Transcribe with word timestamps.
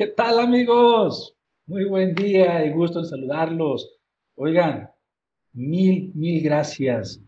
¿Qué 0.00 0.06
tal 0.06 0.38
amigos? 0.38 1.36
Muy 1.66 1.84
buen 1.84 2.14
día 2.14 2.64
y 2.64 2.72
gusto 2.72 3.00
en 3.00 3.04
saludarlos. 3.04 3.98
Oigan, 4.34 4.88
mil, 5.52 6.10
mil 6.14 6.42
gracias. 6.42 7.20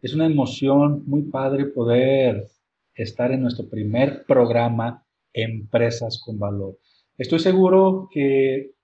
Es 0.00 0.14
una 0.14 0.26
emoción 0.26 1.02
muy 1.08 1.22
padre 1.22 1.64
poder 1.64 2.46
estar 2.94 3.32
en 3.32 3.42
nuestro 3.42 3.68
primer 3.68 4.24
programa 4.26 5.04
Empresas 5.32 6.22
con 6.24 6.38
Valor. 6.38 6.78
Estoy 7.18 7.40
seguro 7.40 8.08
que 8.12 8.76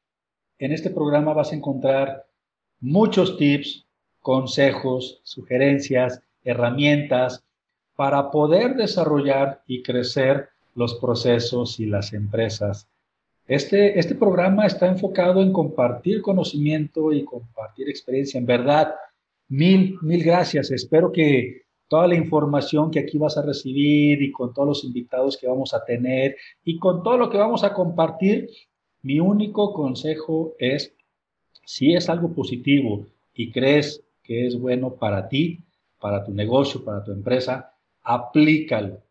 en 0.58 0.73
este 0.73 0.91
programa 0.91 1.33
vas 1.33 1.53
a 1.53 1.55
encontrar 1.55 2.27
muchos 2.81 3.36
tips, 3.36 3.86
consejos, 4.19 5.20
sugerencias, 5.23 6.20
herramientas 6.42 7.45
para 7.95 8.33
poder 8.33 8.75
desarrollar 8.75 9.62
y 9.69 9.84
crecer 9.84 10.48
los 10.75 10.97
procesos 10.97 11.78
y 11.78 11.86
las 11.86 12.12
empresas 12.12 12.89
este, 13.51 13.98
este 13.98 14.15
programa 14.15 14.65
está 14.65 14.87
enfocado 14.87 15.43
en 15.43 15.53
compartir 15.53 16.23
conocimiento 16.23 17.12
y 17.12 17.25
compartir 17.25 17.89
experiencia. 17.89 18.39
En 18.39 18.47
verdad, 18.47 18.95
mil, 19.48 19.98
mil 20.03 20.23
gracias. 20.23 20.70
Espero 20.70 21.11
que 21.11 21.62
toda 21.89 22.07
la 22.07 22.15
información 22.15 22.92
que 22.92 23.01
aquí 23.01 23.19
vas 23.19 23.37
a 23.37 23.42
recibir 23.42 24.23
y 24.23 24.31
con 24.31 24.55
todos 24.55 24.69
los 24.69 24.84
invitados 24.84 25.37
que 25.37 25.48
vamos 25.48 25.75
a 25.75 25.84
tener 25.84 26.37
y 26.62 26.79
con 26.79 27.03
todo 27.03 27.19
lo 27.19 27.29
que 27.29 27.39
vamos 27.39 27.65
a 27.65 27.75
compartir, 27.75 28.48
mi 29.03 29.19
único 29.19 29.73
consejo 29.73 30.55
es, 30.61 30.95
si 31.64 31.95
es 31.95 32.09
algo 32.09 32.33
positivo 32.33 33.09
y 33.35 33.51
crees 33.51 34.01
que 34.23 34.47
es 34.47 34.61
bueno 34.61 34.95
para 34.95 35.29
ti, 35.29 35.59
para 35.98 36.23
tu 36.25 36.33
negocio, 36.33 36.85
para 36.85 37.03
tu 37.03 37.11
empresa, 37.11 37.75
aplícalo. 38.05 39.03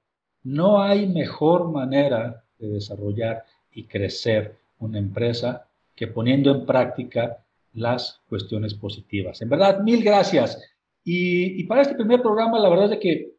No 0.43 0.81
hay 0.81 1.07
mejor 1.07 1.69
manera 1.69 2.45
de 2.57 2.69
desarrollar 2.69 3.43
y 3.71 3.85
crecer 3.85 4.57
una 4.79 4.99
empresa 4.99 5.67
que 5.95 6.07
poniendo 6.07 6.51
en 6.51 6.65
práctica 6.65 7.43
las 7.73 8.21
cuestiones 8.27 8.73
positivas. 8.73 9.41
En 9.41 9.49
verdad, 9.49 9.81
mil 9.81 10.03
gracias. 10.03 10.61
Y, 11.03 11.63
para 11.65 11.81
este 11.81 11.95
primer 11.95 12.21
programa, 12.21 12.59
la 12.59 12.69
verdad 12.69 12.93
es 12.93 12.99
que 12.99 13.33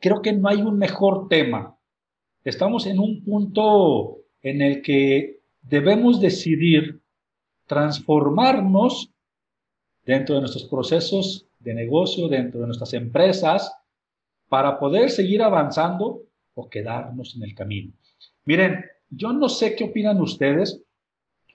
creo 0.00 0.20
que 0.22 0.32
no 0.32 0.48
hay 0.48 0.60
un 0.60 0.78
mejor 0.78 1.28
tema. 1.28 1.78
Estamos 2.44 2.86
en 2.86 2.98
un 2.98 3.24
punto 3.24 4.18
en 4.42 4.60
el 4.60 4.82
que 4.82 5.40
debemos 5.62 6.20
decidir 6.20 7.00
transformarnos 7.66 9.10
dentro 10.04 10.34
de 10.34 10.42
nuestros 10.42 10.64
procesos 10.64 11.46
de 11.58 11.74
negocio, 11.74 12.28
dentro 12.28 12.60
de 12.60 12.66
nuestras 12.66 12.92
empresas, 12.92 13.72
para 14.48 14.78
poder 14.78 15.10
seguir 15.10 15.42
avanzando 15.42 16.22
o 16.54 16.68
quedarnos 16.68 17.34
en 17.36 17.44
el 17.44 17.54
camino. 17.54 17.92
Miren, 18.44 18.84
yo 19.16 19.32
no 19.32 19.48
sé 19.48 19.74
qué 19.74 19.84
opinan 19.84 20.20
ustedes, 20.20 20.82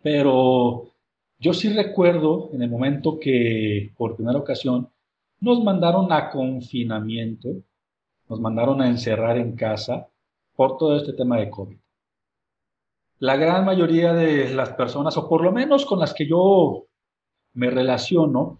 pero 0.01 0.91
yo 1.39 1.53
sí 1.53 1.69
recuerdo 1.69 2.49
en 2.53 2.61
el 2.61 2.69
momento 2.69 3.19
que 3.19 3.91
por 3.97 4.15
primera 4.15 4.39
ocasión 4.39 4.89
nos 5.39 5.63
mandaron 5.63 6.11
a 6.11 6.29
confinamiento, 6.29 7.49
nos 8.27 8.39
mandaron 8.39 8.81
a 8.81 8.87
encerrar 8.87 9.37
en 9.37 9.55
casa 9.55 10.07
por 10.55 10.77
todo 10.77 10.97
este 10.97 11.13
tema 11.13 11.37
de 11.37 11.49
COVID. 11.49 11.77
La 13.19 13.35
gran 13.35 13.65
mayoría 13.65 14.13
de 14.13 14.53
las 14.53 14.73
personas, 14.73 15.17
o 15.17 15.27
por 15.27 15.43
lo 15.43 15.51
menos 15.51 15.85
con 15.85 15.99
las 15.99 16.13
que 16.13 16.27
yo 16.27 16.85
me 17.53 17.69
relaciono, 17.69 18.59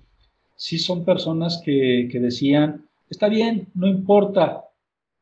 sí 0.56 0.80
son 0.80 1.06
personas 1.06 1.62
que, 1.64 2.10
que 2.12 2.20
decían, 2.20 2.90
está 3.10 3.30
bien, 3.30 3.68
no 3.74 3.88
importa, 3.88 4.66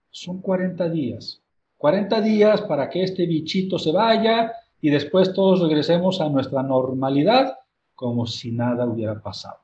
son 0.10 0.42
40 0.42 0.90
días, 0.90 1.42
40 1.78 2.22
días 2.22 2.62
para 2.62 2.90
que 2.90 3.04
este 3.04 3.26
bichito 3.26 3.78
se 3.78 3.92
vaya 3.92 4.54
y 4.82 4.90
después 4.90 5.34
todos 5.34 5.62
regresemos 5.62 6.22
a 6.22 6.30
nuestra 6.30 6.64
normalidad 6.64 7.58
como 7.96 8.26
si 8.28 8.52
nada 8.52 8.86
hubiera 8.86 9.22
pasado. 9.22 9.60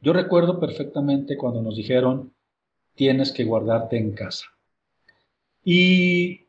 Yo 0.00 0.12
recuerdo 0.12 0.58
perfectamente 0.58 1.36
cuando 1.36 1.62
nos 1.62 1.76
dijeron, 1.76 2.32
tienes 2.94 3.32
que 3.32 3.44
guardarte 3.44 3.98
en 3.98 4.12
casa. 4.12 4.46
Y 5.64 6.46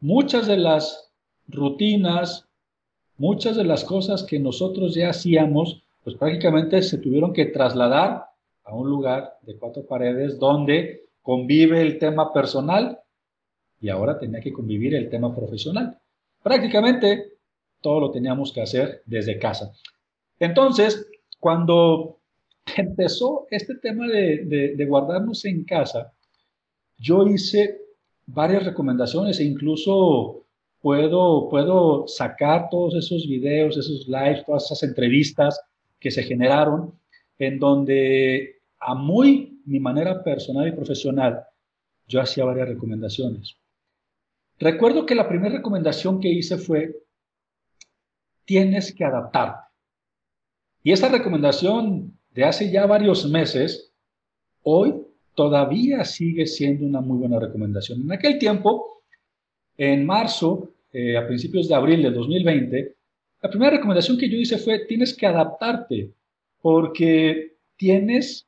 muchas 0.00 0.46
de 0.46 0.56
las 0.56 1.10
rutinas, 1.48 2.46
muchas 3.18 3.56
de 3.56 3.64
las 3.64 3.84
cosas 3.84 4.22
que 4.22 4.38
nosotros 4.38 4.94
ya 4.94 5.10
hacíamos, 5.10 5.82
pues 6.04 6.16
prácticamente 6.16 6.82
se 6.82 6.98
tuvieron 6.98 7.32
que 7.32 7.46
trasladar 7.46 8.26
a 8.64 8.74
un 8.74 8.88
lugar 8.88 9.38
de 9.42 9.56
cuatro 9.56 9.84
paredes 9.84 10.38
donde 10.38 11.06
convive 11.22 11.80
el 11.80 11.98
tema 11.98 12.32
personal 12.32 13.00
y 13.84 13.90
ahora 13.90 14.18
tenía 14.18 14.40
que 14.40 14.50
convivir 14.50 14.94
el 14.94 15.10
tema 15.10 15.34
profesional. 15.34 15.98
Prácticamente 16.42 17.34
todo 17.82 18.00
lo 18.00 18.10
teníamos 18.10 18.50
que 18.50 18.62
hacer 18.62 19.02
desde 19.04 19.38
casa. 19.38 19.74
Entonces, 20.40 21.06
cuando 21.38 22.20
empezó 22.78 23.46
este 23.50 23.74
tema 23.74 24.08
de, 24.08 24.86
guardarnos 24.88 25.44
en 25.44 25.64
casa, 25.64 26.14
yo 26.96 27.26
hice 27.26 27.78
varias 28.24 28.64
recomendaciones 28.64 29.38
e 29.38 29.44
incluso 29.44 30.46
puedo, 30.80 31.50
puedo 31.50 32.08
sacar 32.08 32.70
todos 32.70 32.94
esos 32.94 33.28
videos, 33.28 33.76
esos 33.76 34.08
lives, 34.08 34.46
todas 34.46 34.64
esas 34.64 34.82
entrevistas 34.82 35.60
que 36.00 36.10
se 36.10 36.22
generaron 36.22 36.98
en 37.38 37.58
donde 37.58 38.62
a 38.80 38.94
muy 38.94 39.60
mi 39.66 39.78
manera 39.78 40.24
personal 40.24 40.66
y 40.68 40.72
profesional 40.72 41.44
yo 42.08 42.22
hacía 42.22 42.46
varias 42.46 42.68
recomendaciones. 42.68 43.58
Recuerdo 44.58 45.04
que 45.06 45.14
la 45.14 45.28
primera 45.28 45.56
recomendación 45.56 46.20
que 46.20 46.28
hice 46.28 46.58
fue, 46.58 46.94
tienes 48.44 48.94
que 48.94 49.04
adaptarte. 49.04 49.68
Y 50.82 50.92
esa 50.92 51.08
recomendación 51.08 52.18
de 52.30 52.44
hace 52.44 52.70
ya 52.70 52.86
varios 52.86 53.28
meses, 53.28 53.92
hoy 54.62 54.94
todavía 55.34 56.04
sigue 56.04 56.46
siendo 56.46 56.86
una 56.86 57.00
muy 57.00 57.18
buena 57.18 57.40
recomendación. 57.40 58.02
En 58.02 58.12
aquel 58.12 58.38
tiempo, 58.38 59.02
en 59.76 60.06
marzo, 60.06 60.74
eh, 60.92 61.16
a 61.16 61.26
principios 61.26 61.68
de 61.68 61.74
abril 61.74 62.02
del 62.02 62.14
2020, 62.14 62.94
la 63.42 63.50
primera 63.50 63.72
recomendación 63.72 64.16
que 64.16 64.28
yo 64.28 64.38
hice 64.38 64.58
fue, 64.58 64.86
tienes 64.86 65.14
que 65.16 65.26
adaptarte, 65.26 66.12
porque 66.60 67.56
tienes 67.76 68.46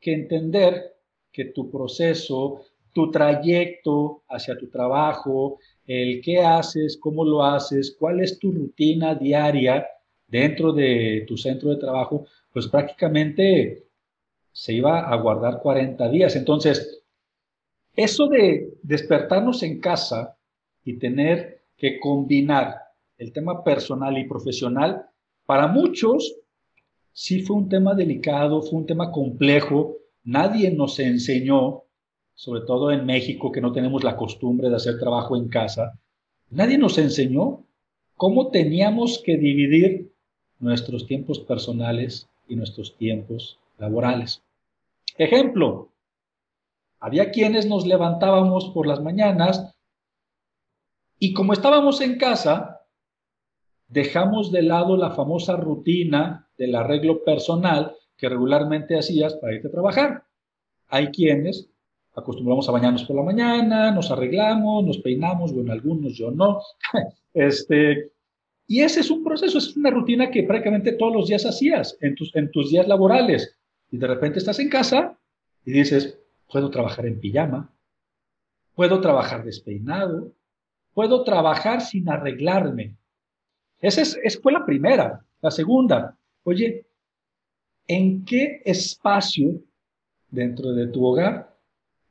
que 0.00 0.12
entender 0.12 0.94
que 1.30 1.46
tu 1.46 1.70
proceso, 1.70 2.62
tu 2.94 3.10
trayecto 3.10 4.22
hacia 4.28 4.56
tu 4.56 4.68
trabajo, 4.68 5.58
el 5.86 6.22
qué 6.22 6.38
haces, 6.38 6.96
cómo 6.98 7.24
lo 7.24 7.44
haces, 7.44 7.94
cuál 7.98 8.20
es 8.20 8.38
tu 8.38 8.52
rutina 8.52 9.14
diaria 9.14 9.86
dentro 10.26 10.72
de 10.72 11.24
tu 11.28 11.36
centro 11.36 11.70
de 11.70 11.76
trabajo, 11.76 12.26
pues 12.52 12.68
prácticamente 12.68 13.84
se 14.52 14.72
iba 14.72 15.00
a 15.00 15.16
guardar 15.16 15.60
40 15.60 16.08
días. 16.08 16.36
Entonces, 16.36 17.02
eso 17.96 18.28
de 18.28 18.74
despertarnos 18.82 19.62
en 19.62 19.80
casa 19.80 20.36
y 20.84 20.98
tener 20.98 21.64
que 21.76 21.98
combinar 21.98 22.76
el 23.18 23.32
tema 23.32 23.62
personal 23.62 24.16
y 24.18 24.24
profesional, 24.28 25.06
para 25.46 25.66
muchos 25.66 26.36
sí 27.12 27.42
fue 27.42 27.56
un 27.56 27.68
tema 27.68 27.94
delicado, 27.94 28.62
fue 28.62 28.80
un 28.80 28.86
tema 28.86 29.10
complejo, 29.10 29.96
nadie 30.24 30.70
nos 30.70 30.98
enseñó 30.98 31.83
sobre 32.34 32.62
todo 32.62 32.90
en 32.90 33.06
México, 33.06 33.52
que 33.52 33.60
no 33.60 33.72
tenemos 33.72 34.04
la 34.04 34.16
costumbre 34.16 34.68
de 34.68 34.76
hacer 34.76 34.98
trabajo 34.98 35.36
en 35.36 35.48
casa, 35.48 35.98
nadie 36.50 36.78
nos 36.78 36.98
enseñó 36.98 37.64
cómo 38.16 38.50
teníamos 38.50 39.22
que 39.24 39.36
dividir 39.36 40.12
nuestros 40.58 41.06
tiempos 41.06 41.40
personales 41.40 42.28
y 42.48 42.56
nuestros 42.56 42.96
tiempos 42.96 43.58
laborales. 43.78 44.42
Ejemplo, 45.16 45.90
había 46.98 47.30
quienes 47.30 47.66
nos 47.66 47.86
levantábamos 47.86 48.70
por 48.70 48.86
las 48.86 49.02
mañanas 49.02 49.74
y 51.18 51.32
como 51.34 51.52
estábamos 51.52 52.00
en 52.00 52.18
casa, 52.18 52.86
dejamos 53.88 54.50
de 54.50 54.62
lado 54.62 54.96
la 54.96 55.10
famosa 55.10 55.56
rutina 55.56 56.48
del 56.58 56.74
arreglo 56.74 57.22
personal 57.22 57.94
que 58.16 58.28
regularmente 58.28 58.98
hacías 58.98 59.34
para 59.34 59.54
irte 59.54 59.68
a 59.68 59.72
trabajar. 59.72 60.24
Hay 60.88 61.08
quienes 61.08 61.68
acostumbramos 62.14 62.68
a 62.68 62.72
bañarnos 62.72 63.04
por 63.04 63.16
la 63.16 63.22
mañana, 63.22 63.90
nos 63.90 64.10
arreglamos, 64.10 64.84
nos 64.84 64.98
peinamos, 64.98 65.52
bueno, 65.52 65.72
algunos, 65.72 66.14
yo 66.14 66.30
no. 66.30 66.60
este, 67.34 68.12
y 68.66 68.80
ese 68.80 69.00
es 69.00 69.10
un 69.10 69.24
proceso, 69.24 69.58
es 69.58 69.76
una 69.76 69.90
rutina 69.90 70.30
que 70.30 70.44
prácticamente 70.44 70.92
todos 70.92 71.14
los 71.14 71.28
días 71.28 71.44
hacías 71.44 71.98
en 72.00 72.14
tus, 72.14 72.34
en 72.34 72.50
tus 72.50 72.70
días 72.70 72.88
laborales. 72.88 73.56
Y 73.90 73.98
de 73.98 74.06
repente 74.06 74.38
estás 74.38 74.58
en 74.58 74.70
casa 74.70 75.18
y 75.64 75.72
dices, 75.72 76.18
puedo 76.50 76.70
trabajar 76.70 77.06
en 77.06 77.20
pijama, 77.20 77.72
puedo 78.74 79.00
trabajar 79.00 79.44
despeinado, 79.44 80.32
puedo 80.94 81.24
trabajar 81.24 81.80
sin 81.80 82.08
arreglarme. 82.08 82.96
Esa, 83.80 84.02
es, 84.02 84.40
fue 84.40 84.52
la 84.52 84.64
primera. 84.64 85.24
La 85.42 85.50
segunda, 85.50 86.16
oye, 86.44 86.86
¿en 87.86 88.24
qué 88.24 88.62
espacio 88.64 89.60
dentro 90.30 90.72
de 90.72 90.86
tu 90.86 91.04
hogar 91.04 91.53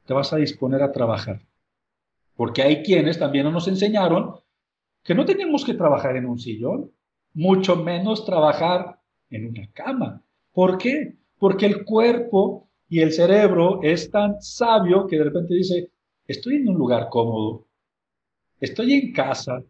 te 0.05 0.13
vas 0.13 0.33
a 0.33 0.37
disponer 0.37 0.81
a 0.81 0.91
trabajar? 0.91 1.41
Porque 2.35 2.61
hay 2.61 2.83
quienes 2.83 3.19
también 3.19 3.51
nos 3.51 3.67
enseñaron 3.67 4.35
que 5.03 5.15
no 5.15 5.25
tenemos 5.25 5.65
que 5.65 5.73
trabajar 5.73 6.15
en 6.15 6.25
un 6.25 6.39
sillón, 6.39 6.91
mucho 7.33 7.75
menos 7.75 8.25
trabajar 8.25 8.99
en 9.29 9.47
una 9.47 9.67
cama. 9.73 10.21
¿Por 10.53 10.77
qué? 10.77 11.15
Porque 11.37 11.65
el 11.65 11.83
cuerpo 11.83 12.69
y 12.89 13.01
el 13.01 13.11
cerebro 13.11 13.81
es 13.81 14.09
tan 14.11 14.41
sabio 14.41 15.07
que 15.07 15.17
de 15.17 15.25
repente 15.25 15.55
dice, 15.55 15.89
estoy 16.27 16.57
en 16.57 16.69
un 16.69 16.75
lugar 16.75 17.09
cómodo, 17.09 17.65
estoy 18.59 18.93
en 18.93 19.13
casa, 19.13 19.63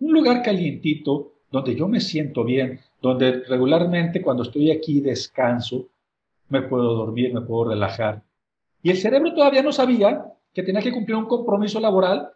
un 0.00 0.12
lugar 0.12 0.42
calientito, 0.42 1.34
donde 1.50 1.76
yo 1.76 1.86
me 1.86 2.00
siento 2.00 2.42
bien, 2.42 2.80
donde 3.00 3.44
regularmente 3.44 4.22
cuando 4.22 4.42
estoy 4.42 4.70
aquí 4.70 5.00
descanso, 5.00 5.88
me 6.48 6.62
puedo 6.62 6.94
dormir, 6.94 7.32
me 7.32 7.42
puedo 7.42 7.70
relajar. 7.70 8.22
Y 8.84 8.90
el 8.90 8.98
cerebro 8.98 9.32
todavía 9.32 9.62
no 9.62 9.72
sabía 9.72 10.26
que 10.52 10.62
tenía 10.62 10.82
que 10.82 10.92
cumplir 10.92 11.16
un 11.16 11.24
compromiso 11.24 11.80
laboral 11.80 12.28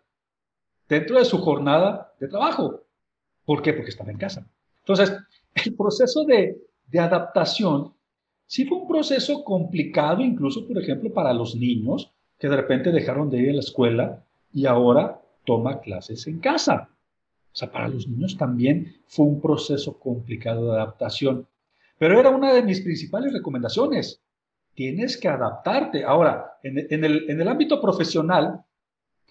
dentro 0.89 1.19
de 1.19 1.27
su 1.27 1.37
jornada 1.37 2.15
de 2.19 2.27
trabajo. 2.27 2.85
¿Por 3.45 3.61
qué? 3.61 3.75
Porque 3.75 3.91
estaba 3.91 4.11
en 4.11 4.17
casa. 4.17 4.47
Entonces, 4.81 5.15
el 5.67 5.75
proceso 5.75 6.25
de, 6.25 6.57
adaptación 6.99 7.93
sí 8.47 8.65
fue 8.65 8.79
un 8.79 8.89
proceso 8.89 9.45
complicado, 9.45 10.23
incluso, 10.23 10.67
por 10.67 10.79
ejemplo, 10.79 11.13
para 11.13 11.35
los 11.35 11.55
niños 11.55 12.11
que 12.39 12.49
de 12.49 12.57
repente 12.57 12.93
dejaron 12.93 13.29
de 13.29 13.41
ir 13.41 13.51
a 13.51 13.55
la 13.55 13.61
escuela 13.61 14.25
y 14.51 14.65
ahora 14.65 15.21
toma 15.45 15.81
clases 15.81 16.27
en 16.29 16.39
casa. 16.39 16.89
O 17.53 17.57
sea, 17.57 17.71
para 17.71 17.89
los 17.89 18.09
niños 18.09 18.39
también 18.39 18.97
fue 19.07 19.27
un 19.27 19.43
proceso 19.43 19.99
complicado 19.99 20.73
de 20.73 20.79
adaptación. 20.79 21.47
Pero 21.99 22.19
era 22.19 22.31
una 22.31 22.55
de 22.55 22.63
mis 22.63 22.81
principales 22.81 23.35
recomendaciones. 23.35 24.23
Tienes 24.79 25.17
que 25.17 25.27
adaptarte. 25.27 26.05
Ahora, 26.05 26.53
en, 26.63 27.05
el, 27.05 27.29
el 27.29 27.49
ámbito 27.49 27.81
profesional, 27.81 28.63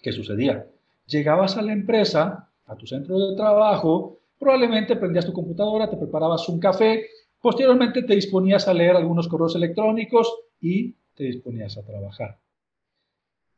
¿qué 0.02 0.12
sucedía? 0.12 0.66
llegabas 1.06 1.56
a 1.56 1.62
la 1.62 1.72
empresa, 1.72 2.50
a 2.66 2.76
tu 2.76 2.86
centro 2.86 3.18
de 3.18 3.34
trabajo, 3.34 4.20
probablemente 4.38 4.94
prendías 4.94 5.24
tu 5.24 5.32
computadora, 5.32 5.88
te 5.88 5.96
preparabas 5.96 6.46
un 6.50 6.60
café, 6.60 7.06
posteriormente 7.40 8.02
te 8.02 8.14
disponías 8.14 8.68
a 8.68 8.74
leer 8.74 8.94
algunos 8.94 9.26
correos 9.26 9.56
electrónicos 9.56 10.30
y 10.60 10.94
te 11.14 11.24
disponías 11.24 11.78
a 11.78 11.82
trabajar. 11.82 12.38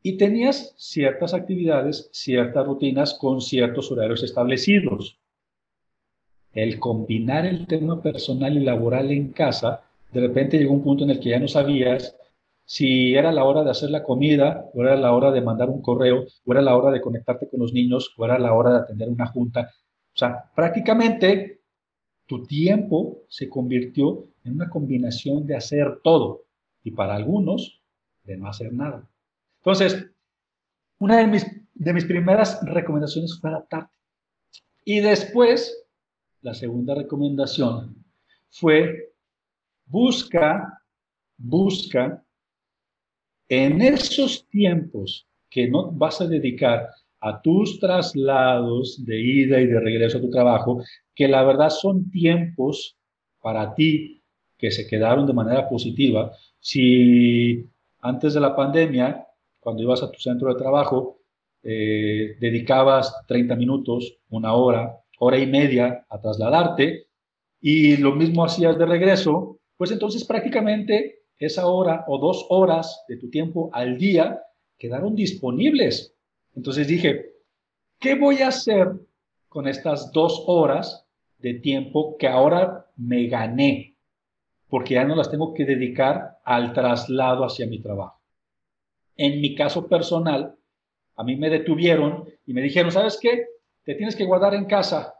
Y 0.01 0.15
tenías 0.15 0.73
ciertas 0.77 1.33
actividades, 1.33 2.07
ciertas 2.13 2.65
rutinas 2.65 3.15
con 3.15 3.41
ciertos 3.41 3.91
horarios 3.91 4.23
establecidos. 4.23 5.19
El 6.53 6.79
combinar 6.79 7.45
el 7.45 7.67
tema 7.67 8.01
personal 8.01 8.55
y 8.55 8.61
laboral 8.61 9.11
en 9.11 9.33
casa, 9.33 9.83
de 10.11 10.21
repente 10.21 10.57
llegó 10.57 10.73
un 10.73 10.83
punto 10.83 11.03
en 11.03 11.11
el 11.11 11.19
que 11.19 11.29
ya 11.29 11.39
no 11.39 11.47
sabías 11.47 12.15
si 12.65 13.15
era 13.15 13.31
la 13.31 13.43
hora 13.43 13.63
de 13.63 13.71
hacer 13.71 13.89
la 13.89 14.03
comida, 14.03 14.65
o 14.73 14.81
era 14.81 14.95
la 14.95 15.13
hora 15.13 15.31
de 15.31 15.41
mandar 15.41 15.69
un 15.69 15.81
correo, 15.81 16.25
o 16.45 16.51
era 16.53 16.61
la 16.61 16.77
hora 16.77 16.89
de 16.91 17.01
conectarte 17.01 17.49
con 17.49 17.59
los 17.59 17.73
niños, 17.73 18.13
o 18.15 18.23
era 18.23 18.39
la 18.39 18.53
hora 18.53 18.71
de 18.71 18.77
atender 18.79 19.09
una 19.09 19.27
junta. 19.27 19.71
O 20.13 20.17
sea, 20.17 20.49
prácticamente 20.55 21.61
tu 22.25 22.45
tiempo 22.45 23.23
se 23.27 23.49
convirtió 23.49 24.25
en 24.45 24.53
una 24.53 24.69
combinación 24.69 25.45
de 25.45 25.57
hacer 25.57 25.99
todo 26.01 26.45
y 26.81 26.91
para 26.91 27.15
algunos 27.15 27.81
de 28.23 28.37
no 28.37 28.47
hacer 28.47 28.71
nada. 28.71 29.05
Entonces, 29.57 30.09
una 30.99 31.17
de 31.17 31.27
mis, 31.27 31.45
de 31.73 31.93
mis 31.93 32.05
primeras 32.05 32.63
recomendaciones 32.63 33.37
fue 33.37 33.49
adaptarte. 33.49 33.93
Y 34.85 35.01
después, 35.01 35.85
la 36.41 36.53
segunda 36.53 36.95
recomendación 36.95 38.01
fue 38.49 39.10
busca, 39.91 40.81
busca 41.37 42.23
en 43.49 43.81
esos 43.81 44.47
tiempos 44.47 45.27
que 45.49 45.67
no 45.67 45.91
vas 45.91 46.21
a 46.21 46.27
dedicar 46.27 46.87
a 47.19 47.41
tus 47.41 47.79
traslados 47.79 49.03
de 49.05 49.19
ida 49.19 49.59
y 49.59 49.67
de 49.67 49.79
regreso 49.79 50.17
a 50.17 50.21
tu 50.21 50.29
trabajo, 50.29 50.81
que 51.13 51.27
la 51.27 51.43
verdad 51.43 51.69
son 51.69 52.09
tiempos 52.09 52.97
para 53.41 53.75
ti 53.75 54.23
que 54.57 54.71
se 54.71 54.87
quedaron 54.87 55.27
de 55.27 55.33
manera 55.33 55.67
positiva. 55.67 56.31
Si 56.59 57.65
antes 57.99 58.33
de 58.33 58.39
la 58.39 58.55
pandemia, 58.55 59.27
cuando 59.59 59.83
ibas 59.83 60.01
a 60.01 60.11
tu 60.11 60.19
centro 60.19 60.53
de 60.53 60.59
trabajo, 60.59 61.19
eh, 61.63 62.37
dedicabas 62.39 63.13
30 63.27 63.55
minutos, 63.55 64.17
una 64.29 64.53
hora, 64.53 64.97
hora 65.19 65.37
y 65.37 65.45
media 65.45 66.05
a 66.09 66.19
trasladarte, 66.19 67.07
y 67.59 67.97
lo 67.97 68.13
mismo 68.13 68.43
hacías 68.43 68.77
de 68.77 68.85
regreso, 68.85 69.60
pues 69.81 69.89
entonces 69.89 70.23
prácticamente 70.25 71.23
esa 71.39 71.65
hora 71.65 72.05
o 72.07 72.19
dos 72.19 72.45
horas 72.49 73.03
de 73.07 73.17
tu 73.17 73.31
tiempo 73.31 73.71
al 73.73 73.97
día 73.97 74.43
quedaron 74.77 75.15
disponibles. 75.15 76.13
Entonces 76.55 76.87
dije, 76.87 77.31
¿qué 77.99 78.13
voy 78.13 78.43
a 78.43 78.49
hacer 78.49 78.91
con 79.49 79.67
estas 79.67 80.11
dos 80.11 80.43
horas 80.45 81.07
de 81.39 81.55
tiempo 81.55 82.15
que 82.19 82.27
ahora 82.27 82.91
me 82.95 83.25
gané? 83.25 83.95
Porque 84.69 84.93
ya 84.93 85.03
no 85.03 85.15
las 85.15 85.31
tengo 85.31 85.51
que 85.55 85.65
dedicar 85.65 86.37
al 86.43 86.73
traslado 86.73 87.43
hacia 87.43 87.65
mi 87.65 87.81
trabajo. 87.81 88.21
En 89.17 89.41
mi 89.41 89.55
caso 89.55 89.87
personal, 89.87 90.53
a 91.15 91.23
mí 91.23 91.37
me 91.37 91.49
detuvieron 91.49 92.29
y 92.45 92.53
me 92.53 92.61
dijeron, 92.61 92.91
¿sabes 92.91 93.17
qué? 93.19 93.45
Te 93.83 93.95
tienes 93.95 94.15
que 94.15 94.25
guardar 94.25 94.53
en 94.53 94.65
casa. 94.65 95.15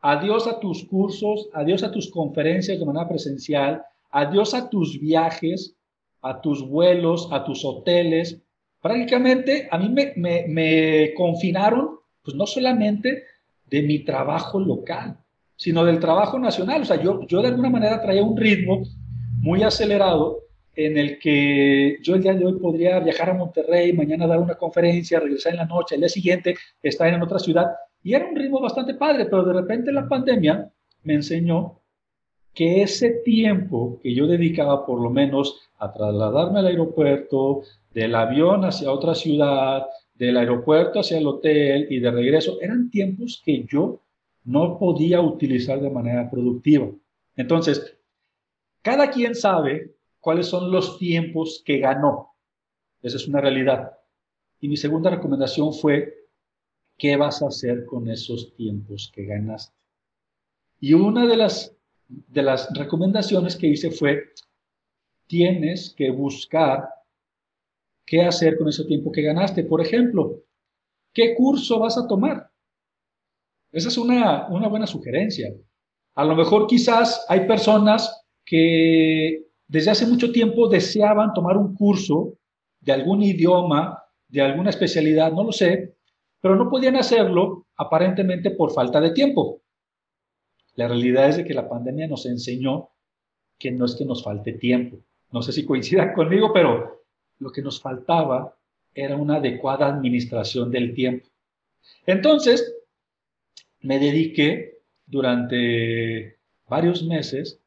Adiós 0.00 0.46
a 0.46 0.58
tus 0.58 0.86
cursos, 0.86 1.50
adiós 1.52 1.82
a 1.82 1.92
tus 1.92 2.10
conferencias 2.10 2.78
de 2.78 2.86
manera 2.86 3.06
presencial, 3.06 3.84
adiós 4.16 4.54
a 4.54 4.70
tus 4.70 4.98
viajes, 4.98 5.76
a 6.22 6.40
tus 6.40 6.66
vuelos, 6.66 7.28
a 7.30 7.44
tus 7.44 7.64
hoteles. 7.66 8.42
Prácticamente 8.80 9.68
a 9.70 9.76
mí 9.76 9.94
me, 10.16 11.12
confinaron, 11.14 11.98
pues 12.22 12.34
no 12.34 12.46
solamente 12.46 13.24
de 13.66 13.82
mi 13.82 14.04
trabajo 14.04 14.58
local, 14.58 15.18
sino 15.54 15.84
del 15.84 16.00
trabajo 16.00 16.38
nacional. 16.38 16.80
O 16.80 16.84
sea, 16.86 17.02
yo, 17.02 17.26
yo 17.26 17.42
de 17.42 17.48
alguna 17.48 17.68
manera 17.68 18.00
traía 18.00 18.22
un 18.22 18.38
ritmo 18.38 18.84
muy 19.40 19.62
acelerado 19.62 20.44
en 20.74 20.96
el 20.96 21.18
que 21.18 21.98
yo 22.02 22.14
el 22.14 22.22
día 22.22 22.34
de 22.34 22.46
hoy 22.46 22.58
podría 22.58 23.00
viajar 23.00 23.30
a 23.30 23.34
Monterrey, 23.34 23.92
mañana 23.92 24.26
dar 24.26 24.38
una 24.38 24.54
conferencia, 24.54 25.20
regresar 25.20 25.52
en 25.52 25.58
la 25.58 25.66
noche, 25.66 25.94
el 25.94 26.00
día 26.00 26.08
siguiente 26.08 26.54
estar 26.82 27.12
en 27.12 27.22
otra 27.22 27.38
ciudad. 27.38 27.66
Y 28.02 28.14
era 28.14 28.26
un 28.26 28.36
ritmo 28.36 28.60
bastante 28.60 28.94
padre, 28.94 29.26
pero 29.26 29.44
de 29.44 29.52
repente 29.52 29.92
la 29.92 30.08
pandemia 30.08 30.70
me 31.02 31.14
enseñó 31.14 31.82
que 32.56 32.80
ese 32.80 33.10
tiempo 33.22 34.00
que 34.02 34.14
yo 34.14 34.26
dedicaba 34.26 34.86
por 34.86 34.98
lo 35.02 35.10
menos 35.10 35.60
a 35.76 35.92
trasladarme 35.92 36.60
al 36.60 36.66
aeropuerto, 36.68 37.62
del 37.92 38.14
avión 38.14 38.64
hacia 38.64 38.90
otra 38.90 39.14
ciudad, 39.14 39.84
del 40.14 40.38
aeropuerto 40.38 41.00
hacia 41.00 41.18
el 41.18 41.26
hotel 41.26 41.86
y 41.90 42.00
de 42.00 42.10
regreso, 42.10 42.58
eran 42.62 42.88
tiempos 42.88 43.42
que 43.44 43.66
yo 43.68 44.00
no 44.44 44.78
podía 44.78 45.20
utilizar 45.20 45.82
de 45.82 45.90
manera 45.90 46.30
productiva. 46.30 46.88
Entonces, 47.36 47.94
cada 48.80 49.10
quien 49.10 49.34
sabe 49.34 49.94
cuáles 50.18 50.46
son 50.46 50.72
los 50.72 50.98
tiempos 50.98 51.62
que 51.62 51.78
ganó. 51.78 52.36
Esa 53.02 53.18
es 53.18 53.28
una 53.28 53.42
realidad. 53.42 53.98
Y 54.60 54.68
mi 54.68 54.78
segunda 54.78 55.10
recomendación 55.10 55.74
fue, 55.74 56.26
¿qué 56.96 57.18
vas 57.18 57.42
a 57.42 57.48
hacer 57.48 57.84
con 57.84 58.08
esos 58.08 58.54
tiempos 58.54 59.12
que 59.14 59.26
ganaste? 59.26 59.76
Y 60.80 60.94
una 60.94 61.26
de 61.26 61.36
las 61.36 61.75
de 62.08 62.42
las 62.42 62.68
recomendaciones 62.74 63.56
que 63.56 63.66
hice 63.66 63.90
fue, 63.90 64.32
tienes 65.26 65.94
que 65.96 66.10
buscar 66.10 66.88
qué 68.04 68.22
hacer 68.22 68.56
con 68.56 68.68
ese 68.68 68.84
tiempo 68.84 69.10
que 69.10 69.22
ganaste. 69.22 69.64
Por 69.64 69.80
ejemplo, 69.80 70.42
¿qué 71.12 71.34
curso 71.34 71.78
vas 71.78 71.98
a 71.98 72.06
tomar? 72.06 72.50
Esa 73.72 73.88
es 73.88 73.98
una, 73.98 74.46
una 74.48 74.68
buena 74.68 74.86
sugerencia. 74.86 75.52
A 76.14 76.24
lo 76.24 76.36
mejor 76.36 76.66
quizás 76.66 77.26
hay 77.28 77.46
personas 77.46 78.24
que 78.44 79.46
desde 79.66 79.90
hace 79.90 80.06
mucho 80.06 80.30
tiempo 80.30 80.68
deseaban 80.68 81.34
tomar 81.34 81.56
un 81.56 81.74
curso 81.74 82.34
de 82.80 82.92
algún 82.92 83.22
idioma, 83.22 84.02
de 84.28 84.42
alguna 84.42 84.70
especialidad, 84.70 85.32
no 85.32 85.44
lo 85.44 85.52
sé, 85.52 85.96
pero 86.40 86.54
no 86.54 86.70
podían 86.70 86.96
hacerlo 86.96 87.66
aparentemente 87.76 88.50
por 88.52 88.72
falta 88.72 89.00
de 89.00 89.10
tiempo. 89.10 89.60
La 90.76 90.88
realidad 90.88 91.28
es 91.30 91.38
de 91.38 91.44
que 91.44 91.54
la 91.54 91.68
pandemia 91.68 92.06
nos 92.06 92.26
enseñó 92.26 92.90
que 93.58 93.70
no 93.70 93.86
es 93.86 93.94
que 93.96 94.04
nos 94.04 94.22
falte 94.22 94.52
tiempo. 94.52 94.98
No 95.32 95.42
sé 95.42 95.52
si 95.52 95.64
coincidan 95.64 96.12
conmigo, 96.14 96.52
pero 96.52 97.02
lo 97.38 97.50
que 97.50 97.62
nos 97.62 97.80
faltaba 97.80 98.56
era 98.94 99.16
una 99.16 99.36
adecuada 99.36 99.88
administración 99.88 100.70
del 100.70 100.94
tiempo. 100.94 101.26
Entonces, 102.06 102.74
me 103.80 103.98
dediqué 103.98 104.78
durante 105.06 106.38
varios 106.68 107.04
meses 107.04 107.60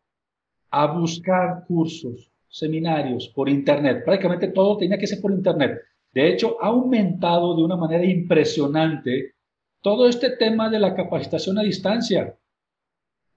a 0.72 0.88
buscar 0.88 1.66
cursos, 1.68 2.32
seminarios 2.48 3.28
por 3.30 3.48
Internet. 3.50 4.04
Prácticamente 4.04 4.50
todo 4.50 4.78
tenía 4.78 4.98
que 4.98 5.08
ser 5.08 5.22
por 5.22 5.32
Internet. 5.32 5.80
De 6.14 6.30
hecho, 6.30 6.58
ha 6.62 6.68
aumentado 6.68 7.56
de 7.56 7.64
una 7.64 7.76
manera 7.76 8.04
impresionante 8.04 9.36
todo 9.82 10.08
este 10.08 10.32
tema 10.32 10.70
de 10.70 10.80
la 10.80 10.96
capacitación 10.96 11.58
a 11.58 11.64
distancia. 11.64 12.36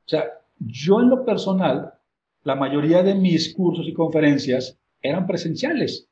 O 0.06 0.08
sea, 0.08 0.24
yo 0.58 1.00
en 1.00 1.10
lo 1.10 1.24
personal, 1.24 1.94
la 2.44 2.54
mayoría 2.54 3.02
de 3.02 3.14
mis 3.14 3.54
cursos 3.54 3.86
y 3.86 3.92
conferencias 3.92 4.78
eran 5.00 5.26
presenciales. 5.26 6.08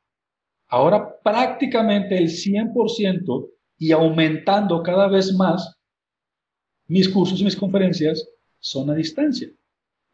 Ahora 0.68 1.18
prácticamente 1.22 2.16
el 2.16 2.28
100% 2.28 3.48
y 3.78 3.92
aumentando 3.92 4.82
cada 4.82 5.08
vez 5.08 5.32
más 5.34 5.76
mis 6.86 7.08
cursos 7.08 7.40
y 7.40 7.44
mis 7.44 7.56
conferencias 7.56 8.28
son 8.58 8.90
a 8.90 8.94
distancia, 8.94 9.48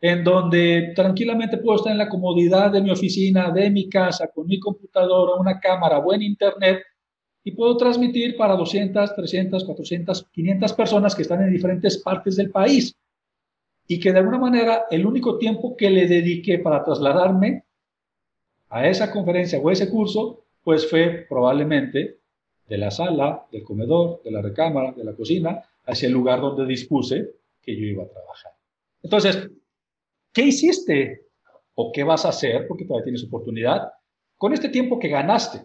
en 0.00 0.22
donde 0.22 0.92
tranquilamente 0.94 1.58
puedo 1.58 1.76
estar 1.78 1.92
en 1.92 1.98
la 1.98 2.08
comodidad 2.08 2.70
de 2.70 2.82
mi 2.82 2.90
oficina, 2.90 3.50
de 3.50 3.70
mi 3.70 3.88
casa, 3.88 4.28
con 4.28 4.46
mi 4.46 4.60
computadora, 4.60 5.40
una 5.40 5.58
cámara, 5.58 5.98
buen 5.98 6.22
internet, 6.22 6.82
y 7.42 7.52
puedo 7.52 7.76
transmitir 7.76 8.36
para 8.36 8.56
200, 8.56 9.14
300, 9.14 9.64
400, 9.64 10.26
500 10.32 10.72
personas 10.72 11.14
que 11.14 11.22
están 11.22 11.42
en 11.42 11.52
diferentes 11.52 11.98
partes 11.98 12.36
del 12.36 12.50
país. 12.50 12.94
Y 13.88 14.00
que 14.00 14.12
de 14.12 14.18
alguna 14.18 14.38
manera 14.38 14.86
el 14.90 15.06
único 15.06 15.38
tiempo 15.38 15.76
que 15.76 15.90
le 15.90 16.06
dediqué 16.06 16.58
para 16.58 16.84
trasladarme 16.84 17.64
a 18.68 18.88
esa 18.88 19.12
conferencia 19.12 19.58
o 19.58 19.70
ese 19.70 19.88
curso, 19.88 20.44
pues 20.62 20.88
fue 20.88 21.26
probablemente 21.28 22.18
de 22.68 22.78
la 22.78 22.90
sala, 22.90 23.46
del 23.52 23.62
comedor, 23.62 24.22
de 24.24 24.32
la 24.32 24.42
recámara, 24.42 24.92
de 24.92 25.04
la 25.04 25.14
cocina, 25.14 25.62
hacia 25.86 26.08
el 26.08 26.12
lugar 26.12 26.40
donde 26.40 26.66
dispuse 26.66 27.30
que 27.62 27.76
yo 27.76 27.84
iba 27.84 28.04
a 28.04 28.08
trabajar. 28.08 28.52
Entonces, 29.02 29.48
¿qué 30.32 30.42
hiciste 30.42 31.26
o 31.74 31.92
qué 31.92 32.02
vas 32.02 32.24
a 32.24 32.30
hacer, 32.30 32.66
porque 32.66 32.84
todavía 32.84 33.04
tienes 33.04 33.24
oportunidad, 33.24 33.92
con 34.36 34.52
este 34.52 34.68
tiempo 34.68 34.98
que 34.98 35.08
ganaste? 35.08 35.64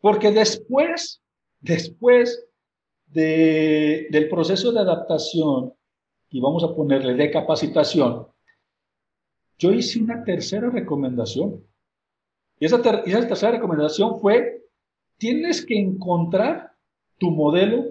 Porque 0.00 0.32
después, 0.32 1.22
después 1.60 2.44
de, 3.06 4.08
del 4.10 4.28
proceso 4.28 4.72
de 4.72 4.80
adaptación, 4.80 5.74
y 6.32 6.40
vamos 6.40 6.64
a 6.64 6.74
ponerle 6.74 7.14
de 7.14 7.30
capacitación, 7.30 8.26
yo 9.58 9.70
hice 9.70 10.00
una 10.00 10.24
tercera 10.24 10.70
recomendación. 10.70 11.62
Y 12.58 12.64
esa, 12.64 12.78
esa 12.78 13.28
tercera 13.28 13.52
recomendación 13.52 14.18
fue, 14.18 14.64
tienes 15.18 15.64
que 15.64 15.78
encontrar 15.78 16.72
tu 17.18 17.30
modelo 17.30 17.84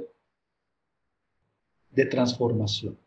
de 1.91 2.05
transformación. 2.07 2.97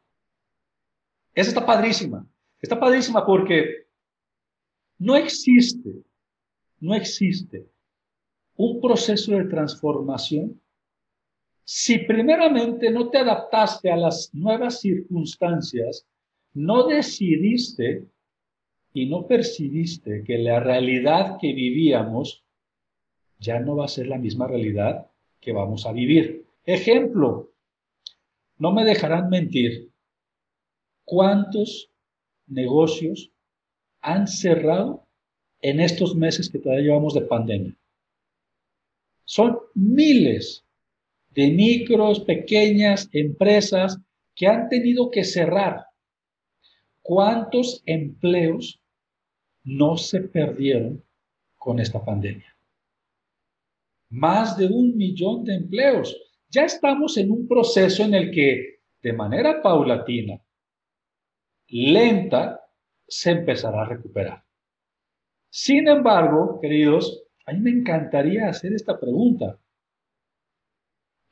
Esa 1.34 1.48
está 1.48 1.66
padrísima. 1.66 2.24
Está 2.62 2.78
padrísima 2.78 3.26
porque 3.26 3.88
no 4.98 5.16
existe, 5.16 6.04
no 6.78 6.94
existe 6.94 7.68
un 8.56 8.80
proceso 8.80 9.32
de 9.32 9.44
transformación 9.44 10.60
si 11.64 11.98
primeramente 11.98 12.90
no 12.90 13.08
te 13.08 13.18
adaptaste 13.18 13.90
a 13.90 13.96
las 13.96 14.34
nuevas 14.34 14.80
circunstancias, 14.80 16.06
no 16.52 16.86
decidiste 16.86 18.06
y 18.92 19.06
no 19.06 19.26
percibiste 19.26 20.22
que 20.24 20.38
la 20.38 20.60
realidad 20.60 21.38
que 21.40 21.52
vivíamos 21.52 22.44
ya 23.38 23.60
no 23.60 23.76
va 23.76 23.86
a 23.86 23.88
ser 23.88 24.06
la 24.06 24.18
misma 24.18 24.46
realidad 24.46 25.10
que 25.40 25.52
vamos 25.52 25.86
a 25.86 25.92
vivir. 25.92 26.46
Ejemplo, 26.64 27.50
no 28.58 28.72
me 28.72 28.84
dejarán 28.84 29.28
mentir. 29.30 29.90
¿Cuántos 31.04 31.90
negocios 32.46 33.32
han 34.00 34.28
cerrado 34.28 35.06
en 35.60 35.80
estos 35.80 36.14
meses 36.14 36.50
que 36.50 36.58
todavía 36.58 36.84
llevamos 36.84 37.14
de 37.14 37.22
pandemia? 37.22 37.76
Son 39.24 39.58
miles 39.74 40.64
de 41.34 41.50
micros, 41.50 42.20
pequeñas 42.20 43.08
empresas 43.12 43.98
que 44.34 44.46
han 44.46 44.68
tenido 44.68 45.10
que 45.10 45.24
cerrar. 45.24 45.86
¿Cuántos 47.02 47.82
empleos 47.86 48.80
no 49.62 49.96
se 49.96 50.20
perdieron 50.20 51.04
con 51.56 51.78
esta 51.78 52.04
pandemia? 52.04 52.56
Más 54.10 54.56
de 54.56 54.66
un 54.66 54.96
millón 54.96 55.44
de 55.44 55.54
empleos 55.54 56.16
ya 56.48 56.64
estamos 56.64 57.16
en 57.16 57.30
un 57.30 57.48
proceso 57.48 58.04
en 58.04 58.14
el 58.14 58.30
que 58.30 58.74
de 59.02 59.12
manera 59.12 59.60
paulatina, 59.60 60.40
lenta, 61.68 62.60
se 63.06 63.32
empezará 63.32 63.82
a 63.82 63.88
recuperar. 63.88 64.44
Sin 65.50 65.88
embargo, 65.88 66.58
queridos, 66.60 67.24
a 67.44 67.52
mí 67.52 67.60
me 67.60 67.70
encantaría 67.70 68.48
hacer 68.48 68.72
esta 68.72 68.98
pregunta. 68.98 69.58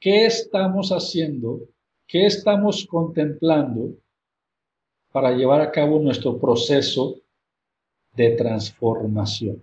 ¿Qué 0.02 0.26
estamos 0.26 0.90
haciendo? 0.90 1.60
¿Qué 2.08 2.26
estamos 2.26 2.84
contemplando 2.90 3.94
para 5.12 5.30
llevar 5.30 5.60
a 5.60 5.70
cabo 5.70 6.00
nuestro 6.00 6.40
proceso 6.40 7.20
de 8.12 8.32
transformación? 8.32 9.62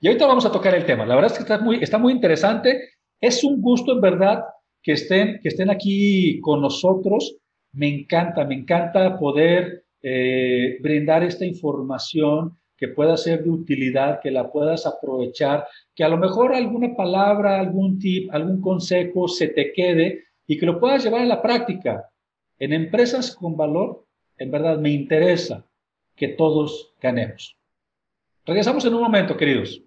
Y 0.00 0.08
ahorita 0.08 0.26
vamos 0.26 0.44
a 0.44 0.52
tocar 0.52 0.74
el 0.74 0.84
tema. 0.84 1.06
La 1.06 1.14
verdad 1.14 1.32
es 1.32 1.38
que 1.38 1.44
está 1.82 1.98
muy, 1.98 2.12
interesante 2.12 2.90
es 3.18 3.42
un 3.42 3.62
gusto 3.62 3.92
en 3.92 4.02
verdad 4.02 4.44
que 4.82 4.92
estén, 4.92 5.40
que 5.40 5.48
estén 5.48 5.70
aquí 5.70 6.38
con 6.42 6.60
nosotros. 6.60 7.34
Me 7.72 7.88
encanta, 7.88 8.44
me 8.44 8.56
encanta 8.56 9.18
poder 9.18 9.86
eh, 10.02 10.76
brindar 10.82 11.22
esta 11.22 11.46
información 11.46 12.58
que 12.82 12.88
pueda 12.88 13.16
ser 13.16 13.44
de 13.44 13.50
utilidad, 13.50 14.18
que 14.20 14.32
la 14.32 14.50
puedas 14.50 14.86
aprovechar, 14.86 15.68
que 15.94 16.02
a 16.02 16.08
lo 16.08 16.16
mejor 16.16 16.52
alguna 16.52 16.96
palabra, 16.96 17.60
algún 17.60 18.00
tip, 18.00 18.28
algún 18.34 18.60
consejo 18.60 19.28
se 19.28 19.46
te 19.46 19.72
quede 19.72 20.24
y 20.48 20.58
que 20.58 20.66
lo 20.66 20.80
puedas 20.80 21.04
llevar 21.04 21.20
a 21.20 21.26
la 21.26 21.40
práctica. 21.40 22.10
En 22.58 22.72
empresas 22.72 23.36
con 23.36 23.56
valor, 23.56 24.04
en 24.36 24.50
verdad 24.50 24.78
me 24.78 24.90
interesa 24.90 25.64
que 26.16 26.26
todos 26.26 26.92
ganemos. 27.00 27.56
Regresamos 28.44 28.84
en 28.84 28.94
un 28.94 29.02
momento, 29.02 29.36
queridos. 29.36 29.80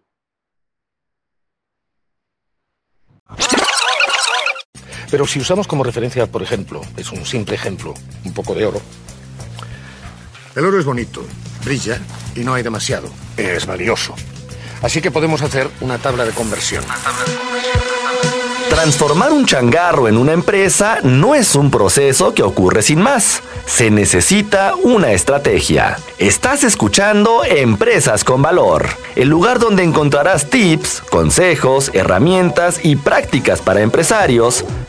Pero 5.12 5.26
si 5.26 5.40
usamos 5.40 5.68
como 5.68 5.84
referencia, 5.84 6.28
por 6.28 6.42
ejemplo, 6.42 6.80
es 6.96 7.12
un 7.12 7.26
simple 7.26 7.56
ejemplo, 7.56 7.94
un 8.24 8.34
poco 8.34 8.56
de 8.56 8.66
oro. 8.66 8.80
El 10.56 10.64
oro 10.64 10.80
es 10.80 10.86
bonito, 10.86 11.22
brilla 11.66 12.00
y 12.34 12.40
no 12.40 12.54
hay 12.54 12.64
demasiado. 12.64 13.10
Es 13.36 13.66
valioso. 13.66 14.16
Así 14.82 15.02
que 15.02 15.12
podemos 15.12 15.42
hacer 15.42 15.70
una 15.82 15.98
tabla 15.98 16.24
de 16.24 16.32
conversión. 16.32 16.82
Transformar 18.70 19.34
un 19.34 19.46
changarro 19.46 20.08
en 20.08 20.16
una 20.16 20.32
empresa 20.32 21.00
no 21.04 21.36
es 21.36 21.56
un 21.56 21.72
proceso 21.72 22.34
que 22.34 22.44
ocurre 22.44 22.84
sin 22.84 23.02
más. 23.02 23.42
Se 23.66 23.92
necesita 23.92 24.76
una 24.76 25.12
estrategia. 25.12 25.98
Estás 26.20 26.64
escuchando 26.64 27.44
Empresas 27.44 28.24
con 28.24 28.42
Valor, 28.42 28.88
el 29.16 29.28
lugar 29.28 29.60
donde 29.60 29.84
encontrarás 29.84 30.50
tips, 30.50 31.02
consejos, 31.10 31.92
herramientas 31.94 32.80
y 32.84 32.96
prácticas 32.96 33.62
para 33.62 33.82
empresarios, 33.82 34.64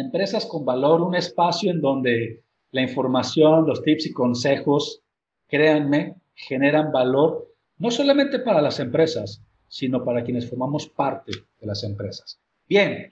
Empresas 0.00 0.46
con 0.46 0.64
valor, 0.64 1.02
un 1.02 1.14
espacio 1.14 1.70
en 1.70 1.80
donde 1.80 2.42
la 2.72 2.82
información, 2.82 3.66
los 3.66 3.82
tips 3.82 4.06
y 4.06 4.12
consejos, 4.12 5.02
créanme, 5.46 6.16
generan 6.34 6.90
valor 6.90 7.48
no 7.78 7.90
solamente 7.90 8.38
para 8.38 8.62
las 8.62 8.80
empresas, 8.80 9.42
sino 9.68 10.04
para 10.04 10.24
quienes 10.24 10.48
formamos 10.48 10.88
parte 10.88 11.32
de 11.60 11.66
las 11.66 11.84
empresas. 11.84 12.40
Bien, 12.68 13.08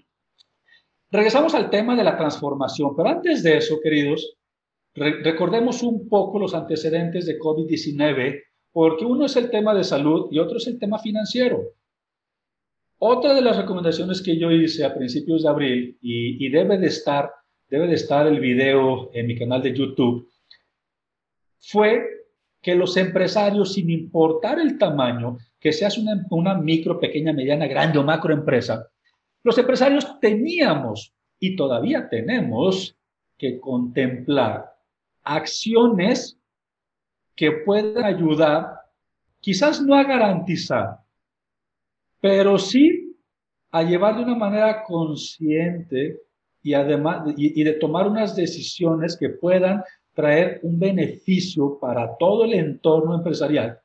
regresamos 1.10 1.54
al 1.54 1.70
tema 1.70 1.94
de 1.94 2.04
la 2.04 2.16
transformación, 2.16 2.96
pero 2.96 3.08
antes 3.08 3.42
de 3.42 3.58
eso, 3.58 3.80
queridos, 3.82 4.36
recordemos 4.94 5.82
un 5.82 6.08
poco 6.08 6.38
los 6.38 6.54
antecedentes 6.54 7.26
de 7.26 7.38
COVID-19, 7.38 8.42
porque 8.72 9.04
uno 9.04 9.26
es 9.26 9.36
el 9.36 9.50
tema 9.50 9.74
de 9.74 9.84
salud 9.84 10.28
y 10.30 10.38
otro 10.38 10.58
es 10.58 10.66
el 10.66 10.78
tema 10.78 10.98
financiero. 10.98 11.74
Otra 13.00 13.32
de 13.32 13.42
las 13.42 13.56
recomendaciones 13.56 14.20
que 14.20 14.36
yo 14.36 14.50
hice 14.50 14.84
a 14.84 14.92
principios 14.92 15.44
de 15.44 15.48
abril, 15.48 15.98
y, 16.00 16.48
debe, 16.48 16.78
de 16.78 16.88
estar, 16.88 17.30
debe 17.68 17.86
de 17.86 17.94
estar 17.94 18.26
el 18.26 18.40
video 18.40 19.10
en 19.14 19.26
mi 19.28 19.38
canal 19.38 19.62
de 19.62 19.72
YouTube, 19.72 20.28
fue 21.60 22.02
que 22.60 22.74
los 22.74 22.96
empresarios, 22.96 23.74
sin 23.74 23.88
importar 23.88 24.58
el 24.58 24.78
tamaño, 24.78 25.38
que 25.60 25.72
seas 25.72 25.96
una, 25.96 26.54
micro, 26.58 26.98
pequeña, 26.98 27.32
mediana, 27.32 27.68
grande 27.68 27.98
o 27.98 28.02
macro 28.02 28.34
empresa, 28.34 28.88
los 29.44 29.56
empresarios 29.58 30.18
teníamos 30.18 31.14
y 31.38 31.54
todavía 31.54 32.08
tenemos 32.08 32.96
que 33.36 33.60
contemplar 33.60 34.74
acciones 35.22 36.36
que 37.36 37.52
puedan 37.52 38.04
ayudar, 38.04 38.80
quizás 39.40 39.80
no 39.80 39.94
a 39.94 40.02
garantizar, 40.02 40.98
pero 42.20 42.58
sí 42.58 43.16
a 43.70 43.82
llevar 43.82 44.16
de 44.16 44.22
una 44.24 44.34
manera 44.34 44.84
consciente 44.84 46.20
y 46.62 46.74
además 46.74 47.34
y, 47.36 47.62
de 47.62 47.72
tomar 47.74 48.08
unas 48.08 48.34
decisiones 48.34 49.16
que 49.16 49.28
puedan 49.30 49.82
traer 50.14 50.60
un 50.62 50.78
beneficio 50.78 51.78
para 51.80 52.16
todo 52.18 52.44
el 52.44 52.54
entorno 52.54 53.14
empresarial, 53.14 53.78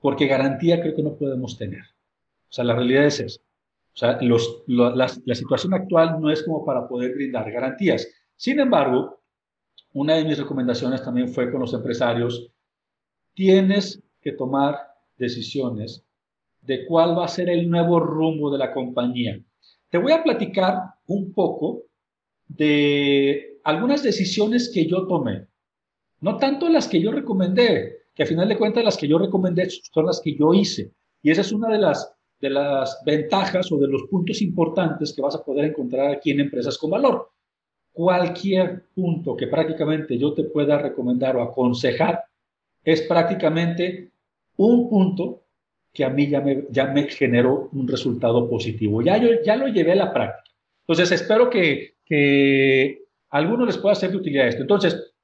porque 0.00 0.26
garantía 0.26 0.80
creo 0.80 0.94
que 0.94 1.02
no 1.02 1.14
podemos 1.14 1.56
tener. 1.56 1.82
O 1.82 2.52
sea, 2.52 2.64
la 2.64 2.74
realidad 2.74 3.04
es 3.04 3.20
esa. 3.20 3.40
O 3.40 3.96
sea, 3.96 4.18
la, 4.66 5.06
la 5.24 5.34
situación 5.34 5.72
actual 5.72 6.20
no 6.20 6.30
es 6.30 6.42
como 6.42 6.64
para 6.64 6.88
poder 6.88 7.14
brindar 7.14 7.50
garantías. 7.52 8.08
Sin 8.34 8.58
embargo, 8.58 9.20
una 9.92 10.16
de 10.16 10.24
mis 10.24 10.38
recomendaciones 10.38 11.04
también 11.04 11.28
fue 11.28 11.50
con 11.52 11.60
los 11.60 11.72
empresarios, 11.72 12.50
tienes 13.34 14.02
que 14.20 14.32
tomar 14.32 14.76
decisiones 15.16 16.04
de 16.66 16.86
cuál 16.86 17.16
va 17.16 17.26
a 17.26 17.28
ser 17.28 17.48
el 17.48 17.68
nuevo 17.68 18.00
rumbo 18.00 18.50
de 18.50 18.58
la 18.58 18.72
compañía. 18.72 19.38
Te 19.90 19.98
voy 19.98 20.12
a 20.12 20.22
platicar 20.22 20.78
un 21.06 21.32
poco 21.32 21.82
de 22.48 23.58
algunas 23.64 24.02
decisiones 24.02 24.70
que 24.72 24.86
yo 24.86 25.06
tomé. 25.06 25.46
No 26.20 26.36
tanto 26.38 26.68
las 26.68 26.88
que 26.88 27.00
yo 27.00 27.12
recomendé, 27.12 28.04
que 28.14 28.22
a 28.22 28.26
final 28.26 28.48
de 28.48 28.56
cuentas 28.56 28.84
las 28.84 28.96
que 28.96 29.08
yo 29.08 29.18
recomendé 29.18 29.68
son 29.70 30.06
las 30.06 30.20
que 30.20 30.36
yo 30.36 30.54
hice. 30.54 30.92
Y 31.22 31.30
esa 31.30 31.42
es 31.42 31.52
una 31.52 31.68
de 31.68 31.78
las, 31.78 32.12
de 32.40 32.50
las 32.50 33.02
ventajas 33.04 33.70
o 33.72 33.78
de 33.78 33.88
los 33.88 34.04
puntos 34.04 34.40
importantes 34.40 35.12
que 35.12 35.22
vas 35.22 35.34
a 35.34 35.44
poder 35.44 35.66
encontrar 35.66 36.10
aquí 36.10 36.30
en 36.30 36.40
Empresas 36.40 36.78
con 36.78 36.90
Valor. 36.90 37.30
Cualquier 37.92 38.86
punto 38.94 39.36
que 39.36 39.46
prácticamente 39.46 40.18
yo 40.18 40.32
te 40.32 40.44
pueda 40.44 40.78
recomendar 40.78 41.36
o 41.36 41.42
aconsejar 41.42 42.24
es 42.82 43.02
prácticamente 43.02 44.10
un 44.56 44.88
punto 44.88 45.43
que 45.94 46.04
a 46.04 46.10
mí 46.10 46.28
ya 46.28 46.40
me, 46.40 46.64
ya 46.70 46.86
me 46.86 47.04
generó 47.04 47.70
un 47.72 47.86
resultado 47.86 48.50
positivo. 48.50 49.00
Ya, 49.00 49.16
yo, 49.16 49.28
ya 49.44 49.54
lo 49.54 49.68
llevé 49.68 49.92
a 49.92 49.96
la 49.96 50.12
práctica. 50.12 50.50
Entonces, 50.80 51.12
espero 51.12 51.48
que, 51.48 51.94
que 52.04 53.04
a 53.30 53.38
algunos 53.38 53.68
les 53.68 53.78
pueda 53.78 53.94
ser 53.94 54.10
de 54.10 54.16
utilidad 54.16 54.48
esto. 54.48 54.62
Entonces, 54.62 55.14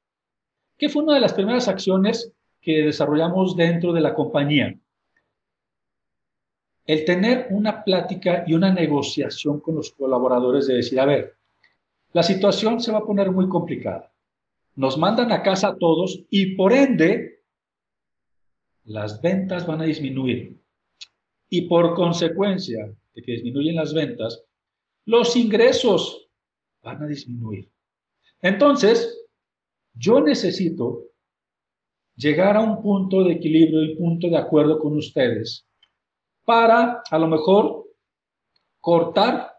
¿qué 0.79 0.89
fue 0.89 1.03
una 1.03 1.15
de 1.15 1.21
las 1.21 1.35
primeras 1.35 1.67
acciones 1.67 2.33
que 2.63 2.85
desarrollamos 2.85 3.57
dentro 3.57 3.93
de 3.93 4.01
la 4.01 4.15
compañía? 4.15 4.79
El 6.87 7.05
tener 7.05 7.49
una 7.51 7.83
plática 7.83 8.45
y 8.47 8.55
una 8.55 8.73
negociación 8.73 9.59
con 9.59 9.75
los 9.75 9.91
colaboradores 9.91 10.69
de 10.69 10.75
decir, 10.75 11.01
a 11.01 11.05
ver, 11.05 11.35
la 12.13 12.23
situación 12.23 12.81
se 12.81 12.93
va 12.93 12.99
a 12.99 13.05
poner 13.05 13.33
muy 13.33 13.49
complicada. 13.49 14.13
Nos 14.77 14.97
mandan 14.97 15.33
a 15.33 15.43
casa 15.43 15.69
a 15.69 15.77
todos 15.77 16.23
y 16.31 16.55
por 16.55 16.73
ende 16.73 17.43
las 18.85 19.21
ventas 19.21 19.67
van 19.67 19.81
a 19.81 19.85
disminuir 19.85 20.60
y 21.51 21.63
por 21.63 21.95
consecuencia 21.95 22.91
de 23.15 23.23
que 23.23 23.33
disminuyen 23.33 23.75
las 23.75 23.93
ventas, 23.93 24.45
los 25.05 25.37
ingresos 25.37 26.29
van 26.83 27.03
a 27.03 27.07
disminuir. 27.07 27.69
Entonces, 28.41 29.27
yo 29.93 30.21
necesito 30.21 31.09
llegar 32.15 32.57
a 32.57 32.61
un 32.61 32.81
punto 32.81 33.25
de 33.25 33.33
equilibrio 33.33 33.83
y 33.83 33.97
punto 33.97 34.29
de 34.29 34.37
acuerdo 34.37 34.79
con 34.79 34.97
ustedes 34.97 35.67
para 36.45 37.03
a 37.11 37.19
lo 37.19 37.27
mejor 37.27 37.85
cortar 38.81 39.59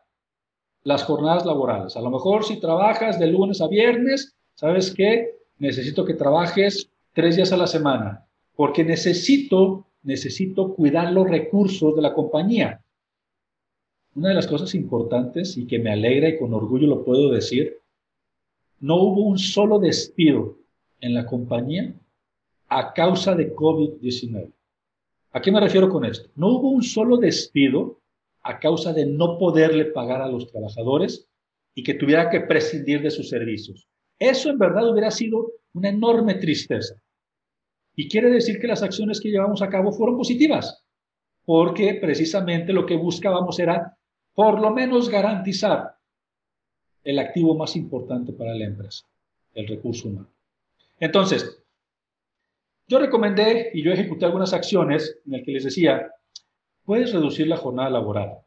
las 0.83 1.03
jornadas 1.03 1.45
laborales. 1.45 1.95
A 1.95 2.01
lo 2.01 2.09
mejor 2.09 2.43
si 2.43 2.59
trabajas 2.59 3.19
de 3.19 3.27
lunes 3.27 3.61
a 3.61 3.67
viernes, 3.67 4.35
¿sabes 4.55 4.93
qué? 4.93 5.35
Necesito 5.59 6.05
que 6.05 6.13
trabajes 6.13 6.89
tres 7.13 7.35
días 7.35 7.51
a 7.51 7.57
la 7.57 7.67
semana, 7.67 8.25
porque 8.55 8.83
necesito 8.83 9.85
necesito 10.03 10.73
cuidar 10.73 11.11
los 11.11 11.29
recursos 11.29 11.95
de 11.95 12.01
la 12.01 12.13
compañía. 12.13 12.81
Una 14.15 14.29
de 14.29 14.35
las 14.35 14.47
cosas 14.47 14.75
importantes 14.75 15.57
y 15.57 15.67
que 15.67 15.79
me 15.79 15.91
alegra 15.91 16.29
y 16.29 16.37
con 16.37 16.53
orgullo 16.53 16.87
lo 16.87 17.05
puedo 17.05 17.31
decir, 17.31 17.79
no 18.79 18.95
hubo 18.95 19.23
un 19.23 19.37
solo 19.37 19.79
despido 19.79 20.57
en 20.99 21.13
la 21.13 21.25
compañía 21.25 21.93
a 22.67 22.93
causa 22.93 23.35
de 23.35 23.53
COVID-19. 23.53 24.51
¿A 25.33 25.41
qué 25.41 25.51
me 25.51 25.59
refiero 25.59 25.89
con 25.89 26.03
esto? 26.03 26.29
No 26.35 26.49
hubo 26.49 26.71
un 26.71 26.83
solo 26.83 27.17
despido 27.17 27.99
a 28.43 28.59
causa 28.59 28.91
de 28.91 29.05
no 29.05 29.37
poderle 29.37 29.85
pagar 29.85 30.21
a 30.21 30.27
los 30.27 30.51
trabajadores 30.51 31.27
y 31.73 31.83
que 31.83 31.93
tuviera 31.93 32.29
que 32.29 32.41
prescindir 32.41 33.01
de 33.01 33.11
sus 33.11 33.29
servicios. 33.29 33.87
Eso 34.19 34.49
en 34.49 34.57
verdad 34.57 34.89
hubiera 34.89 35.11
sido 35.11 35.51
una 35.73 35.89
enorme 35.89 36.35
tristeza. 36.35 36.95
Y 37.95 38.07
quiere 38.07 38.29
decir 38.29 38.59
que 38.59 38.67
las 38.67 38.83
acciones 38.83 39.19
que 39.19 39.29
llevamos 39.29 39.61
a 39.61 39.69
cabo 39.69 39.91
fueron 39.91 40.17
positivas, 40.17 40.83
porque 41.45 41.95
precisamente 41.95 42.73
lo 42.73 42.85
que 42.85 42.95
buscábamos 42.95 43.59
era 43.59 43.97
por 44.33 44.59
lo 44.59 44.71
menos 44.71 45.09
garantizar 45.09 45.95
el 47.03 47.19
activo 47.19 47.55
más 47.55 47.75
importante 47.75 48.31
para 48.33 48.53
la 48.53 48.65
empresa, 48.65 49.05
el 49.53 49.67
recurso 49.67 50.07
humano. 50.07 50.29
Entonces, 50.99 51.61
yo 52.87 52.99
recomendé 52.99 53.71
y 53.73 53.83
yo 53.83 53.91
ejecuté 53.91 54.25
algunas 54.25 54.53
acciones 54.53 55.19
en 55.25 55.31
las 55.33 55.43
que 55.43 55.51
les 55.51 55.63
decía, 55.63 56.11
puedes 56.85 57.11
reducir 57.11 57.47
la 57.47 57.57
jornada 57.57 57.89
laboral, 57.89 58.39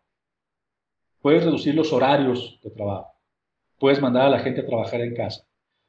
puedes 1.21 1.45
reducir 1.45 1.75
los 1.75 1.93
horarios 1.93 2.61
de 2.63 2.71
trabajo, 2.71 3.15
puedes 3.79 4.01
mandar 4.01 4.27
a 4.27 4.31
la 4.31 4.41
gente 4.41 4.61
a 4.61 4.67
trabajar 4.67 5.01
en 5.01 5.15
casa, 5.15 5.47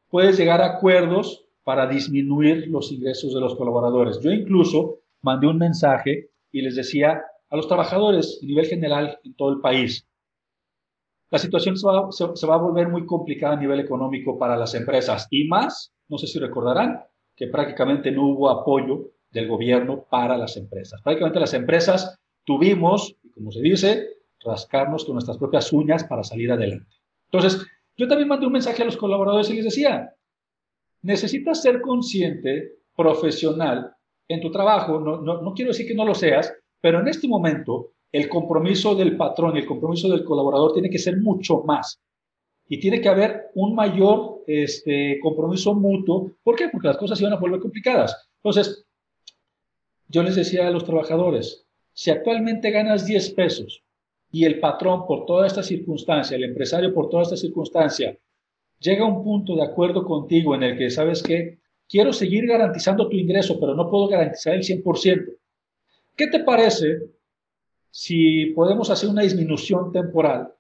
puedes 0.10 0.38
llegar 0.38 0.62
a 0.62 0.78
acuerdos 0.78 1.45
para 1.66 1.88
disminuir 1.88 2.68
los 2.70 2.92
ingresos 2.92 3.34
de 3.34 3.42
los 3.42 3.56
colaboradores. 3.56 4.22
Yo 4.22 4.32
incluso 4.32 5.00
mandé 5.24 5.48
un 5.48 5.58
mensaje 5.58 6.30
y 6.52 6.62
les 6.62 6.76
decía 6.76 7.24
a 7.50 7.56
los 7.58 7.68
trabajadores 7.68 8.40
a 8.42 8.46
nivel 8.46 8.68
general 8.68 9.20
en 9.24 9.36
todo 9.36 9.52
el 9.52 9.60
país, 9.60 10.08
la 11.32 11.40
situación 11.40 11.76
se 11.76 11.88
va, 12.48 12.54
a 12.54 12.58
volver 12.58 12.88
muy 12.88 13.06
complicada 13.06 13.56
a 13.56 13.60
nivel 13.60 13.80
económico 13.80 14.38
para 14.38 14.56
las 14.56 14.76
empresas 14.76 15.28
y 15.32 15.48
más, 15.48 15.92
no 16.08 16.20
sé 16.20 16.28
si 16.28 16.38
recordarán, 16.38 17.04
que 17.36 17.48
prácticamente 17.48 18.12
no 18.12 18.28
hubo 18.28 18.50
apoyo 18.50 19.12
del 19.32 19.48
gobierno 19.48 20.06
para 20.10 20.38
las 20.38 20.56
empresas. 20.56 21.02
Prácticamente 21.02 21.40
las 21.40 21.54
empresas 21.56 22.20
tuvimos, 22.46 23.18
como 23.34 23.52
se 23.52 23.62
dice, 23.62 24.08
rascarnos 24.40 25.04
con 25.04 25.16
nuestras 25.16 25.40
propias 25.40 25.74
uñas 25.74 26.04
para 26.04 26.24
salir 26.24 26.52
adelante. 26.52 26.96
Entonces, 27.26 27.66
yo 27.98 28.08
también 28.08 28.30
mandé 28.30 28.46
un 28.46 28.54
mensaje 28.54 28.84
a 28.84 28.86
los 28.86 28.96
colaboradores 28.96 29.50
y 29.50 29.56
les 29.56 29.66
decía, 29.66 30.15
necesitas 31.06 31.62
ser 31.62 31.82
consciente, 31.82 32.80
profesional 32.96 33.96
en 34.28 34.42
tu 34.42 34.52
trabajo. 34.52 35.00
No, 35.00 35.22
no, 35.22 35.54
quiero 35.54 35.72
decir 35.72 35.88
que 35.88 35.94
no 35.94 36.04
lo 36.04 36.16
seas, 36.16 36.52
pero 36.82 37.00
en 37.00 37.08
este 37.08 37.28
momento 37.28 37.92
el 38.12 38.28
compromiso 38.28 38.96
del 38.96 39.16
patrón 39.16 39.56
y 39.56 39.60
el 39.60 39.66
compromiso 39.66 40.10
del 40.10 40.24
colaborador 40.24 40.74
tiene 40.74 40.90
que 40.90 40.98
ser 40.98 41.18
mucho 41.18 41.64
más. 41.64 42.00
Y 42.68 42.80
tiene 42.80 43.00
que 43.00 43.10
haber 43.10 43.52
un 43.54 43.76
mayor 43.76 44.42
este, 44.48 45.20
compromiso 45.22 45.76
mutuo. 45.76 46.32
¿Por 46.44 46.56
qué? 46.56 46.70
Porque 46.70 46.88
las 46.88 46.98
cosas 46.98 47.20
se 47.20 47.24
van 47.24 47.34
a 47.34 47.40
volver 47.40 47.60
complicadas. 47.60 48.28
Entonces, 48.38 48.86
yo 50.08 50.24
les 50.24 50.36
decía 50.36 50.68
a 50.68 50.72
los 50.72 50.86
trabajadores, 50.86 51.68
si 51.94 52.10
actualmente 52.10 52.72
ganas 52.72 53.06
10 53.06 53.30
pesos 53.34 53.84
y 54.32 54.46
el 54.46 54.60
patrón 54.60 55.06
por 55.06 55.28
toda 55.28 55.46
esta 55.46 55.62
circunstancia, 55.62 56.36
el 56.36 56.46
empresario 56.46 56.92
por 56.94 57.10
toda 57.10 57.24
esta 57.24 57.38
circunstancia, 57.38 58.18
llega 58.86 59.04
a 59.04 59.10
un 59.10 59.24
punto 59.24 59.56
de 59.56 59.64
acuerdo 59.64 60.06
contigo 60.06 60.56
en 60.56 60.64
el 60.64 60.78
que, 60.78 60.90
¿sabes 60.90 61.22
que 61.22 61.60
Quiero 61.88 62.12
seguir 62.14 62.48
garantizando 62.48 63.08
tu 63.08 63.16
ingreso, 63.16 63.60
pero 63.60 63.76
no 63.76 63.88
puedo 63.88 64.08
garantizar 64.08 64.56
el 64.56 64.64
100%. 64.64 65.38
¿Qué 66.16 66.28
te 66.28 66.40
parece 66.40 66.98
si 67.92 68.48
podemos 68.48 68.90
hacer 68.90 69.08
una 69.08 69.22
disminución 69.22 69.90
temporal, 69.90 70.52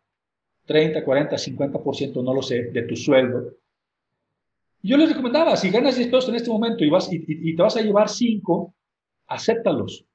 30, 0.65 1.03
40, 1.03 1.35
50%, 1.35 2.23
no 2.23 2.33
lo 2.33 2.41
sé, 2.41 2.71
de 2.71 2.83
tu 2.83 2.95
sueldo. 2.95 3.55
Yo 4.81 4.95
les 4.95 5.09
recomendaba, 5.09 5.57
si 5.57 5.69
ganas 5.69 5.97
10 5.97 6.07
pesos 6.07 6.29
en 6.29 6.35
este 6.35 6.49
momento 6.49 6.85
y, 6.85 6.89
vas, 6.89 7.09
y, 7.11 7.53
te 7.53 7.61
vas 7.61 7.75
a 7.75 7.81
llevar 7.81 8.07
5, 8.07 8.73
acéptalos. 9.27 10.05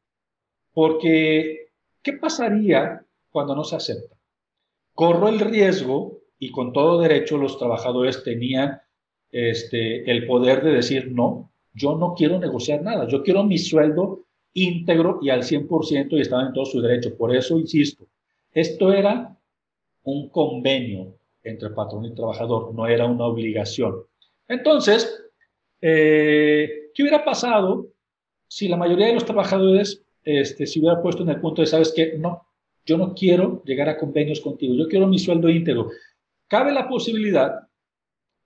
Porque, 0.73 1.73
¿qué 2.03 2.15
pasaría 2.15 3.05
cuando 3.31 3.55
no 3.55 3.65
se 3.65 3.77
acepta? 3.77 4.17
Corro 4.95 5.29
el 5.29 5.41
riesgo, 5.41 6.20
y 6.41 6.51
con 6.51 6.73
todo 6.73 7.01
derecho 7.01 7.37
los 7.37 7.59
trabajadores 7.59 8.25
tenían 8.25 8.81
este, 9.31 10.11
el 10.11 10.27
poder 10.27 10.65
de 10.65 10.73
decir, 10.73 11.13
no, 11.13 11.53
yo 11.75 11.97
no 11.97 12.15
quiero 12.15 12.41
negociar 12.41 12.83
nada, 12.83 13.07
yo 13.07 13.23
quiero 13.23 13.45
mi 13.45 13.59
sueldo 13.59 14.25
íntegro 14.55 15.21
y 15.23 15.29
al 15.31 15.43
100% 15.43 16.09
y 16.13 16.21
estaban 16.21 16.49
en 16.49 16.53
todo 16.55 16.65
su 16.65 16.81
derecho. 16.81 17.17
Por 17.17 17.37
eso, 17.37 17.59
insisto, 17.59 18.07
esto 18.53 18.93
era 18.93 19.37
un 20.03 20.31
convenio 20.31 21.15
entre 21.43 21.71
patrón 21.71 22.07
y 22.07 22.15
trabajador, 22.15 22.75
no 22.75 22.87
era 22.87 23.07
una 23.07 23.27
obligación. 23.27 23.97
Entonces, 24.49 25.23
eh, 25.81 26.91
¿qué 26.95 27.03
hubiera 27.03 27.25
pasado 27.25 27.87
si 28.49 28.67
la 28.67 28.79
mayoría 28.79 29.07
de 29.07 29.15
los 29.15 29.27
trabajadores 29.27 30.03
este, 30.25 30.67
se 30.67 30.81
hubiera 30.81 31.01
puesto 31.01 31.23
en 31.23 31.29
el 31.29 31.41
punto 31.41 31.61
de, 31.61 31.67
sabes 31.67 31.93
qué, 31.95 32.15
no, 32.19 32.47
yo 32.85 32.97
no 32.97 33.15
quiero 33.15 33.63
llegar 33.65 33.89
a 33.91 33.99
convenios 33.99 34.41
contigo, 34.41 34.75
yo 34.75 34.89
quiero 34.89 35.07
mi 35.07 35.19
sueldo 35.19 35.49
íntegro? 35.49 35.91
Cabe 36.51 36.73
la 36.73 36.89
posibilidad 36.89 37.69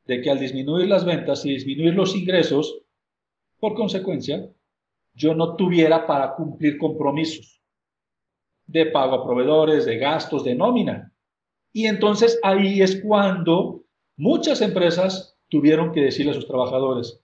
de 0.04 0.20
que 0.20 0.30
al 0.30 0.38
disminuir 0.38 0.86
las 0.88 1.06
ventas 1.06 1.46
y 1.46 1.52
disminuir 1.52 1.94
los 1.94 2.14
ingresos, 2.14 2.82
por 3.58 3.72
consecuencia, 3.72 4.46
yo 5.14 5.34
no 5.34 5.56
tuviera 5.56 6.06
para 6.06 6.34
cumplir 6.34 6.76
compromisos 6.76 7.62
de 8.66 8.84
pago 8.84 9.14
a 9.14 9.24
proveedores, 9.24 9.86
de 9.86 9.96
gastos, 9.96 10.44
de 10.44 10.54
nómina. 10.54 11.14
Y 11.72 11.86
entonces 11.86 12.38
ahí 12.42 12.82
es 12.82 13.00
cuando 13.02 13.84
muchas 14.18 14.60
empresas 14.60 15.38
tuvieron 15.48 15.90
que 15.90 16.02
decirle 16.02 16.32
a 16.32 16.34
sus 16.34 16.46
trabajadores, 16.46 17.22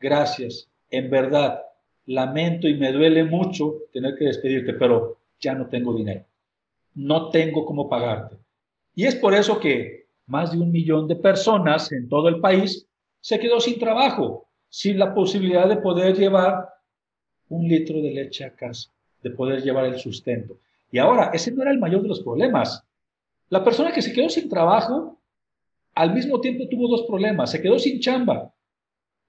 gracias, 0.00 0.68
en 0.90 1.08
verdad, 1.08 1.62
lamento 2.04 2.66
y 2.66 2.74
me 2.74 2.90
duele 2.90 3.22
mucho 3.22 3.76
tener 3.92 4.16
que 4.16 4.24
despedirte, 4.24 4.72
pero 4.72 5.20
ya 5.38 5.54
no 5.54 5.68
tengo 5.68 5.94
dinero, 5.94 6.24
no 6.94 7.30
tengo 7.30 7.64
cómo 7.64 7.88
pagarte. 7.88 8.36
Y 8.96 9.04
es 9.04 9.14
por 9.14 9.32
eso 9.32 9.60
que 9.60 10.05
más 10.26 10.52
de 10.52 10.58
un 10.58 10.70
millón 10.70 11.08
de 11.08 11.16
personas 11.16 11.90
en 11.92 12.08
todo 12.08 12.28
el 12.28 12.40
país 12.40 12.86
se 13.20 13.38
quedó 13.38 13.60
sin 13.60 13.78
trabajo, 13.78 14.48
sin 14.68 14.98
la 14.98 15.14
posibilidad 15.14 15.68
de 15.68 15.78
poder 15.78 16.16
llevar 16.16 16.68
un 17.48 17.66
litro 17.66 17.96
de 17.96 18.10
leche 18.10 18.44
a 18.44 18.54
casa, 18.54 18.90
de 19.22 19.30
poder 19.30 19.62
llevar 19.62 19.86
el 19.86 19.98
sustento. 19.98 20.58
Y 20.90 20.98
ahora, 20.98 21.30
ese 21.32 21.52
no 21.52 21.62
era 21.62 21.70
el 21.70 21.78
mayor 21.78 22.02
de 22.02 22.08
los 22.08 22.20
problemas. 22.20 22.84
La 23.48 23.64
persona 23.64 23.92
que 23.92 24.02
se 24.02 24.12
quedó 24.12 24.28
sin 24.28 24.48
trabajo, 24.48 25.20
al 25.94 26.14
mismo 26.14 26.40
tiempo 26.40 26.68
tuvo 26.68 26.88
dos 26.88 27.06
problemas. 27.06 27.50
Se 27.50 27.60
quedó 27.60 27.78
sin 27.78 28.00
chamba. 28.00 28.52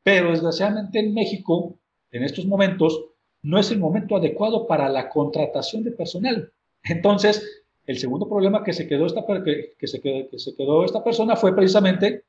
Pero 0.03 0.31
desgraciadamente 0.31 0.99
en 0.99 1.13
México, 1.13 1.77
en 2.11 2.23
estos 2.23 2.45
momentos, 2.45 3.05
no 3.41 3.59
es 3.59 3.71
el 3.71 3.79
momento 3.79 4.15
adecuado 4.15 4.67
para 4.67 4.89
la 4.89 5.09
contratación 5.09 5.83
de 5.83 5.91
personal. 5.91 6.51
Entonces, 6.83 7.65
el 7.87 7.97
segundo 7.97 8.27
problema 8.27 8.63
que 8.63 8.73
se 8.73 8.87
quedó 8.87 9.05
esta, 9.05 9.25
que, 9.43 9.87
se 9.87 10.01
quedó, 10.01 10.85
esta 10.85 11.03
persona 11.03 11.35
fue 11.35 11.55
precisamente 11.55 12.25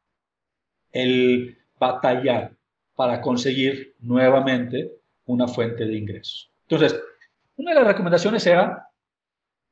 el 0.93 1.59
batallar 1.79 2.53
para 2.95 3.21
conseguir 3.21 3.95
nuevamente 4.01 4.93
una 5.27 5.47
fuente 5.47 5.85
de 5.85 5.97
ingresos. 5.97 6.51
Entonces, 6.63 6.99
una 7.57 7.73
de 7.73 7.81
las 7.81 7.89
recomendaciones 7.89 8.47
era 8.47 8.89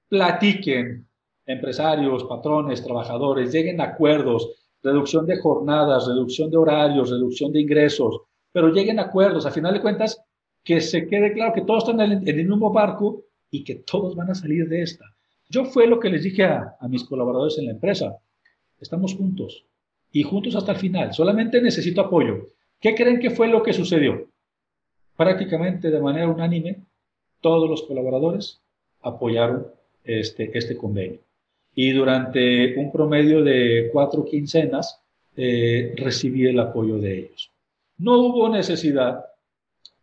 platiquen 0.08 1.06
empresarios, 1.46 2.24
patrones, 2.24 2.82
trabajadores, 2.82 3.52
lleguen 3.52 3.80
a 3.80 3.84
acuerdos, 3.84 4.50
reducción 4.82 5.24
de 5.24 5.38
jornadas, 5.38 6.06
reducción 6.08 6.50
de 6.50 6.56
horarios, 6.56 7.10
reducción 7.10 7.52
de 7.52 7.60
ingresos, 7.60 8.22
pero 8.52 8.68
lleguen 8.68 8.98
a 8.98 9.02
acuerdos. 9.02 9.46
A 9.46 9.52
final 9.52 9.72
de 9.74 9.80
cuentas, 9.80 10.20
que 10.64 10.80
se 10.80 11.06
quede 11.06 11.32
claro 11.32 11.52
que 11.54 11.62
todos 11.62 11.84
están 11.84 12.00
en 12.00 12.26
el, 12.26 12.36
mismo 12.36 12.72
barco 12.72 13.22
y 13.50 13.62
que 13.62 13.76
todos 13.76 14.16
van 14.16 14.30
a 14.30 14.34
salir 14.34 14.68
de 14.68 14.82
esta. 14.82 15.15
Yo 15.48 15.64
fue 15.64 15.86
lo 15.86 16.00
que 16.00 16.10
les 16.10 16.22
dije 16.22 16.44
a, 16.44 16.76
mis 16.88 17.04
colaboradores 17.04 17.58
en 17.58 17.66
la 17.66 17.72
empresa. 17.72 18.16
Estamos 18.80 19.14
juntos 19.14 19.64
y 20.12 20.22
juntos 20.22 20.56
hasta 20.56 20.72
el 20.72 20.78
final. 20.78 21.12
Solamente 21.14 21.60
necesito 21.60 22.00
apoyo. 22.00 22.46
¿Qué 22.80 22.94
creen 22.94 23.20
que 23.20 23.30
fue 23.30 23.48
lo 23.48 23.62
que 23.62 23.72
sucedió? 23.72 24.28
prácticamente 25.16 25.90
de 25.90 26.00
manera 26.00 26.28
unánime, 26.28 26.76
todos 27.40 27.68
los 27.68 27.82
colaboradores 27.82 28.60
apoyaron 29.02 29.66
este, 30.04 30.56
este 30.56 30.76
convenio. 30.76 31.20
Y 31.74 31.92
durante 31.92 32.76
un 32.78 32.92
promedio 32.92 33.42
de 33.42 33.90
cuatro 33.92 34.24
quincenas 34.24 35.00
eh, 35.36 35.94
recibí 35.96 36.46
el 36.46 36.58
apoyo 36.60 36.98
de 36.98 37.18
ellos. 37.18 37.50
No 37.98 38.18
hubo 38.18 38.48
necesidad 38.48 39.24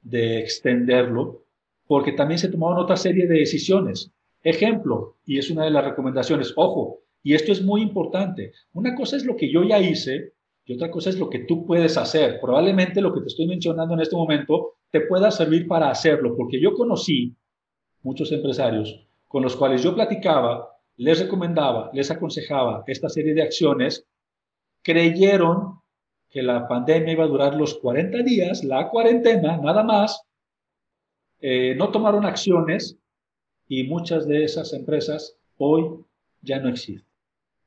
de 0.01 0.39
extenderlo 0.39 1.43
porque 1.87 2.11
también 2.11 2.39
se 2.39 2.49
tomaron 2.49 2.79
otra 2.79 2.97
serie 2.97 3.27
de 3.27 3.39
decisiones. 3.39 4.11
Ejemplo, 4.43 5.15
y 5.25 5.39
es 5.39 5.49
una 5.49 5.63
de 5.63 5.71
las 5.71 5.85
recomendaciones, 5.85 6.53
ojo, 6.55 6.99
y 7.23 7.33
esto 7.33 7.53
es 7.53 7.63
muy 7.63 7.81
importante, 7.81 8.51
una 8.73 8.93
cosa 8.93 9.15
es 9.15 9.25
lo 9.25 9.37
que 9.37 9.51
yo 9.51 9.63
ya 9.63 9.79
hice 9.79 10.33
y 10.65 10.75
otra 10.75 10.91
cosa 10.91 11.09
es 11.09 11.17
lo 11.17 11.29
que 11.29 11.39
tú 11.39 11.65
puedes 11.65 11.97
hacer. 11.97 12.39
Probablemente 12.41 13.01
lo 13.01 13.13
que 13.13 13.21
te 13.21 13.27
estoy 13.27 13.47
mencionando 13.47 13.93
en 13.93 14.01
este 14.01 14.15
momento 14.15 14.75
te 14.91 15.01
pueda 15.01 15.31
servir 15.31 15.67
para 15.67 15.89
hacerlo, 15.89 16.35
porque 16.35 16.61
yo 16.61 16.73
conocí 16.73 17.35
muchos 18.01 18.31
empresarios 18.31 19.07
con 19.27 19.41
los 19.41 19.55
cuales 19.55 19.81
yo 19.81 19.95
platicaba, 19.95 20.69
les 20.97 21.19
recomendaba, 21.19 21.89
les 21.93 22.11
aconsejaba 22.11 22.83
esta 22.85 23.09
serie 23.09 23.33
de 23.33 23.41
acciones, 23.41 24.05
creyeron 24.83 25.79
que 26.29 26.43
la 26.43 26.67
pandemia 26.67 27.13
iba 27.13 27.23
a 27.23 27.27
durar 27.27 27.55
los 27.55 27.75
40 27.79 28.21
días, 28.23 28.63
la 28.63 28.89
cuarentena, 28.89 29.57
nada 29.57 29.83
más, 29.83 30.21
eh, 31.39 31.73
no 31.75 31.89
tomaron 31.89 32.25
acciones 32.25 32.99
y 33.79 33.85
muchas 33.85 34.27
de 34.27 34.43
esas 34.43 34.71
empresas 34.73 35.35
hoy 35.57 36.05
ya 36.41 36.59
no 36.59 36.69
existen. 36.69 37.07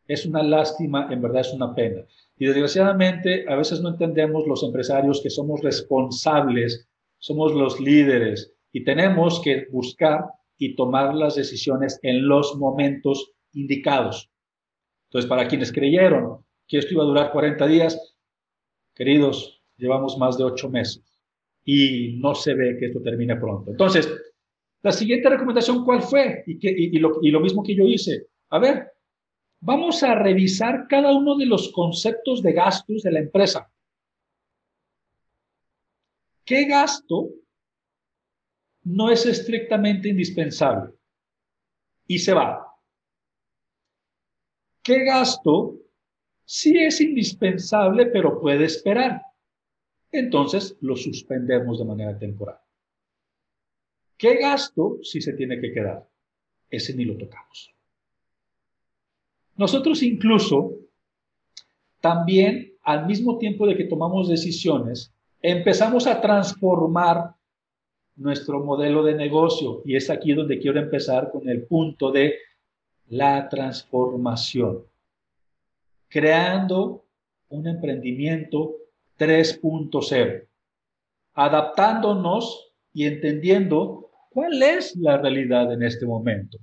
Es 0.07 0.25
una 0.25 0.42
lástima, 0.45 1.09
en 1.11 1.21
verdad 1.21 1.40
es 1.40 1.53
una 1.53 1.75
pena. 1.75 2.03
Y 2.38 2.47
desgraciadamente 2.47 3.45
a 3.49 3.57
veces 3.57 3.81
no 3.81 3.88
entendemos 3.88 4.47
los 4.47 4.62
empresarios 4.62 5.21
que 5.21 5.31
somos 5.31 5.62
responsables 5.62 6.88
somos 7.19 7.53
los 7.55 7.81
líderes 7.81 8.55
y 8.71 8.85
tenemos 8.85 9.40
que 9.40 9.66
buscar 9.73 10.27
y 10.59 10.77
tomar 10.77 11.12
las 11.12 11.35
decisiones 11.35 11.99
en 12.03 12.29
los 12.29 12.55
momentos 12.57 13.33
indicados. 13.53 14.31
Entonces, 15.09 15.29
para 15.29 15.49
quienes 15.49 15.73
creyeron 15.73 16.45
que 16.69 16.79
esto 16.79 16.95
iba 16.95 17.03
a 17.03 17.07
durar 17.07 17.33
40 17.33 17.66
días, 17.66 18.14
queridos, 18.95 19.61
llevamos 19.77 20.19
más 20.19 20.38
de 20.38 20.45
ocho 20.45 20.69
meses 20.69 21.03
y 21.64 22.16
no 22.19 22.37
se 22.37 22.55
ve 22.55 22.77
que 22.79 22.87
esto 22.87 23.01
termine 23.03 23.35
pronto. 23.37 23.73
Entonces, 23.73 24.09
la 24.87 24.92
siguiente 24.92 25.29
recomendación, 25.29 25.85
¿cuál 25.85 26.01
fue? 26.01 26.44
Y, 26.46 26.96
lo, 27.01 27.18
lo 27.20 27.40
mismo 27.40 27.64
que 27.64 27.75
yo 27.75 27.83
hice. 27.83 28.29
A 28.51 28.61
ver, 28.61 28.92
vamos 29.59 30.01
a 30.05 30.14
revisar 30.14 30.87
cada 30.88 31.12
uno 31.12 31.37
de 31.37 31.44
los 31.44 31.72
conceptos 31.72 32.40
de 32.40 32.53
gastos 32.53 33.03
de 33.03 33.11
la 33.11 33.18
empresa. 33.18 33.68
¿Qué 36.44 36.66
gasto 36.66 37.31
no 38.85 39.11
es 39.11 39.27
estrictamente 39.27 40.09
indispensable? 40.09 40.94
Y 42.07 42.20
se 42.20 42.33
va. 42.33 42.64
¿Qué 44.85 45.03
gasto 45.03 45.81
sí 46.44 46.79
es 46.79 47.01
indispensable 47.01 48.07
pero 48.07 48.40
puede 48.40 48.66
esperar? 48.66 49.20
Entonces 50.12 50.77
lo 50.81 50.94
suspendemos 50.94 51.81
de 51.81 51.85
manera 51.85 52.16
temporal. 52.16 52.61
¿Qué 54.16 54.37
gasto 54.37 54.98
sí 55.02 55.20
se 55.20 55.35
tiene 55.35 55.61
que 55.61 55.72
quedar? 55.72 56.09
Ese 56.70 56.94
ni 56.94 57.05
lo 57.05 57.16
tocamos. 57.16 57.72
Nosotros 59.57 60.02
incluso 60.02 60.72
también 62.00 62.76
al 62.87 63.07
mismo 63.07 63.37
tiempo 63.37 63.66
de 63.66 63.76
que 63.76 63.85
tomamos 63.85 64.29
decisiones, 64.29 65.12
empezamos 65.42 66.07
a 66.07 66.20
transformar 66.20 67.35
nuestro 68.14 68.64
modelo 68.64 69.02
de 69.02 69.14
negocio. 69.14 69.83
Y 69.85 69.96
es 69.96 70.09
aquí 70.09 70.33
donde 70.33 70.61
quiero 70.61 70.79
empezar 70.79 71.33
con 71.33 71.48
el 71.48 71.66
punto 71.66 72.12
de 72.12 72.37
la 73.09 73.48
transformación. 73.48 74.85
Creando 76.09 77.05
un 77.48 77.66
emprendimiento 77.66 78.76
3.0, 79.18 80.46
adaptándonos 81.35 82.72
y 82.92 83.07
entendiendo 83.07 84.06
cuál 84.37 84.62
es 84.62 84.94
la 84.96 85.16
realidad 85.16 85.72
en 85.72 85.83
este 85.83 86.05
momento. 86.05 86.59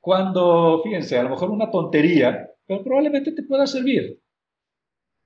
Cuando, 0.00 0.80
fíjense, 0.82 1.18
a 1.18 1.22
lo 1.22 1.28
mejor 1.28 1.50
una 1.50 1.70
tontería, 1.70 2.50
pero 2.66 2.82
probablemente 2.82 3.32
te 3.32 3.42
pueda 3.42 3.66
servir. 3.66 4.18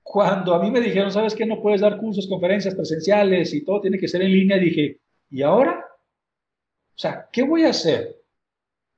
Cuando 0.03 0.53
a 0.53 0.61
mí 0.61 0.69
me 0.69 0.81
dijeron, 0.81 1.09
¿sabes 1.09 1.33
qué? 1.33 1.45
No 1.45 1.61
puedes 1.61 1.79
dar 1.79 1.99
cursos, 1.99 2.27
conferencias 2.27 2.75
presenciales 2.75 3.53
y 3.53 3.63
todo 3.63 3.79
tiene 3.79 3.97
que 3.97 4.09
ser 4.09 4.23
en 4.23 4.33
línea, 4.33 4.57
dije, 4.57 4.99
¿y 5.29 5.41
ahora? 5.41 5.79
O 5.79 6.99
sea, 6.99 7.29
¿qué 7.31 7.43
voy 7.43 7.63
a 7.63 7.69
hacer? 7.69 8.17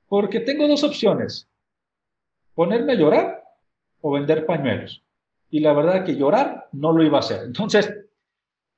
Porque 0.08 0.40
tengo 0.40 0.66
dos 0.66 0.82
opciones, 0.82 1.48
ponerme 2.56 2.94
a 2.94 2.96
llorar 2.96 3.44
o 4.00 4.10
vender 4.10 4.44
pañuelos. 4.44 5.04
Y 5.50 5.60
la 5.60 5.72
verdad 5.72 6.04
que 6.04 6.16
llorar 6.16 6.66
no 6.72 6.92
lo 6.92 7.04
iba 7.04 7.18
a 7.18 7.20
hacer. 7.20 7.44
Entonces, 7.44 7.94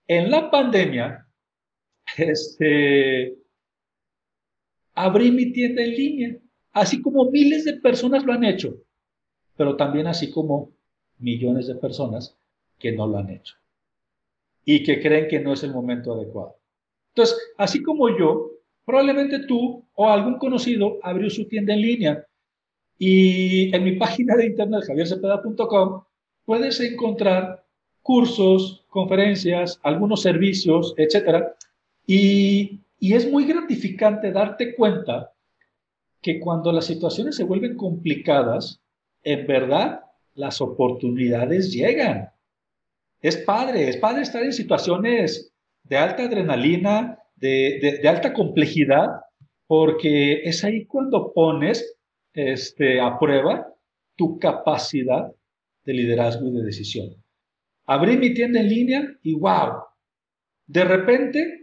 en 0.07 0.31
la 0.31 0.51
pandemia, 0.51 1.27
este, 2.19 3.42
abrí 4.95 5.31
mi 5.31 5.53
tienda 5.53 5.83
en 5.83 5.91
línea, 5.91 6.37
así 6.73 7.01
como 7.01 7.31
miles 7.31 7.65
de 7.65 7.75
personas 7.75 8.25
lo 8.25 8.33
han 8.33 8.45
hecho, 8.45 8.77
pero 9.57 9.77
también 9.77 10.07
así 10.07 10.31
como 10.31 10.73
millones 11.19 11.67
de 11.67 11.77
personas 11.77 12.37
que 12.79 12.93
no 12.93 13.07
lo 13.07 13.19
han 13.19 13.31
hecho 13.31 13.55
y 14.65 14.83
que 14.83 15.01
creen 15.01 15.29
que 15.29 15.41
no 15.41 15.53
es 15.53 15.63
el 15.63 15.73
momento 15.73 16.13
adecuado. 16.15 16.57
Entonces, 17.15 17.37
así 17.59 17.83
como 17.83 18.17
yo, 18.17 18.51
probablemente 18.85 19.41
tú 19.41 19.85
o 19.95 20.09
algún 20.09 20.39
conocido 20.39 20.99
abrió 21.03 21.31
su 21.31 21.47
tienda 21.47 21.75
en 21.75 21.81
línea 21.81 22.27
y 22.99 23.75
en 23.75 23.85
mi 23.85 23.93
página 23.97 24.37
de 24.37 24.47
internet 24.47 24.85
javiercepeda.com 24.87 26.05
puedes 26.45 26.81
encontrar 26.81 27.65
cursos, 28.03 28.85
conferencias, 28.89 29.81
algunos 29.83 30.23
servicios, 30.23 30.95
etc. 30.97 31.47
Y, 32.07 32.81
y 33.03 33.15
es 33.15 33.29
muy 33.29 33.47
gratificante 33.47 34.31
darte 34.31 34.77
cuenta 34.77 35.33
que 36.21 36.38
cuando 36.38 36.71
las 36.71 36.85
situaciones 36.85 37.35
se 37.35 37.43
vuelven 37.43 37.77
complicadas, 37.77 38.81
en 39.25 39.45
verdad 39.45 40.03
las 40.35 40.61
oportunidades 40.61 41.73
llegan. 41.73 42.31
Es 43.21 43.38
padre, 43.38 43.88
es 43.88 43.97
padre 43.97 44.23
estar 44.23 44.45
en 44.45 44.53
situaciones 44.53 45.53
de 45.83 45.97
alta 45.97 46.23
adrenalina, 46.23 47.19
de, 47.35 47.99
de, 48.01 48.09
alta 48.09 48.33
complejidad, 48.33 49.09
porque 49.67 50.45
es 50.45 50.62
ahí 50.62 50.87
cuando 50.87 51.33
pones 51.33 51.97
este, 52.35 53.01
a 53.01 53.19
prueba 53.19 53.67
tu 54.15 54.38
capacidad 54.38 55.33
de 55.85 55.93
liderazgo 55.93 56.47
y 56.47 56.53
de 56.53 56.62
decisión. 56.62 57.17
Abrí 57.85 58.17
mi 58.17 58.33
tienda 58.33 58.61
en 58.61 58.69
línea 58.69 59.09
y 59.25 59.35
wow, 59.35 59.73
de 60.69 60.85
repente 60.85 61.62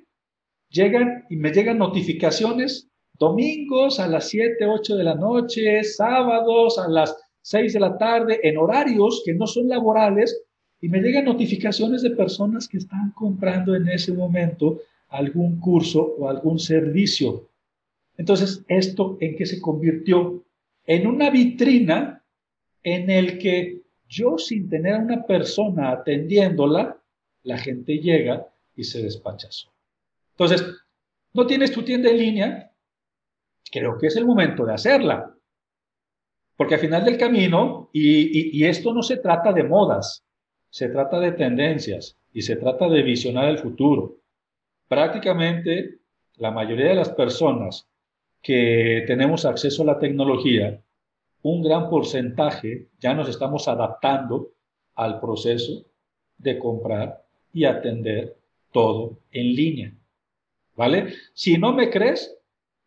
llegan 0.69 1.25
y 1.29 1.35
me 1.35 1.51
llegan 1.51 1.77
notificaciones 1.77 2.89
domingos 3.17 3.99
a 3.99 4.07
las 4.07 4.29
7, 4.29 4.65
8 4.65 4.95
de 4.95 5.03
la 5.03 5.15
noche, 5.15 5.83
sábados 5.83 6.79
a 6.79 6.87
las 6.87 7.15
6 7.41 7.73
de 7.73 7.79
la 7.79 7.97
tarde, 7.97 8.39
en 8.43 8.57
horarios 8.57 9.21
que 9.25 9.33
no 9.33 9.45
son 9.45 9.67
laborales, 9.67 10.41
y 10.81 10.87
me 10.87 11.01
llegan 11.01 11.25
notificaciones 11.25 12.01
de 12.01 12.11
personas 12.11 12.67
que 12.67 12.77
están 12.77 13.11
comprando 13.11 13.75
en 13.75 13.89
ese 13.89 14.13
momento 14.13 14.79
algún 15.09 15.59
curso 15.59 16.15
o 16.17 16.29
algún 16.29 16.59
servicio. 16.59 17.49
Entonces, 18.17 18.63
¿esto 18.67 19.17
en 19.19 19.35
qué 19.35 19.45
se 19.45 19.59
convirtió? 19.59 20.43
En 20.85 21.07
una 21.07 21.29
vitrina 21.29 22.23
en 22.83 23.09
el 23.09 23.37
que 23.39 23.81
yo 24.07 24.37
sin 24.37 24.69
tener 24.69 24.93
a 24.93 24.99
una 24.99 25.25
persona 25.25 25.91
atendiéndola, 25.91 26.97
la 27.43 27.57
gente 27.57 27.97
llega 27.99 28.47
y 28.75 28.83
se 28.85 29.03
despacha 29.03 29.49
Entonces, 30.39 30.73
¿no 31.33 31.45
tienes 31.45 31.73
tu 31.73 31.83
tienda 31.83 32.09
en 32.09 32.17
línea? 32.17 32.71
Creo 33.69 33.97
que 33.97 34.07
es 34.07 34.15
el 34.15 34.25
momento 34.25 34.65
de 34.65 34.73
hacerla. 34.73 35.35
Porque 36.55 36.75
al 36.75 36.79
final 36.79 37.03
del 37.03 37.17
camino, 37.17 37.89
y, 37.91 38.57
y 38.57 38.63
esto 38.65 38.93
no 38.93 39.03
se 39.03 39.17
trata 39.17 39.51
de 39.51 39.63
modas, 39.63 40.23
se 40.69 40.87
trata 40.87 41.19
de 41.19 41.33
tendencias 41.33 42.17
y 42.31 42.41
se 42.41 42.55
trata 42.55 42.87
de 42.87 43.03
visionar 43.03 43.49
el 43.49 43.57
futuro. 43.57 44.17
Prácticamente 44.87 45.99
la 46.37 46.51
mayoría 46.51 46.87
de 46.87 46.95
las 46.95 47.09
personas 47.09 47.89
que 48.41 49.03
tenemos 49.07 49.43
acceso 49.43 49.83
a 49.83 49.87
la 49.87 49.99
tecnología, 49.99 50.81
un 51.41 51.61
gran 51.61 51.89
porcentaje 51.89 52.87
ya 52.97 53.13
nos 53.13 53.27
estamos 53.27 53.67
adaptando 53.67 54.51
al 54.95 55.19
proceso 55.19 55.85
de 56.37 56.57
comprar 56.57 57.25
y 57.53 57.65
atender 57.65 58.37
todo 58.71 59.19
en 59.31 59.53
línea. 59.53 59.98
¿Vale? 60.79 61.07
Si 61.33 61.57
no 61.57 61.73
me 61.73 61.89
crees, 61.89 62.33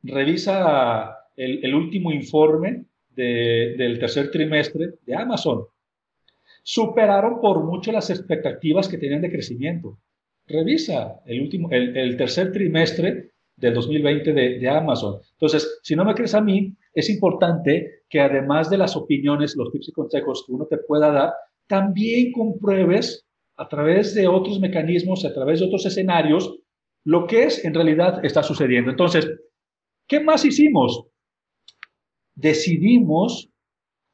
revisa 0.03 1.15
el, 1.37 1.75
último 1.75 2.11
informe 2.11 2.87
del 3.11 3.99
tercer 3.99 4.31
trimestre 4.31 4.95
de 5.05 5.15
Amazon 5.15 5.67
superaron 6.63 7.39
por 7.43 7.63
mucho 7.63 7.93
las 7.93 8.09
expectativas 8.09 8.89
que 8.89 8.97
tenían 8.97 9.21
de 9.21 9.31
crecimiento. 9.31 9.99
Revisa 10.47 11.21
el, 11.27 11.43
último, 11.43 11.69
el, 11.71 12.17
tercer 12.17 12.51
trimestre 12.51 13.33
del 13.57 13.75
2020 13.75 14.33
de, 14.33 14.59
de, 14.59 14.69
Amazon. 14.71 15.21
Entonces, 15.33 15.81
si 15.83 15.95
no 15.95 16.07
me 16.07 16.15
crees 16.15 16.35
a 16.35 16.41
mí, 16.41 16.75
es 16.95 17.11
importante 17.11 18.05
que 18.09 18.21
además 18.21 18.71
de 18.71 18.79
las 18.79 18.97
opiniones, 18.97 19.55
los 19.55 19.71
tips 19.71 19.91
y 19.91 19.93
consejos 19.93 20.45
que 20.47 20.53
uno 20.53 20.65
te 20.65 20.79
pueda 20.79 21.13
dar, 21.13 21.35
también 21.67 22.33
compruebes 22.33 23.27
a 23.57 23.69
través 23.69 24.15
de 24.15 24.29
otros 24.29 24.59
mecanismos, 24.61 25.27
a 25.27 25.35
través 25.35 25.61
de 25.61 25.67
otros 25.67 25.85
escenarios, 25.85 26.59
lo 27.05 27.27
que 27.27 27.45
es 27.45 27.65
en 27.65 27.75
realidad 27.75 28.25
está 28.25 28.43
sucediendo. 28.43 28.91
Entonces, 28.91 29.29
¿qué 30.07 30.21
más 30.21 30.45
hicimos? 30.45 31.05
Decidimos 32.35 33.51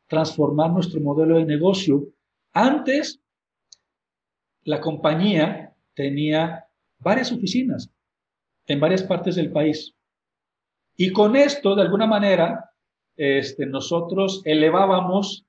transformar 0.07 0.72
nuestro 0.72 1.01
modelo 1.01 1.37
de 1.37 1.44
negocio 1.44 2.09
antes, 2.53 3.20
la 4.64 4.81
compañía 4.81 5.74
tenía 5.94 6.66
varias 6.98 7.31
oficinas 7.31 7.90
en 8.66 8.81
varias 8.81 9.03
partes 9.03 9.37
del 9.37 9.53
país. 9.53 9.94
Y 10.96 11.12
con 11.12 11.37
esto, 11.37 11.77
de 11.77 11.83
alguna 11.83 12.07
manera, 12.07 12.70
este, 13.16 13.66
nosotros 13.66 14.42
elevábamos 14.44 15.46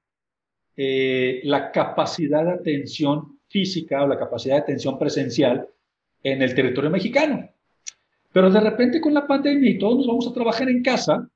eh, 0.75 1.41
la 1.43 1.71
capacidad 1.71 2.43
de 2.43 2.51
atención 2.51 3.39
física 3.49 4.03
o 4.03 4.07
la 4.07 4.19
capacidad 4.19 4.55
de 4.55 4.61
atención 4.61 4.99
presencial 4.99 5.67
en 6.23 6.41
el 6.41 6.53
territorio 6.53 6.89
mexicano. 6.89 7.49
Pero 8.31 8.49
de 8.49 8.59
repente 8.59 9.01
con 9.01 9.13
la 9.13 9.25
pandemia 9.25 9.69
y 9.69 9.79
todos 9.79 9.97
nos 9.97 10.07
vamos 10.07 10.27
a 10.27 10.33
trabajar 10.33 10.69
en 10.69 10.83
casa, 10.83 11.27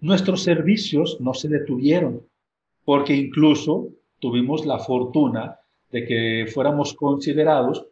nuestros 0.00 0.42
servicios 0.42 1.18
no 1.20 1.34
se 1.34 1.48
detuvieron, 1.48 2.26
porque 2.84 3.14
incluso 3.14 3.88
tuvimos 4.18 4.66
la 4.66 4.78
fortuna 4.78 5.58
de 5.90 6.04
que 6.04 6.46
fuéramos 6.52 6.94
considerados 6.94 7.86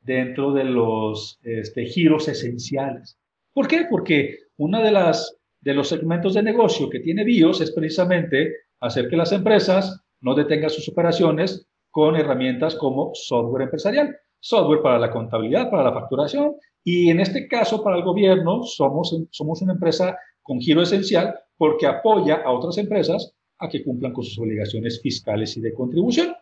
dentro 0.00 0.52
de 0.52 0.64
los 0.64 1.38
este, 1.42 1.84
giros 1.84 2.28
esenciales. 2.28 3.18
¿Por 3.52 3.68
qué? 3.68 3.86
Porque 3.88 4.38
uno 4.56 4.82
de, 4.82 4.90
las, 4.90 5.36
de 5.60 5.74
los 5.74 5.88
segmentos 5.88 6.34
de 6.34 6.42
negocio 6.42 6.88
que 6.88 7.00
tiene 7.00 7.24
BIOS 7.24 7.60
es 7.60 7.70
precisamente 7.70 8.54
hacer 8.80 9.08
que 9.08 9.16
las 9.16 9.32
empresas 9.32 10.02
no 10.20 10.34
detengan 10.34 10.70
sus 10.70 10.88
operaciones 10.88 11.66
con 11.90 12.16
herramientas 12.16 12.74
como 12.74 13.12
software 13.14 13.64
empresarial, 13.64 14.16
software 14.42 14.82
para 14.82 14.98
la 14.98 15.10
contabilidad, 15.10 15.70
para 15.70 15.84
la 15.84 15.92
facturación, 15.92 16.56
y 16.82 17.08
en 17.10 17.20
este 17.20 17.46
caso 17.46 17.82
para 17.82 17.96
el 17.96 18.02
gobierno 18.02 18.64
somos, 18.64 19.16
somos 19.30 19.62
una 19.62 19.74
empresa 19.74 20.18
con 20.42 20.60
giro 20.60 20.82
esencial 20.82 21.34
porque 21.56 21.86
apoya 21.86 22.42
a 22.44 22.50
otras 22.50 22.76
empresas 22.76 23.32
a 23.58 23.68
que 23.68 23.84
cumplan 23.84 24.12
con 24.12 24.24
sus 24.24 24.36
obligaciones 24.40 25.00
fiscales 25.00 25.56
y 25.56 25.60
de 25.60 25.72
contribución. 25.72 26.34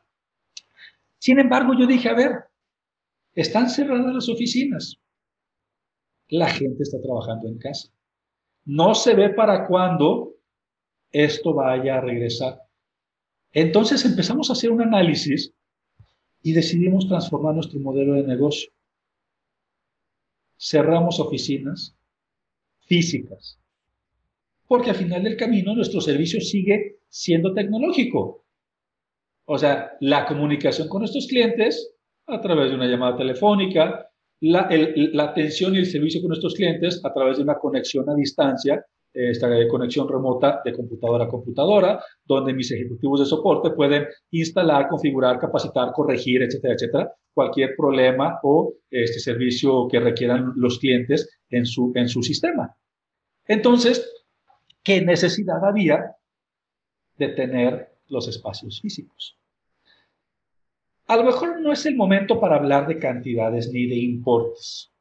Sin 1.18 1.38
embargo, 1.38 1.74
yo 1.78 1.86
dije, 1.86 2.08
a 2.08 2.14
ver, 2.14 2.32
están 3.34 3.68
cerradas 3.68 4.14
las 4.14 4.28
oficinas. 4.30 4.98
La 6.28 6.48
gente 6.48 6.82
está 6.82 7.02
trabajando 7.02 7.48
en 7.48 7.58
casa. 7.58 7.90
No 8.64 8.94
se 8.94 9.14
ve 9.14 9.28
para 9.28 9.66
cuándo 9.66 10.36
esto 11.12 11.52
vaya 11.52 11.98
a 11.98 12.00
regresar. 12.00 12.62
Entonces 13.52 14.06
empezamos 14.06 14.48
a 14.48 14.54
hacer 14.54 14.70
un 14.70 14.80
análisis 14.80 15.52
y 16.42 16.53
decidimos 16.53 17.09
transformar 17.09 17.55
nuestro 17.55 17.81
modelo 17.81 18.14
de 18.14 18.22
negocio. 18.22 18.70
Cerramos 20.59 21.20
oficinas 21.20 21.96
físicas, 22.81 23.59
porque 24.66 24.90
al 24.90 24.96
final 24.96 25.22
del 25.22 25.37
camino 25.37 25.74
nuestro 25.74 26.00
servicio 26.00 26.40
sigue 26.40 27.00
siendo 27.09 27.53
tecnológico. 27.53 28.44
O 29.44 29.59
sea, 29.59 29.96
la 30.00 30.26
comunicación 30.26 30.88
con 30.88 31.00
nuestros 31.00 31.26
clientes 31.26 31.94
a 32.26 32.40
través 32.40 32.70
de 32.70 32.76
una 32.76 32.87
llamada 32.87 33.16
telefónica, 33.16 34.11
la, 34.40 34.68
atención 35.24 35.74
y 35.74 35.79
el 35.79 35.87
servicio 35.87 36.20
con 36.20 36.29
nuestros 36.29 36.55
clientes 36.55 37.05
a 37.05 37.12
través 37.12 37.37
de 37.37 37.42
una 37.42 37.59
conexión 37.59 38.09
a 38.09 38.14
distancia, 38.14 38.85
esta 39.12 39.49
conexión 39.68 40.09
remota 40.09 40.61
de 40.64 40.73
computadora 40.73 41.25
a 41.25 41.29
computadora, 41.29 42.03
donde 42.25 42.53
mis 42.53 42.70
ejecutivos 42.70 43.20
de 43.20 43.27
soporte 43.27 43.70
pueden 43.70 44.07
instalar, 44.31 44.88
configurar, 44.88 45.38
capacitar, 45.38 45.92
corregir, 45.92 46.42
etcétera, 46.42 46.75
etcétera, 46.75 47.12
cualquier 47.35 47.75
problema 47.77 48.38
o 48.42 48.75
este 48.90 49.18
servicio 49.18 49.88
que 49.88 50.01
requieran 50.01 50.53
los 50.57 50.79
clientes 50.79 51.29
en 51.51 51.66
su, 51.66 51.92
en 51.94 52.09
su 52.09 52.23
sistema. 52.23 52.77
Entonces, 53.46 54.11
¿qué 54.83 55.01
necesidad 55.01 55.64
había 55.64 56.16
de 57.16 57.29
tener 57.29 57.90
los 58.11 58.29
espacios 58.29 58.81
físicos. 58.81 59.38
A 61.07 61.16
lo 61.16 61.25
mejor 61.25 61.61
no 61.61 61.73
es 61.73 61.87
el 61.87 61.96
momento 61.96 62.38
para 62.40 62.57
hablar 62.57 62.87
de 62.87 62.99
cantidades 62.99 63.70
ni 63.73 63.87
de 63.87 63.96
importes. 63.96 64.92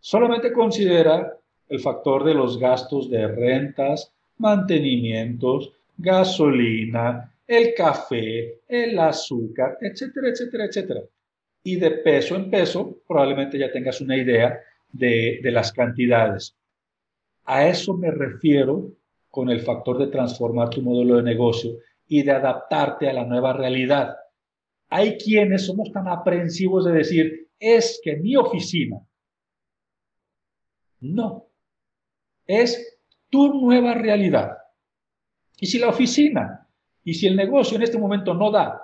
Solamente 0.00 0.52
considera 0.52 1.38
el 1.70 1.80
factor 1.80 2.24
de 2.24 2.34
los 2.34 2.58
gastos 2.58 3.08
de 3.08 3.28
rentas, 3.28 4.12
mantenimientos, 4.38 5.72
gasolina, 5.96 7.32
el 7.46 7.74
café, 7.74 8.60
el 8.68 8.98
azúcar, 8.98 9.78
etcétera, 9.80 10.28
etcétera, 10.28 10.64
etcétera. 10.64 11.00
Y 11.62 11.76
de 11.76 11.90
peso 11.92 12.36
en 12.36 12.50
peso, 12.50 12.98
probablemente 13.06 13.58
ya 13.58 13.70
tengas 13.70 14.00
una 14.00 14.16
idea 14.16 14.58
de, 14.90 15.40
de 15.42 15.50
las 15.52 15.72
cantidades. 15.72 16.56
A 17.44 17.68
eso 17.68 17.96
me 17.96 18.10
refiero 18.10 18.90
con 19.30 19.48
el 19.48 19.60
factor 19.60 19.98
de 19.98 20.08
transformar 20.08 20.70
tu 20.70 20.82
modelo 20.82 21.16
de 21.16 21.22
negocio 21.22 21.78
y 22.08 22.24
de 22.24 22.32
adaptarte 22.32 23.08
a 23.08 23.12
la 23.12 23.24
nueva 23.24 23.52
realidad. 23.52 24.16
Hay 24.88 25.16
quienes 25.18 25.66
somos 25.66 25.92
tan 25.92 26.08
aprensivos 26.08 26.84
de 26.84 26.92
decir, 26.92 27.48
es 27.60 28.00
que 28.02 28.16
mi 28.16 28.34
oficina. 28.34 28.98
No, 31.00 31.49
es 32.50 32.98
tu 33.28 33.54
nueva 33.60 33.94
realidad. 33.94 34.56
Y 35.58 35.66
si 35.66 35.78
la 35.78 35.88
oficina 35.88 36.68
y 37.04 37.14
si 37.14 37.26
el 37.26 37.36
negocio 37.36 37.76
en 37.76 37.82
este 37.82 37.98
momento 37.98 38.34
no 38.34 38.50
da 38.50 38.80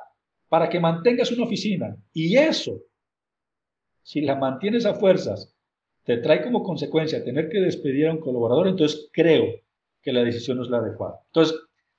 para 0.49 0.69
que 0.69 0.79
mantengas 0.79 1.33
una 1.33 1.45
oficina 1.45 1.97
y 2.13 2.37
eso, 2.37 2.81
si 4.03 4.21
la 4.21 4.37
mantienes 4.37 4.87
a 4.87 4.95
fuerzas, 4.95 5.53
te 6.05 6.19
trae 6.19 6.43
como 6.43 6.63
consecuencia 6.63 7.25
tener 7.25 7.49
que 7.49 7.59
despedir 7.59 8.07
a 8.07 8.13
un 8.13 8.21
colaborador, 8.21 8.69
entonces 8.69 9.11
creo 9.13 9.47
que 10.01 10.13
la 10.13 10.23
decisión 10.23 10.59
no 10.59 10.63
es 10.63 10.71
la 10.71 10.79
adecuada. 10.79 11.21
Entonces, 11.27 11.59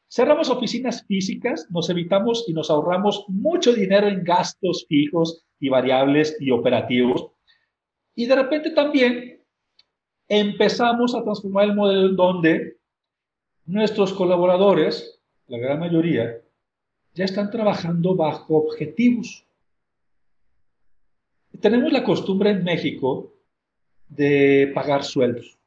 cerramos 0.10 0.49
oficinas 0.49 1.06
físicas, 1.06 1.67
nos 1.69 1.89
evitamos 1.89 2.45
y 2.47 2.53
nos 2.53 2.69
ahorramos 2.69 3.25
mucho 3.27 3.73
dinero 3.73 4.08
en 4.08 4.23
gastos 4.23 4.86
fijos 4.88 5.45
y 5.60 5.67
variables 5.67 6.38
y 6.39 6.51
operativos. 6.51 7.27
Y 8.15 8.25
de 8.27 8.36
repente 8.36 8.71
también 8.71 9.37
empezamos 10.27 11.15
a 11.15 11.23
transformar 11.23 11.65
el 11.65 11.75
modelo 11.75 12.09
donde 12.09 12.77
nuestros 13.65 14.13
colaboradores, 14.13 15.19
la 15.47 15.57
gran 15.57 15.79
mayoría, 15.79 16.41
ya 17.13 17.25
están 17.25 17.49
trabajando 17.51 18.15
bajo 18.15 18.57
objetivos. 18.57 19.45
Tenemos 21.59 21.91
la 21.91 22.03
costumbre 22.03 22.51
en 22.51 22.63
México 22.63 23.33
de 24.09 24.71
pagar 24.73 25.03
sueldos. 25.03 25.57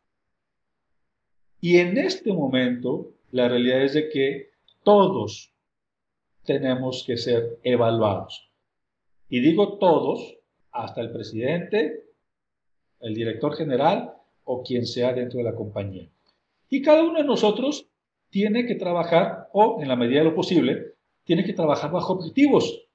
Y 1.60 1.78
en 1.78 1.98
este 1.98 2.32
momento, 2.32 3.12
la 3.32 3.48
realidad 3.48 3.82
es 3.82 3.94
de 3.94 4.08
que 4.08 4.50
todos 4.82 5.52
tenemos 6.44 7.04
que 7.06 7.16
ser 7.16 7.58
evaluados. 7.62 8.48
Y 9.28 9.40
digo 9.40 9.78
todos, 9.78 10.36
hasta 10.72 11.00
el 11.00 11.12
presidente, 11.12 12.04
el 13.00 13.14
director 13.14 13.56
general 13.56 14.19
o 14.52 14.64
quien 14.64 14.84
sea 14.84 15.12
dentro 15.12 15.38
de 15.38 15.44
la 15.44 15.54
compañía. 15.54 16.08
Y 16.68 16.82
cada 16.82 17.04
uno 17.04 17.18
de 17.18 17.24
nosotros 17.24 17.86
tiene 18.30 18.66
que 18.66 18.74
trabajar, 18.74 19.48
o 19.52 19.78
en 19.80 19.86
la 19.86 19.94
medida 19.94 20.18
de 20.18 20.24
lo 20.24 20.34
posible, 20.34 20.94
tiene 21.22 21.44
que 21.44 21.52
trabajar 21.52 21.92
bajo 21.92 22.14
objetivos, 22.14 22.88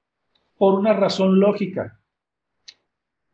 por 0.58 0.74
una 0.74 0.92
razón 0.92 1.40
lógica. 1.40 1.98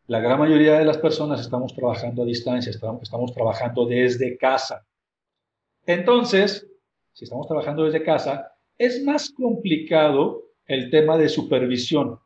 La 0.06 0.20
gran 0.20 0.38
mayoría 0.38 0.78
de 0.78 0.84
las 0.84 0.98
personas 0.98 1.40
estamos 1.40 1.74
trabajando 1.74 2.22
a 2.22 2.26
distancia, 2.26 2.70
estamos, 2.70 3.32
trabajando 3.34 3.86
desde 3.86 4.36
casa. 4.36 4.86
Entonces, 5.84 6.68
si 7.12 7.24
estamos 7.24 7.48
trabajando 7.48 7.84
desde 7.84 8.04
casa, 8.04 8.52
es 8.78 9.02
más 9.02 9.30
complicado 9.30 10.44
el 10.66 10.90
tema 10.90 11.18
de 11.18 11.28
supervisión, 11.28 12.20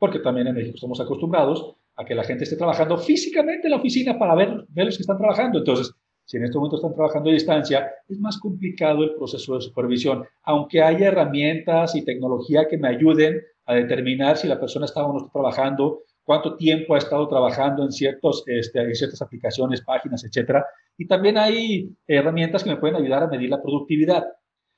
porque 0.00 0.18
también 0.18 0.48
en 0.48 0.54
México 0.56 0.74
estamos 0.74 1.00
acostumbrados 1.00 1.77
a 1.98 2.04
que 2.04 2.14
la 2.14 2.22
gente 2.22 2.44
esté 2.44 2.56
trabajando 2.56 2.96
físicamente 2.96 3.66
en 3.66 3.72
la 3.72 3.78
oficina 3.78 4.16
para 4.16 4.34
ver, 4.36 4.64
ver 4.68 4.86
los 4.86 4.96
que 4.96 5.02
están 5.02 5.18
trabajando. 5.18 5.58
Entonces, 5.58 5.92
si 6.24 6.36
en 6.36 6.44
este 6.44 6.56
momento 6.56 6.76
están 6.76 6.94
trabajando 6.94 7.28
a 7.28 7.32
distancia, 7.32 7.90
es 8.08 8.20
más 8.20 8.38
complicado 8.38 9.02
el 9.02 9.14
proceso 9.14 9.56
de 9.56 9.62
supervisión, 9.62 10.24
aunque 10.44 10.80
haya 10.80 11.08
herramientas 11.08 11.96
y 11.96 12.04
tecnología 12.04 12.68
que 12.68 12.78
me 12.78 12.88
ayuden 12.88 13.42
a 13.66 13.74
determinar 13.74 14.36
si 14.36 14.46
la 14.46 14.60
persona 14.60 14.86
está 14.86 15.04
o 15.04 15.12
no 15.12 15.18
está 15.18 15.32
trabajando, 15.32 16.02
cuánto 16.22 16.56
tiempo 16.56 16.94
ha 16.94 16.98
estado 16.98 17.26
trabajando 17.26 17.82
en, 17.82 17.88
este, 17.88 18.80
en 18.80 18.94
ciertas 18.94 19.20
aplicaciones, 19.20 19.82
páginas, 19.82 20.22
etcétera. 20.24 20.64
Y 20.96 21.06
también 21.08 21.36
hay 21.36 21.90
herramientas 22.06 22.62
que 22.62 22.70
me 22.70 22.76
pueden 22.76 22.96
ayudar 22.96 23.24
a 23.24 23.28
medir 23.28 23.50
la 23.50 23.60
productividad. 23.60 24.24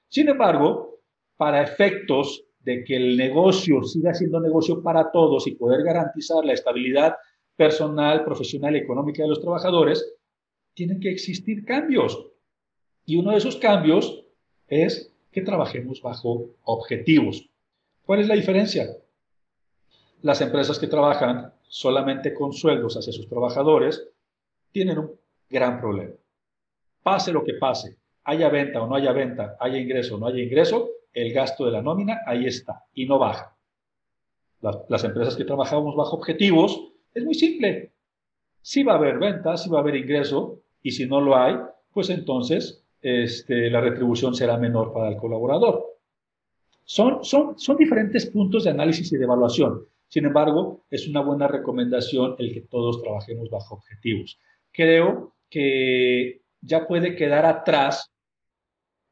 Sin 0.08 0.28
embargo, 0.28 1.00
para 1.36 1.62
efectos 1.62 2.44
que 2.84 2.96
el 2.96 3.16
negocio 3.16 3.82
siga 3.82 4.14
siendo 4.14 4.40
negocio 4.40 4.82
para 4.82 5.10
todos 5.10 5.46
y 5.46 5.52
poder 5.56 5.82
garantizar 5.82 6.44
la 6.44 6.52
estabilidad 6.52 7.16
personal, 7.56 8.24
profesional 8.24 8.74
y 8.74 8.78
económica 8.78 9.22
de 9.22 9.28
los 9.28 9.40
trabajadores, 9.40 10.14
tienen 10.74 11.00
que 11.00 11.10
existir 11.10 11.64
cambios. 11.64 12.26
Y 13.04 13.16
uno 13.16 13.32
de 13.32 13.38
esos 13.38 13.56
cambios 13.56 14.24
es 14.68 15.12
que 15.30 15.42
trabajemos 15.42 16.00
bajo 16.00 16.50
objetivos. 16.64 17.48
¿Cuál 18.06 18.20
es 18.20 18.28
la 18.28 18.34
diferencia? 18.34 18.96
Las 20.22 20.40
empresas 20.40 20.78
que 20.78 20.86
trabajan 20.86 21.52
solamente 21.68 22.34
con 22.34 22.52
sueldos 22.52 22.96
hacia 22.96 23.12
sus 23.12 23.28
trabajadores 23.28 24.08
tienen 24.72 24.98
un 24.98 25.12
gran 25.48 25.80
problema. 25.80 26.14
Pase 27.02 27.32
lo 27.32 27.44
que 27.44 27.54
pase, 27.54 27.96
haya 28.24 28.48
venta 28.48 28.82
o 28.82 28.86
no 28.86 28.94
haya 28.94 29.12
venta, 29.12 29.56
haya 29.60 29.78
ingreso 29.78 30.16
o 30.16 30.18
no 30.18 30.26
haya 30.26 30.42
ingreso, 30.42 30.90
el 31.12 31.32
gasto 31.32 31.64
de 31.64 31.72
la 31.72 31.82
nómina 31.82 32.20
ahí 32.26 32.46
está 32.46 32.84
y 32.94 33.06
no 33.06 33.18
baja. 33.18 33.56
Las, 34.60 35.04
empresas 35.04 35.36
que 35.36 35.44
trabajamos 35.44 35.96
bajo 35.96 36.16
objetivos 36.16 36.92
es 37.14 37.24
muy 37.24 37.34
simple. 37.34 37.92
Si 38.60 38.82
va 38.82 38.92
a 38.92 38.96
haber 38.96 39.18
ventas, 39.18 39.62
si 39.62 39.70
va 39.70 39.78
a 39.78 39.80
haber 39.80 39.96
ingreso 39.96 40.60
y 40.82 40.90
si 40.90 41.06
no 41.06 41.20
lo 41.20 41.36
hay, 41.36 41.56
pues 41.92 42.10
entonces 42.10 42.84
este, 43.00 43.70
la 43.70 43.80
retribución 43.80 44.34
será 44.34 44.58
menor 44.58 44.92
para 44.92 45.08
el 45.08 45.16
colaborador. 45.16 45.96
Son, 46.84 47.24
son, 47.24 47.58
son 47.58 47.76
diferentes 47.76 48.26
puntos 48.26 48.64
de 48.64 48.70
análisis 48.70 49.10
y 49.12 49.16
de 49.16 49.24
evaluación. 49.24 49.86
Sin 50.08 50.26
embargo, 50.26 50.82
es 50.90 51.08
una 51.08 51.20
buena 51.20 51.46
recomendación 51.46 52.34
el 52.38 52.52
que 52.52 52.62
todos 52.62 53.00
trabajemos 53.00 53.48
bajo 53.48 53.76
objetivos. 53.76 54.38
Creo 54.72 55.34
que 55.48 56.42
ya 56.60 56.86
puede 56.86 57.16
quedar 57.16 57.46
atrás 57.46 58.10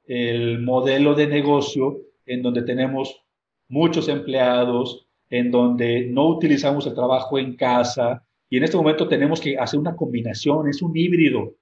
el 0.08 0.60
modelo 0.60 1.14
de 1.14 1.26
negocio 1.26 2.00
en 2.24 2.42
donde 2.42 2.62
tenemos 2.62 3.22
muchos 3.68 4.08
empleados, 4.08 5.06
en 5.28 5.50
donde 5.50 6.06
no 6.06 6.28
utilizamos 6.28 6.86
el 6.86 6.94
trabajo 6.94 7.38
en 7.38 7.54
casa 7.54 8.24
y 8.48 8.56
en 8.56 8.64
este 8.64 8.78
momento 8.78 9.06
tenemos 9.06 9.40
que 9.40 9.58
hacer 9.58 9.78
una 9.78 9.94
combinación, 9.94 10.68
es 10.68 10.80
un 10.80 10.96
híbrido, 10.96 11.56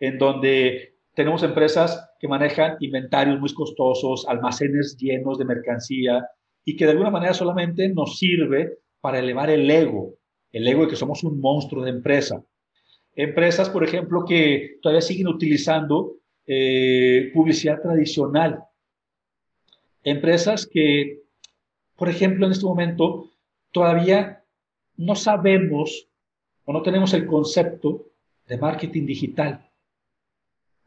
en 0.00 0.18
donde 0.18 0.96
tenemos 1.14 1.44
empresas 1.44 2.10
que 2.18 2.26
manejan 2.26 2.76
inventarios 2.80 3.38
muy 3.38 3.54
costosos, 3.54 4.26
almacenes 4.28 4.96
llenos 4.98 5.38
de 5.38 5.44
mercancía 5.44 6.26
y 6.64 6.76
que 6.76 6.84
de 6.84 6.90
alguna 6.90 7.10
manera 7.10 7.34
solamente 7.34 7.88
nos 7.88 8.18
sirve 8.18 8.78
para 9.00 9.20
elevar 9.20 9.48
el 9.50 9.70
ego, 9.70 10.16
el 10.50 10.66
ego 10.66 10.82
de 10.82 10.88
que 10.88 10.96
somos 10.96 11.22
un 11.22 11.40
monstruo 11.40 11.84
de 11.84 11.90
empresa. 11.90 12.44
Empresas, 13.14 13.70
por 13.70 13.84
ejemplo, 13.84 14.24
que 14.26 14.78
todavía 14.82 15.00
siguen 15.00 15.28
utilizando 15.28 16.16
eh, 16.46 17.30
publicidad 17.34 17.80
tradicional. 17.82 18.64
Empresas 20.04 20.66
que, 20.66 21.22
por 21.96 22.08
ejemplo, 22.08 22.46
en 22.46 22.52
este 22.52 22.64
momento 22.64 23.32
todavía 23.72 24.44
no 24.96 25.16
sabemos 25.16 26.08
o 26.64 26.72
no 26.72 26.82
tenemos 26.82 27.12
el 27.14 27.26
concepto 27.26 28.06
de 28.46 28.58
marketing 28.58 29.06
digital. 29.06 29.68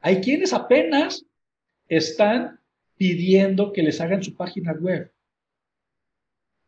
Hay 0.02 0.22
quienes 0.22 0.54
apenas 0.54 1.26
están 1.88 2.60
pidiendo 2.98 3.74
que 3.74 3.84
les 3.84 4.00
hagan 4.00 4.24
su 4.24 4.36
página 4.36 4.74
web. 4.74 5.12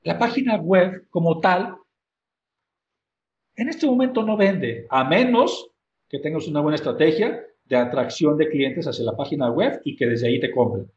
La 0.04 0.18
página 0.18 0.58
web 0.58 1.08
como 1.10 1.40
tal, 1.40 1.78
en 3.56 3.70
este 3.70 3.86
momento 3.86 4.24
no 4.24 4.36
vende, 4.36 4.88
a 4.90 5.04
menos 5.04 5.70
que 6.10 6.20
tengas 6.20 6.48
una 6.48 6.60
buena 6.60 6.76
estrategia 6.76 7.46
de 7.72 7.78
atracción 7.78 8.38
de 8.38 8.50
clientes 8.50 8.86
hacia 8.86 9.06
la 9.06 9.16
página 9.16 9.50
web 9.50 9.82
y 9.86 9.96
que 9.96 10.06
desde 10.06 10.28
ahí 10.28 10.42
te 10.42 10.52
compren. 10.52 10.92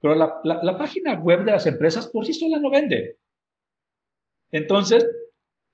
Pero 0.00 0.14
la, 0.14 0.40
la, 0.42 0.78
página 0.78 1.14
web 1.20 1.44
de 1.44 1.50
las 1.50 1.66
empresas 1.66 2.06
por 2.06 2.24
sí 2.24 2.32
sola 2.32 2.58
no 2.58 2.70
vende. 2.70 3.18
Entonces, 4.50 5.06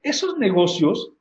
esos 0.02 0.36
negocios, 0.36 1.12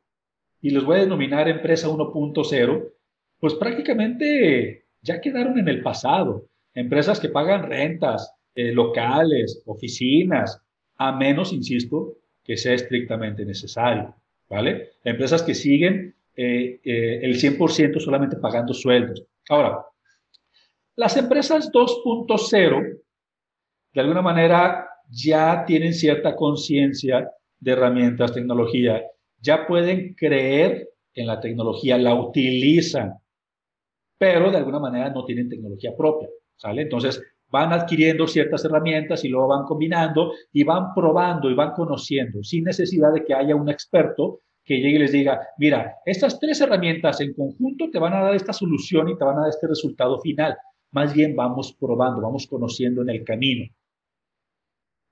y 0.61 0.72
los 0.72 0.84
voy 0.84 0.97
a 0.97 1.01
denominar 1.01 1.47
empresa 1.47 1.89
1.0, 1.89 2.91
pues 3.39 3.53
prácticamente 3.53 4.88
ya 5.01 5.22
quedaron 5.22 5.59
en 5.59 5.68
el 5.68 5.84
pasado. 5.84 6.47
Empresas 6.74 7.20
que 7.20 7.30
pagan 7.30 7.70
rentas, 7.70 8.34
eh, 8.55 8.72
locales, 8.72 9.61
oficinas, 9.68 10.59
a 10.97 11.11
menos, 11.11 11.53
insisto, 11.53 12.18
que 12.43 12.57
sea 12.57 12.74
estrictamente 12.74 13.45
necesario. 13.45 14.16
¿Vale? 14.49 14.93
Empresas 15.03 15.43
que 15.43 15.53
siguen 15.53 16.16
eh, 16.36 16.80
eh, 16.84 17.20
el 17.24 17.36
100% 17.36 18.00
solamente 18.00 18.38
pagando 18.38 18.74
sueldos. 18.74 19.24
Ahora, 19.50 19.86
las 20.96 21.18
empresas 21.18 21.72
2.0, 21.72 23.00
de 23.94 24.02
alguna 24.02 24.22
manera, 24.22 24.88
ya 25.10 25.64
tienen 25.66 25.94
cierta 25.94 26.36
conciencia 26.36 27.30
de 27.60 27.72
herramientas, 27.72 28.34
tecnología, 28.34 29.04
ya 29.40 29.68
pueden 29.68 30.14
creer 30.16 30.90
en 31.14 31.28
la 31.28 31.40
tecnología, 31.40 31.98
la 31.98 32.16
utilizan, 32.16 33.14
pero 34.18 34.52
de 34.52 34.58
alguna 34.58 34.80
manera 34.80 35.10
no 35.10 35.26
tienen 35.26 35.50
tecnología 35.50 35.96
propia, 35.96 36.30
¿sale? 36.56 36.84
Entonces, 36.84 37.22
van 37.50 37.72
adquiriendo 37.72 38.26
ciertas 38.26 38.66
herramientas 38.66 39.24
y 39.24 39.30
luego 39.30 39.50
van 39.50 39.66
combinando 39.66 40.32
y 40.52 40.64
van 40.64 40.94
probando 40.96 41.52
y 41.52 41.54
van 41.54 41.74
conociendo 41.74 42.44
sin 42.44 42.64
necesidad 42.64 43.14
de 43.14 43.24
que 43.24 43.36
haya 43.36 43.56
un 43.56 43.70
experto 43.70 44.40
que 44.66 44.78
llegue 44.78 44.95
y 44.95 44.99
les 44.99 45.11
diga, 45.11 45.47
mira, 45.57 45.97
estas 46.05 46.39
tres 46.39 46.61
herramientas 46.61 47.20
en 47.22 47.34
conjunto 47.34 47.89
te 47.91 47.99
van 47.99 48.14
a 48.14 48.22
dar 48.22 48.36
esta 48.36 48.53
solución 48.53 49.09
y 49.09 49.18
te 49.18 49.24
van 49.24 49.38
a 49.38 49.41
dar 49.41 49.49
este 49.49 49.68
resultado 49.68 50.20
final. 50.20 50.55
Más 50.91 51.14
bien 51.14 51.36
vamos 51.36 51.76
probando, 51.80 52.22
vamos 52.22 52.47
conociendo 52.47 53.01
en 53.01 53.09
el 53.09 53.24
camino. 53.24 53.66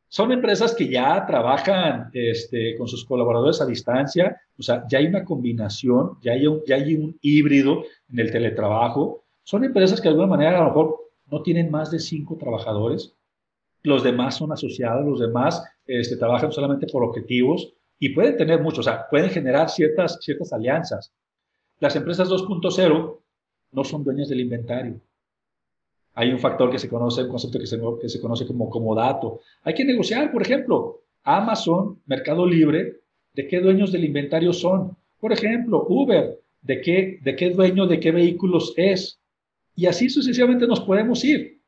Son 0.08 0.32
empresas 0.32 0.76
que 0.76 0.90
ya 0.90 1.26
trabajan 1.26 2.10
este, 2.14 2.76
con 2.78 2.88
sus 2.88 3.06
colaboradores 3.06 3.62
a 3.62 3.66
distancia, 3.66 4.42
o 4.58 4.62
sea, 4.62 4.86
ya 4.90 5.00
hay 5.00 5.08
una 5.08 5.24
combinación, 5.24 6.18
ya 6.22 6.34
hay 6.34 6.48
un, 6.48 6.62
ya 6.68 6.76
hay 6.76 6.96
un 6.96 7.18
híbrido 7.22 7.84
en 8.10 8.20
el 8.20 8.32
teletrabajo. 8.32 9.24
Son 9.44 9.64
empresas 9.64 10.02
que 10.02 10.10
de 10.10 10.10
alguna 10.10 10.28
manera 10.28 10.58
a 10.58 10.64
lo 10.64 10.68
mejor 10.68 11.00
no 11.28 11.42
tienen 11.42 11.72
más 11.72 11.92
de 11.92 12.00
cinco 12.00 12.38
trabajadores, 12.38 13.16
los 13.84 14.04
demás 14.04 14.36
son 14.36 14.52
asociados, 14.52 15.06
los 15.06 15.20
demás 15.20 15.64
este, 15.86 16.18
trabajan 16.18 16.52
solamente 16.52 16.88
por 16.88 17.04
objetivos 17.04 17.74
y 18.02 18.10
pueden 18.10 18.36
tener 18.36 18.60
muchos, 18.60 18.80
o 18.80 18.84
sea, 18.90 19.08
pueden 19.08 19.30
generar 19.30 19.70
ciertas, 19.70 20.18
ciertas 20.22 20.52
alianzas. 20.52 21.14
Las 21.80 21.96
empresas 21.96 22.28
2.0 22.30 23.20
no 23.74 23.84
son 23.84 24.04
dueñas 24.04 24.28
del 24.28 24.40
inventario. 24.40 25.00
Hay 26.16 26.32
un 26.32 26.40
factor 26.40 26.72
que 26.72 26.80
se 26.80 26.90
conoce, 26.90 27.22
un 27.22 27.30
concepto 27.30 27.60
que 27.60 27.68
se, 27.68 27.80
que 28.02 28.10
se 28.10 28.20
conoce 28.20 28.48
como, 28.48 28.72
como 28.72 28.96
dato. 28.96 29.42
Hay 29.62 29.76
que 29.76 29.86
negociar, 29.86 30.32
por 30.32 30.42
ejemplo, 30.42 31.04
Amazon, 31.24 32.00
Mercado 32.08 32.44
Libre, 32.48 33.02
¿de 33.36 33.48
qué 33.48 33.60
dueños 33.60 33.92
del 33.92 34.04
inventario 34.04 34.52
son? 34.52 34.98
Por 35.20 35.32
ejemplo, 35.32 35.86
Uber, 35.88 36.40
¿de 36.64 36.82
qué, 36.82 37.20
de 37.22 37.36
qué 37.36 37.52
dueño 37.52 37.86
de 37.86 38.00
qué 38.00 38.12
vehículos 38.12 38.74
es? 38.78 39.20
Y 39.76 39.86
así 39.86 40.10
sucesivamente 40.10 40.66
nos 40.66 40.80
podemos 40.80 41.24
ir. 41.24 41.60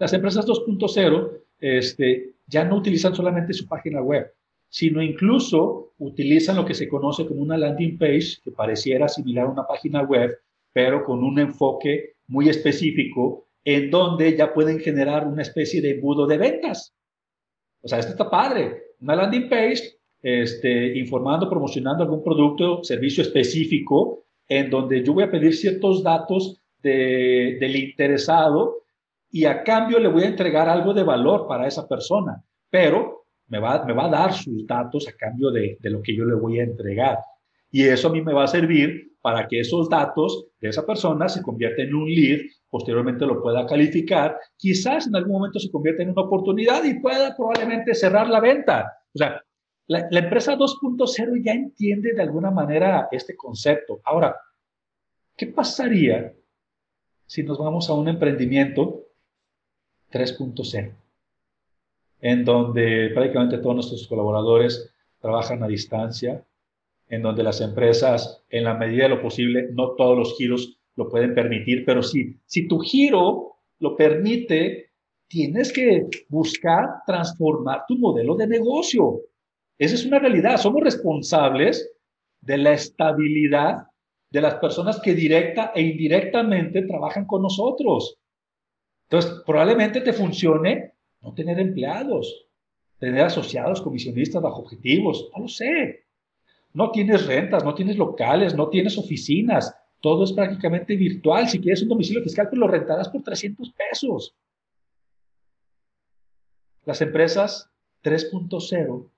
Las 0.00 0.12
empresas 0.12 0.44
2.0 0.44 1.40
este, 1.60 2.32
ya 2.48 2.64
no 2.64 2.78
utilizan 2.78 3.14
solamente 3.14 3.52
su 3.52 3.68
página 3.68 4.02
web, 4.02 4.32
sino 4.68 5.02
incluso 5.02 5.92
utilizan 5.98 6.56
lo 6.56 6.64
que 6.64 6.74
se 6.74 6.88
conoce 6.88 7.26
como 7.26 7.42
una 7.42 7.56
landing 7.56 7.98
page, 7.98 8.38
que 8.42 8.50
pareciera 8.50 9.08
similar 9.08 9.46
a 9.46 9.50
una 9.50 9.66
página 9.66 10.02
web, 10.02 10.36
pero 10.72 11.04
con 11.04 11.24
un 11.24 11.38
enfoque 11.38 12.16
muy 12.26 12.48
específico, 12.48 13.46
en 13.64 13.90
donde 13.90 14.36
ya 14.36 14.52
pueden 14.52 14.78
generar 14.78 15.26
una 15.26 15.42
especie 15.42 15.80
de 15.80 15.92
embudo 15.92 16.26
de 16.26 16.38
ventas. 16.38 16.94
O 17.82 17.88
sea, 17.88 17.98
esto 17.98 18.12
está 18.12 18.30
padre. 18.30 18.82
Una 19.00 19.16
landing 19.16 19.48
page 19.48 19.96
este, 20.22 20.98
informando, 20.98 21.48
promocionando 21.48 22.02
algún 22.02 22.22
producto, 22.22 22.82
servicio 22.84 23.22
específico, 23.22 24.24
en 24.48 24.70
donde 24.70 25.04
yo 25.04 25.14
voy 25.14 25.24
a 25.24 25.30
pedir 25.30 25.54
ciertos 25.54 26.02
datos 26.02 26.60
del 26.82 27.74
interesado 27.74 28.84
y 29.30 29.44
a 29.44 29.64
cambio 29.64 29.98
le 29.98 30.08
voy 30.08 30.22
a 30.22 30.28
entregar 30.28 30.68
algo 30.68 30.94
de 30.94 31.02
valor 31.02 31.48
para 31.48 31.66
esa 31.66 31.88
persona. 31.88 32.44
Pero 32.70 33.25
me 33.48 33.58
va, 33.58 33.84
me 33.84 33.92
va 33.92 34.06
a 34.06 34.10
dar 34.10 34.32
sus 34.32 34.66
datos 34.66 35.08
a 35.08 35.12
cambio 35.12 35.50
de, 35.50 35.78
de 35.80 35.90
lo 35.90 36.02
que 36.02 36.16
yo 36.16 36.24
le 36.24 36.34
voy 36.34 36.60
a 36.60 36.64
entregar. 36.64 37.18
Y 37.70 37.84
eso 37.84 38.08
a 38.08 38.12
mí 38.12 38.22
me 38.22 38.32
va 38.32 38.44
a 38.44 38.48
servir 38.48 39.16
para 39.20 39.46
que 39.48 39.60
esos 39.60 39.88
datos 39.88 40.46
de 40.60 40.68
esa 40.68 40.86
persona 40.86 41.28
se 41.28 41.42
conviertan 41.42 41.86
en 41.86 41.94
un 41.94 42.08
lead, 42.08 42.40
posteriormente 42.70 43.26
lo 43.26 43.42
pueda 43.42 43.66
calificar, 43.66 44.38
quizás 44.56 45.06
en 45.08 45.16
algún 45.16 45.32
momento 45.32 45.58
se 45.58 45.70
convierta 45.70 46.02
en 46.02 46.10
una 46.10 46.22
oportunidad 46.22 46.84
y 46.84 47.00
pueda 47.00 47.36
probablemente 47.36 47.94
cerrar 47.94 48.28
la 48.28 48.40
venta. 48.40 48.92
O 49.12 49.18
sea, 49.18 49.42
la, 49.88 50.06
la 50.10 50.20
empresa 50.20 50.56
2.0 50.56 51.44
ya 51.44 51.52
entiende 51.52 52.12
de 52.12 52.22
alguna 52.22 52.50
manera 52.50 53.08
este 53.10 53.36
concepto. 53.36 54.00
Ahora, 54.04 54.36
¿qué 55.36 55.48
pasaría 55.48 56.32
si 57.26 57.42
nos 57.42 57.58
vamos 57.58 57.90
a 57.90 57.94
un 57.94 58.08
emprendimiento 58.08 59.06
3.0? 60.12 60.92
En 62.26 62.44
donde 62.44 63.10
prácticamente 63.14 63.58
todos 63.58 63.76
nuestros 63.76 64.08
colaboradores 64.08 64.92
trabajan 65.20 65.62
a 65.62 65.68
distancia, 65.68 66.44
en 67.06 67.22
donde 67.22 67.44
las 67.44 67.60
empresas, 67.60 68.42
en 68.50 68.64
la 68.64 68.74
medida 68.74 69.04
de 69.04 69.10
lo 69.10 69.22
posible, 69.22 69.68
no 69.70 69.90
todos 69.90 70.18
los 70.18 70.36
giros 70.36 70.76
lo 70.96 71.08
pueden 71.08 71.36
permitir, 71.36 71.84
pero 71.84 72.02
si, 72.02 72.36
si 72.44 72.66
tu 72.66 72.80
giro 72.80 73.58
lo 73.78 73.94
permite, 73.94 74.90
tienes 75.28 75.72
que 75.72 76.08
buscar 76.28 77.04
transformar 77.06 77.84
tu 77.86 77.96
modelo 77.96 78.34
de 78.34 78.48
negocio. 78.48 79.20
Esa 79.78 79.94
es 79.94 80.04
una 80.04 80.18
realidad. 80.18 80.56
Somos 80.56 80.82
responsables 80.82 81.92
de 82.40 82.58
la 82.58 82.72
estabilidad 82.72 83.86
de 84.30 84.40
las 84.40 84.56
personas 84.56 84.98
que 85.00 85.14
directa 85.14 85.70
e 85.76 85.82
indirectamente 85.82 86.82
trabajan 86.82 87.24
con 87.24 87.42
nosotros. 87.42 88.18
Entonces, 89.04 89.42
probablemente 89.46 90.00
te 90.00 90.12
funcione 90.12 90.95
no 91.22 91.34
tener 91.34 91.58
empleados, 91.58 92.46
tener 92.98 93.22
asociados, 93.22 93.80
comisionistas 93.80 94.42
bajo 94.42 94.62
objetivos, 94.62 95.28
no 95.34 95.42
lo 95.42 95.48
sé. 95.48 96.04
No 96.72 96.90
tienes 96.90 97.26
rentas, 97.26 97.64
no 97.64 97.74
tienes 97.74 97.96
locales, 97.96 98.54
no 98.54 98.68
tienes 98.68 98.98
oficinas, 98.98 99.74
todo 100.00 100.24
es 100.24 100.32
prácticamente 100.32 100.94
virtual. 100.94 101.48
Si 101.48 101.58
quieres 101.58 101.82
un 101.82 101.88
domicilio 101.88 102.22
fiscal, 102.22 102.48
pues 102.48 102.58
lo 102.58 102.68
rentarás 102.68 103.08
por 103.08 103.22
300 103.22 103.72
pesos. 103.72 104.34
Las 106.84 107.00
empresas 107.00 107.70
3.0 108.04 109.10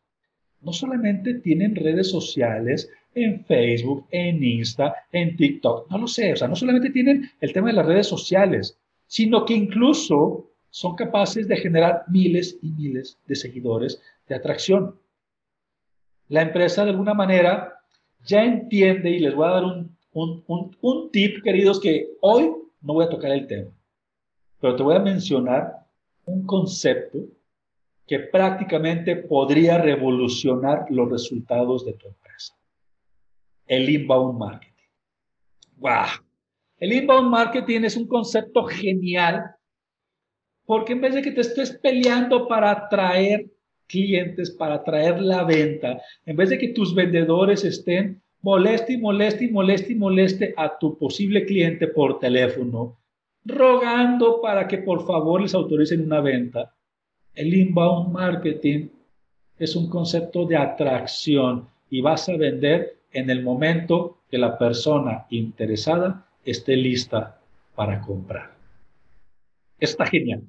no 0.60 0.72
solamente 0.72 1.34
tienen 1.34 1.76
redes 1.76 2.10
sociales 2.10 2.90
en 3.14 3.44
Facebook, 3.44 4.06
en 4.10 4.42
Insta, 4.42 4.94
en 5.12 5.36
TikTok, 5.36 5.90
no 5.90 5.98
lo 5.98 6.06
sé, 6.06 6.32
o 6.32 6.36
sea, 6.36 6.48
no 6.48 6.56
solamente 6.56 6.90
tienen 6.90 7.30
el 7.40 7.52
tema 7.52 7.68
de 7.68 7.74
las 7.74 7.86
redes 7.86 8.06
sociales, 8.06 8.78
sino 9.06 9.44
que 9.44 9.54
incluso 9.54 10.50
son 10.78 10.94
capaces 10.94 11.48
de 11.48 11.56
generar 11.56 12.04
miles 12.06 12.56
y 12.62 12.70
miles 12.70 13.18
de 13.26 13.34
seguidores 13.34 14.00
de 14.28 14.36
atracción. 14.36 14.94
La 16.28 16.42
empresa 16.42 16.84
de 16.84 16.90
alguna 16.90 17.14
manera 17.14 17.80
ya 18.24 18.44
entiende 18.44 19.10
y 19.10 19.18
les 19.18 19.34
voy 19.34 19.48
a 19.48 19.54
dar 19.54 19.64
un, 19.64 19.96
un, 20.12 21.10
tip, 21.10 21.42
queridos, 21.42 21.80
que 21.80 22.06
hoy 22.20 22.52
no 22.80 22.94
voy 22.94 23.06
a 23.06 23.08
tocar 23.08 23.32
el 23.32 23.48
tema, 23.48 23.72
pero 24.60 24.76
te 24.76 24.84
voy 24.84 24.94
a 24.94 25.00
mencionar 25.00 25.84
un 26.26 26.46
concepto 26.46 27.26
que 28.06 28.20
prácticamente 28.20 29.16
podría 29.16 29.78
revolucionar 29.78 30.86
los 30.90 31.10
resultados 31.10 31.84
de 31.86 31.94
tu 31.94 32.06
empresa. 32.06 32.56
El 33.66 33.90
inbound 33.90 34.38
marketing. 34.38 34.90
¡Wow! 35.78 36.06
El 36.78 36.92
inbound 36.92 37.30
marketing 37.30 37.80
es 37.80 37.96
un 37.96 38.06
concepto 38.06 38.62
genial 38.62 39.57
porque 40.68 40.92
en 40.92 41.00
vez 41.00 41.14
de 41.14 41.22
que 41.22 41.32
te 41.32 41.40
estés 41.40 41.70
peleando 41.70 42.46
para 42.46 42.70
atraer 42.70 43.46
clientes, 43.86 44.50
para 44.50 44.74
atraer 44.74 45.18
la 45.18 45.42
venta, 45.42 45.98
en 46.26 46.36
vez 46.36 46.50
de 46.50 46.58
que 46.58 46.68
tus 46.74 46.94
vendedores 46.94 47.64
estén 47.64 48.20
moleste 48.42 48.92
y 48.92 48.98
moleste 48.98 49.46
y 49.46 49.50
moleste 49.50 49.92
y 49.94 49.96
moleste 49.96 50.54
a 50.58 50.78
tu 50.78 50.98
posible 50.98 51.46
cliente 51.46 51.86
por 51.86 52.18
teléfono, 52.18 52.98
rogando 53.46 54.42
para 54.42 54.68
que 54.68 54.76
por 54.76 55.06
favor 55.06 55.40
les 55.40 55.54
autoricen 55.54 56.02
una 56.02 56.20
venta, 56.20 56.74
el 57.34 57.54
inbound 57.54 58.12
marketing 58.12 58.88
es 59.58 59.74
un 59.74 59.88
concepto 59.88 60.44
de 60.44 60.58
atracción 60.58 61.66
y 61.88 62.02
vas 62.02 62.28
a 62.28 62.36
vender 62.36 62.98
en 63.10 63.30
el 63.30 63.42
momento 63.42 64.18
que 64.30 64.36
la 64.36 64.58
persona 64.58 65.24
interesada 65.30 66.26
esté 66.44 66.76
lista 66.76 67.40
para 67.74 68.02
comprar. 68.02 68.50
Está 69.80 70.04
genial. 70.04 70.42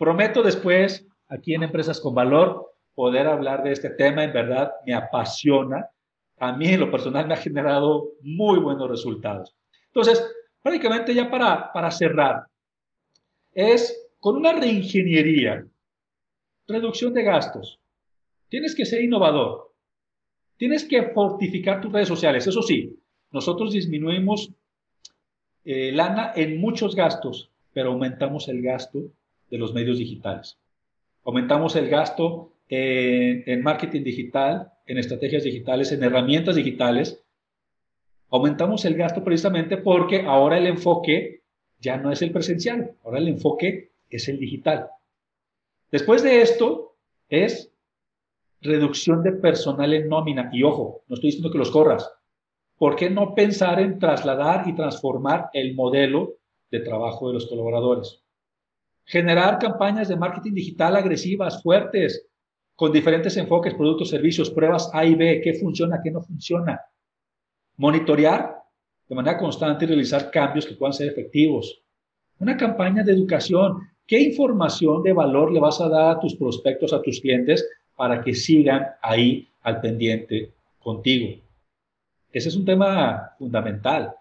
Prometo 0.00 0.42
después, 0.42 1.06
aquí 1.28 1.52
en 1.52 1.62
Empresas 1.62 2.00
con 2.00 2.14
Valor, 2.14 2.72
poder 2.94 3.26
hablar 3.26 3.62
de 3.62 3.72
este 3.72 3.90
tema. 3.90 4.24
En 4.24 4.32
verdad, 4.32 4.72
me 4.86 4.94
apasiona. 4.94 5.90
A 6.38 6.56
mí, 6.56 6.68
en 6.68 6.80
lo 6.80 6.90
personal, 6.90 7.28
me 7.28 7.34
ha 7.34 7.36
generado 7.36 8.12
muy 8.22 8.58
buenos 8.60 8.88
resultados. 8.88 9.54
Entonces, 9.88 10.26
prácticamente 10.62 11.14
ya 11.14 11.30
para, 11.30 11.70
para 11.70 11.90
cerrar, 11.90 12.46
es 13.52 14.10
con 14.20 14.36
una 14.36 14.54
reingeniería, 14.54 15.66
reducción 16.66 17.12
de 17.12 17.22
gastos. 17.22 17.78
Tienes 18.48 18.74
que 18.74 18.86
ser 18.86 19.02
innovador. 19.02 19.74
Tienes 20.56 20.86
que 20.86 21.10
fortificar 21.10 21.82
tus 21.82 21.92
redes 21.92 22.08
sociales. 22.08 22.46
Eso 22.46 22.62
sí, 22.62 22.98
nosotros 23.32 23.74
disminuimos 23.74 24.50
eh, 25.66 25.92
lana 25.92 26.32
en 26.34 26.58
muchos 26.58 26.96
gastos, 26.96 27.50
pero 27.74 27.90
aumentamos 27.90 28.48
el 28.48 28.62
gasto 28.62 29.10
de 29.50 29.58
los 29.58 29.74
medios 29.74 29.98
digitales. 29.98 30.58
Aumentamos 31.24 31.76
el 31.76 31.88
gasto 31.88 32.52
en, 32.68 33.62
marketing 33.62 34.02
digital, 34.02 34.72
en 34.86 34.98
estrategias 34.98 35.44
digitales, 35.44 35.92
en 35.92 36.02
herramientas 36.02 36.56
digitales. 36.56 37.22
Aumentamos 38.30 38.84
el 38.84 38.94
gasto 38.94 39.24
precisamente 39.24 39.76
porque 39.76 40.22
ahora 40.22 40.58
el 40.58 40.66
enfoque 40.66 41.42
ya 41.80 41.96
no 41.96 42.12
es 42.12 42.22
el 42.22 42.30
presencial, 42.30 42.92
ahora 43.04 43.18
el 43.18 43.28
enfoque 43.28 43.90
es 44.08 44.28
el 44.28 44.38
digital. 44.38 44.88
Después 45.90 46.22
de 46.22 46.42
esto 46.42 46.94
es 47.28 47.72
reducción 48.60 49.22
de 49.22 49.32
personal 49.32 49.92
en 49.94 50.08
nómina. 50.08 50.50
Y 50.52 50.62
ojo, 50.62 51.02
no 51.08 51.14
estoy 51.14 51.28
diciendo 51.28 51.50
que 51.50 51.58
los 51.58 51.70
corras. 51.70 52.10
¿por 52.80 52.96
qué 52.96 53.10
no 53.10 53.34
pensar 53.34 53.78
en 53.78 53.98
trasladar 53.98 54.66
y 54.66 54.74
transformar 54.74 55.50
el 55.52 55.74
modelo 55.74 56.36
de 56.70 56.80
trabajo 56.80 57.28
de 57.28 57.34
los 57.34 57.46
colaboradores? 57.46 58.22
Generar 59.04 59.58
campañas 59.58 60.08
de 60.08 60.16
marketing 60.16 60.54
digital 60.54 60.96
agresivas, 60.96 61.62
fuertes, 61.62 62.26
con 62.74 62.92
diferentes 62.92 63.36
enfoques, 63.36 63.74
productos, 63.74 64.08
servicios, 64.08 64.50
pruebas 64.50 64.90
A 64.94 65.04
y 65.04 65.14
B, 65.14 65.40
qué 65.42 65.54
funciona, 65.54 66.00
qué 66.02 66.10
no 66.10 66.22
funciona. 66.22 66.80
Monitorear 67.76 68.56
de 69.08 69.14
manera 69.14 69.36
constante 69.36 69.84
y 69.84 69.88
realizar 69.88 70.30
cambios 70.30 70.64
que 70.64 70.74
puedan 70.74 70.92
ser 70.92 71.08
efectivos. 71.08 71.82
Una 72.38 72.56
campaña 72.56 73.02
de 73.02 73.12
educación. 73.12 73.80
¿Qué 74.06 74.18
información 74.20 75.02
de 75.02 75.12
valor 75.12 75.52
le 75.52 75.60
vas 75.60 75.80
a 75.80 75.88
dar 75.88 76.16
a 76.16 76.20
tus 76.20 76.36
prospectos, 76.36 76.92
a 76.92 77.02
tus 77.02 77.20
clientes, 77.20 77.68
para 77.96 78.22
que 78.22 78.34
sigan 78.34 78.86
ahí 79.02 79.48
al 79.62 79.80
pendiente 79.80 80.52
contigo? 80.78 81.38
Ese 82.32 82.48
es 82.48 82.56
un 82.56 82.64
tema 82.64 83.34
fundamental. 83.38 84.14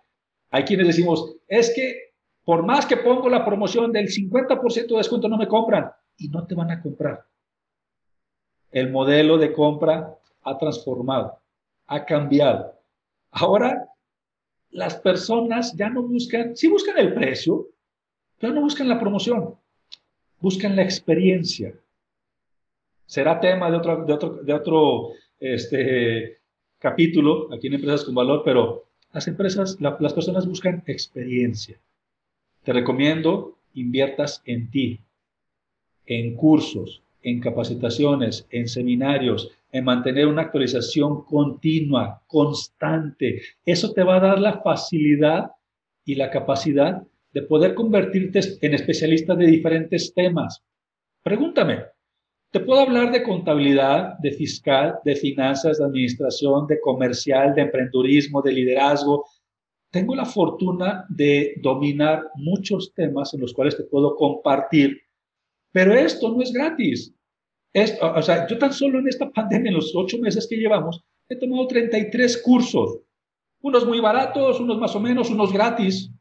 Hay 0.52 0.64
quienes 0.64 0.88
decimos, 0.88 1.36
es 1.48 1.72
que 1.74 2.09
por 2.50 2.66
más 2.66 2.88
que 2.88 2.98
pongo 2.98 3.30
la 3.30 3.46
promoción 3.46 3.92
del 3.92 4.08
50% 4.08 4.88
de 4.88 4.98
descuento 4.98 5.30
no 5.30 5.38
me 5.38 5.48
compran 5.48 5.92
y 6.18 6.30
no 6.30 6.48
te 6.48 6.56
van 6.56 6.72
a 6.72 6.82
comprar. 6.82 7.24
El 8.72 8.90
modelo 8.90 9.38
de 9.38 9.54
compra 9.54 10.18
ha 10.42 10.58
transformado, 10.58 11.38
ha 11.86 12.04
cambiado. 12.04 12.74
Ahora 13.30 13.88
las 14.72 14.96
personas 14.96 15.76
ya 15.78 15.92
no 15.92 16.02
buscan, 16.02 16.58
sí 16.58 16.68
buscan 16.68 16.98
el 16.98 17.14
precio, 17.14 17.68
pero 18.40 18.52
no 18.52 18.62
buscan 18.62 18.90
la 18.90 19.00
promoción, 19.00 19.54
buscan 20.40 20.76
la 20.76 20.82
experiencia. 20.82 21.76
Será 23.06 23.40
tema 23.40 23.70
de 23.70 23.78
otro, 23.78 24.06
de 24.06 24.14
otro, 24.14 24.30
de 24.42 24.54
otro 24.54 25.10
este, 25.40 26.40
capítulo 26.80 27.54
aquí 27.54 27.68
en 27.68 27.76
Empresas 27.76 28.06
con 28.06 28.16
Valor, 28.16 28.42
pero 28.44 28.88
las 29.14 29.28
empresas, 29.28 29.78
las 29.80 30.14
personas 30.14 30.48
buscan 30.48 30.82
experiencia. 30.88 31.80
Te 32.64 32.74
recomiendo 32.74 33.58
inviertas 33.74 34.42
en 34.46 34.70
ti, 34.70 35.00
en 36.06 36.36
cursos, 36.36 37.02
en 37.22 37.40
capacitaciones, 37.40 38.48
en 38.50 38.68
seminarios, 38.68 39.52
en 39.72 39.86
mantener 39.86 40.28
una 40.28 40.44
actualización 40.44 41.24
continua, 41.24 42.22
constante. 42.28 43.42
Eso 43.66 43.94
te 43.94 44.04
va 44.04 44.18
a 44.18 44.22
dar 44.22 44.40
la 44.40 44.62
facilidad 44.62 45.52
y 46.06 46.16
la 46.16 46.32
capacidad 46.32 47.04
de 47.34 47.42
poder 47.44 47.76
convertirte 47.76 48.40
en 48.62 48.74
especialista 48.74 49.36
de 49.36 49.46
diferentes 49.46 50.14
temas. 50.14 50.64
Pregúntame, 51.22 51.84
te 52.52 52.60
puedo 52.62 52.82
hablar 52.82 53.12
de 53.12 53.22
contabilidad, 53.22 54.18
de 54.18 54.32
fiscal, 54.32 54.96
de 55.06 55.16
finanzas, 55.16 55.78
de 55.78 55.86
administración, 55.86 56.66
de 56.66 56.80
comercial, 56.80 57.54
de 57.54 57.62
emprendurismo, 57.62 58.42
de 58.42 58.54
liderazgo. 58.54 59.26
Tengo 59.92 60.16
la 60.16 60.26
fortuna 60.26 61.06
de 61.10 61.56
dominar 61.62 62.30
muchos 62.36 62.94
temas 62.94 63.34
en 63.34 63.42
los 63.42 63.54
cuales 63.54 63.76
te 63.76 63.84
puedo 63.84 64.16
compartir, 64.16 65.02
pero 65.72 65.94
esto 65.94 66.30
no 66.32 66.42
es 66.42 66.52
gratis. 66.52 67.14
Esto, 67.74 68.14
o 68.14 68.22
sea, 68.22 68.48
yo 68.48 68.58
tan 68.58 68.74
solo 68.74 69.00
en 69.00 69.08
esta 69.08 69.30
pandemia, 69.34 69.70
en 69.70 69.76
los 69.76 69.96
ocho 69.96 70.18
meses 70.20 70.48
que 70.48 70.58
llevamos, 70.58 71.04
he 71.28 71.36
tomado 71.36 71.68
33 71.68 72.42
cursos. 72.42 73.00
Unos 73.62 73.86
muy 73.86 74.00
baratos, 74.00 74.60
unos 74.60 74.80
más 74.80 74.96
o 74.96 75.00
menos, 75.00 75.30
unos 75.30 75.52
gratis, 75.52 76.12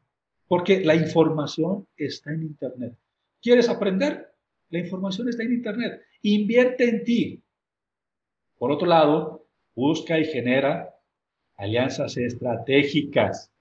porque 0.47 0.83
la 0.83 0.95
información 0.95 1.87
está 1.95 2.31
en 2.31 2.43
Internet. 2.43 2.97
¿Quieres 3.41 3.69
aprender? 3.69 4.33
La 4.69 4.79
información 4.79 5.29
está 5.29 5.43
en 5.43 5.53
Internet. 5.53 6.01
Invierte 6.21 6.89
en 6.89 7.03
ti. 7.03 7.43
Por 8.57 8.71
otro 8.71 8.87
lado, 8.87 9.47
busca 9.73 10.19
y 10.19 10.25
genera 10.25 10.93
alianzas 11.55 12.17
estratégicas. 12.17 13.51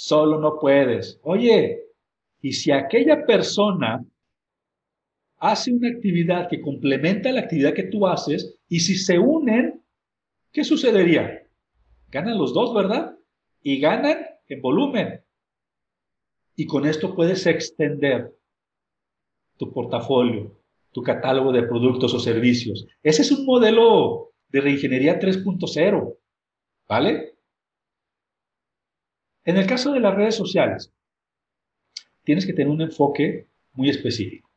Solo 0.00 0.38
no 0.38 0.60
puedes. 0.60 1.18
Oye, 1.24 1.82
y 2.40 2.52
si 2.52 2.70
aquella 2.70 3.26
persona 3.26 4.06
hace 5.38 5.72
una 5.72 5.88
actividad 5.88 6.48
que 6.48 6.60
complementa 6.60 7.32
la 7.32 7.40
actividad 7.40 7.74
que 7.74 7.82
tú 7.82 8.06
haces 8.06 8.60
y 8.68 8.78
si 8.78 8.94
se 8.94 9.18
unen, 9.18 9.82
¿qué 10.52 10.62
sucedería? 10.62 11.42
Ganan 12.12 12.38
los 12.38 12.54
dos, 12.54 12.72
¿verdad? 12.72 13.18
Y 13.60 13.80
ganan 13.80 14.18
en 14.46 14.60
volumen. 14.62 15.20
Y 16.54 16.66
con 16.66 16.86
esto 16.86 17.16
puedes 17.16 17.44
extender 17.46 18.32
tu 19.56 19.72
portafolio, 19.72 20.56
tu 20.92 21.02
catálogo 21.02 21.50
de 21.50 21.64
productos 21.64 22.14
o 22.14 22.20
servicios. 22.20 22.86
Ese 23.02 23.22
es 23.22 23.32
un 23.32 23.44
modelo 23.44 24.30
de 24.48 24.60
reingeniería 24.60 25.18
3.0, 25.18 26.16
¿vale? 26.86 27.37
En 29.48 29.56
el 29.56 29.66
caso 29.66 29.94
de 29.94 30.00
las 30.00 30.14
redes 30.14 30.34
sociales, 30.34 30.92
tienes 32.22 32.44
que 32.44 32.52
tener 32.52 32.68
un 32.68 32.82
enfoque 32.82 33.48
muy 33.72 33.88
específico. 33.88 34.50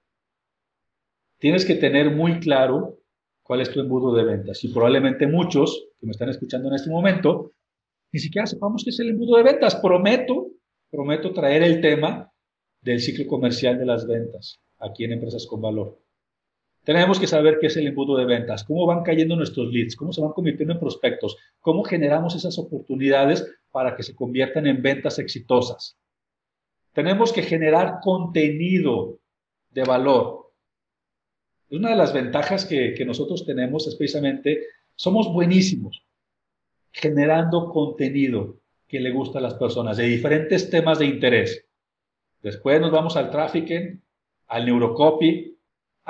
Tienes 1.39 1.63
que 1.63 1.75
tener 1.75 2.13
muy 2.13 2.41
claro 2.41 2.99
cuál 3.41 3.61
es 3.61 3.71
tu 3.71 3.79
embudo 3.79 4.13
de 4.13 4.25
ventas. 4.25 4.61
Y 4.65 4.73
probablemente 4.73 5.27
muchos 5.27 5.87
que 5.97 6.07
me 6.07 6.11
están 6.11 6.27
escuchando 6.27 6.67
en 6.67 6.75
este 6.75 6.89
momento 6.89 7.53
ni 8.11 8.19
siquiera 8.19 8.45
sepamos 8.45 8.83
qué 8.83 8.89
es 8.89 8.99
el 8.99 9.11
embudo 9.11 9.37
de 9.37 9.43
ventas. 9.43 9.77
Prometo, 9.77 10.47
prometo 10.89 11.31
traer 11.31 11.63
el 11.63 11.79
tema 11.79 12.29
del 12.81 12.99
ciclo 12.99 13.27
comercial 13.27 13.79
de 13.79 13.85
las 13.85 14.05
ventas 14.05 14.59
aquí 14.77 15.05
en 15.05 15.13
Empresas 15.13 15.47
con 15.47 15.61
Valor. 15.61 16.01
Tenemos 16.83 17.19
que 17.19 17.27
saber 17.27 17.59
qué 17.59 17.67
es 17.67 17.77
el 17.77 17.87
embudo 17.87 18.17
de 18.17 18.25
ventas, 18.25 18.63
cómo 18.63 18.87
van 18.87 19.03
cayendo 19.03 19.35
nuestros 19.35 19.71
leads, 19.71 19.95
cómo 19.95 20.11
se 20.13 20.21
van 20.21 20.31
convirtiendo 20.31 20.73
en 20.73 20.79
prospectos, 20.79 21.37
cómo 21.59 21.83
generamos 21.83 22.35
esas 22.35 22.57
oportunidades 22.57 23.47
para 23.71 23.95
que 23.95 24.03
se 24.03 24.15
conviertan 24.15 24.65
en 24.65 24.81
ventas 24.81 25.19
exitosas. 25.19 25.97
Tenemos 26.93 27.31
que 27.31 27.43
generar 27.43 27.99
contenido 28.01 29.19
de 29.69 29.83
valor. 29.83 30.51
Una 31.69 31.91
de 31.91 31.95
las 31.95 32.13
ventajas 32.13 32.65
que, 32.65 32.93
que 32.95 33.05
nosotros 33.05 33.45
tenemos 33.45 33.87
es 33.87 33.95
precisamente, 33.95 34.63
somos 34.95 35.31
buenísimos 35.31 36.03
generando 36.91 37.69
contenido 37.69 38.57
que 38.87 38.99
le 38.99 39.11
gusta 39.11 39.39
a 39.39 39.41
las 39.41 39.53
personas 39.53 39.97
de 39.97 40.05
diferentes 40.05 40.69
temas 40.69 40.99
de 40.99 41.05
interés. 41.05 41.65
Después 42.41 42.81
nos 42.81 42.91
vamos 42.91 43.15
al 43.15 43.31
trafficking, 43.31 44.01
al 44.47 44.65
neurocopy, 44.65 45.50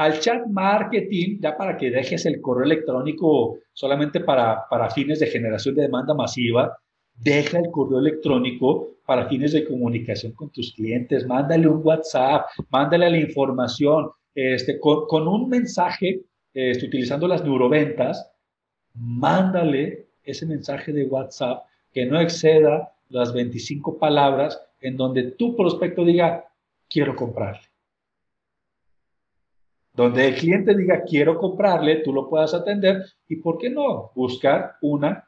al 0.01 0.19
chat 0.19 0.47
marketing, 0.47 1.37
ya 1.39 1.55
para 1.55 1.77
que 1.77 1.91
dejes 1.91 2.25
el 2.25 2.41
correo 2.41 2.65
electrónico 2.65 3.59
solamente 3.71 4.19
para, 4.19 4.67
para 4.67 4.89
fines 4.89 5.19
de 5.19 5.27
generación 5.27 5.75
de 5.75 5.83
demanda 5.83 6.15
masiva, 6.15 6.75
deja 7.13 7.59
el 7.59 7.69
correo 7.69 7.99
electrónico 7.99 8.95
para 9.05 9.27
fines 9.27 9.53
de 9.53 9.63
comunicación 9.65 10.31
con 10.31 10.49
tus 10.49 10.73
clientes, 10.73 11.27
mándale 11.27 11.67
un 11.67 11.81
WhatsApp, 11.83 12.47
mándale 12.71 13.11
la 13.11 13.17
información, 13.17 14.09
este, 14.33 14.79
con, 14.79 15.27
un 15.27 15.49
mensaje, 15.49 16.21
este, 16.53 16.87
utilizando 16.87 17.27
las 17.27 17.43
neuroventas, 17.43 18.31
mándale 18.95 20.07
ese 20.23 20.47
mensaje 20.47 20.93
de 20.93 21.05
WhatsApp 21.05 21.63
que 21.93 22.07
no 22.07 22.19
exceda 22.19 22.91
las 23.09 23.33
25 23.33 23.99
palabras 23.99 24.59
en 24.79 24.97
donde 24.97 25.31
tu 25.31 25.55
prospecto 25.55 26.03
diga, 26.03 26.45
quiero 26.89 27.15
comprarle 27.15 27.70
donde 29.93 30.27
el 30.27 30.35
cliente 30.35 30.75
diga 30.75 31.03
quiero 31.03 31.37
comprarle, 31.37 31.97
tú 31.97 32.13
lo 32.13 32.29
puedas 32.29 32.53
atender 32.53 33.05
y, 33.27 33.37
¿por 33.37 33.57
qué 33.57 33.69
no? 33.69 34.11
Buscar 34.15 34.75
una 34.81 35.27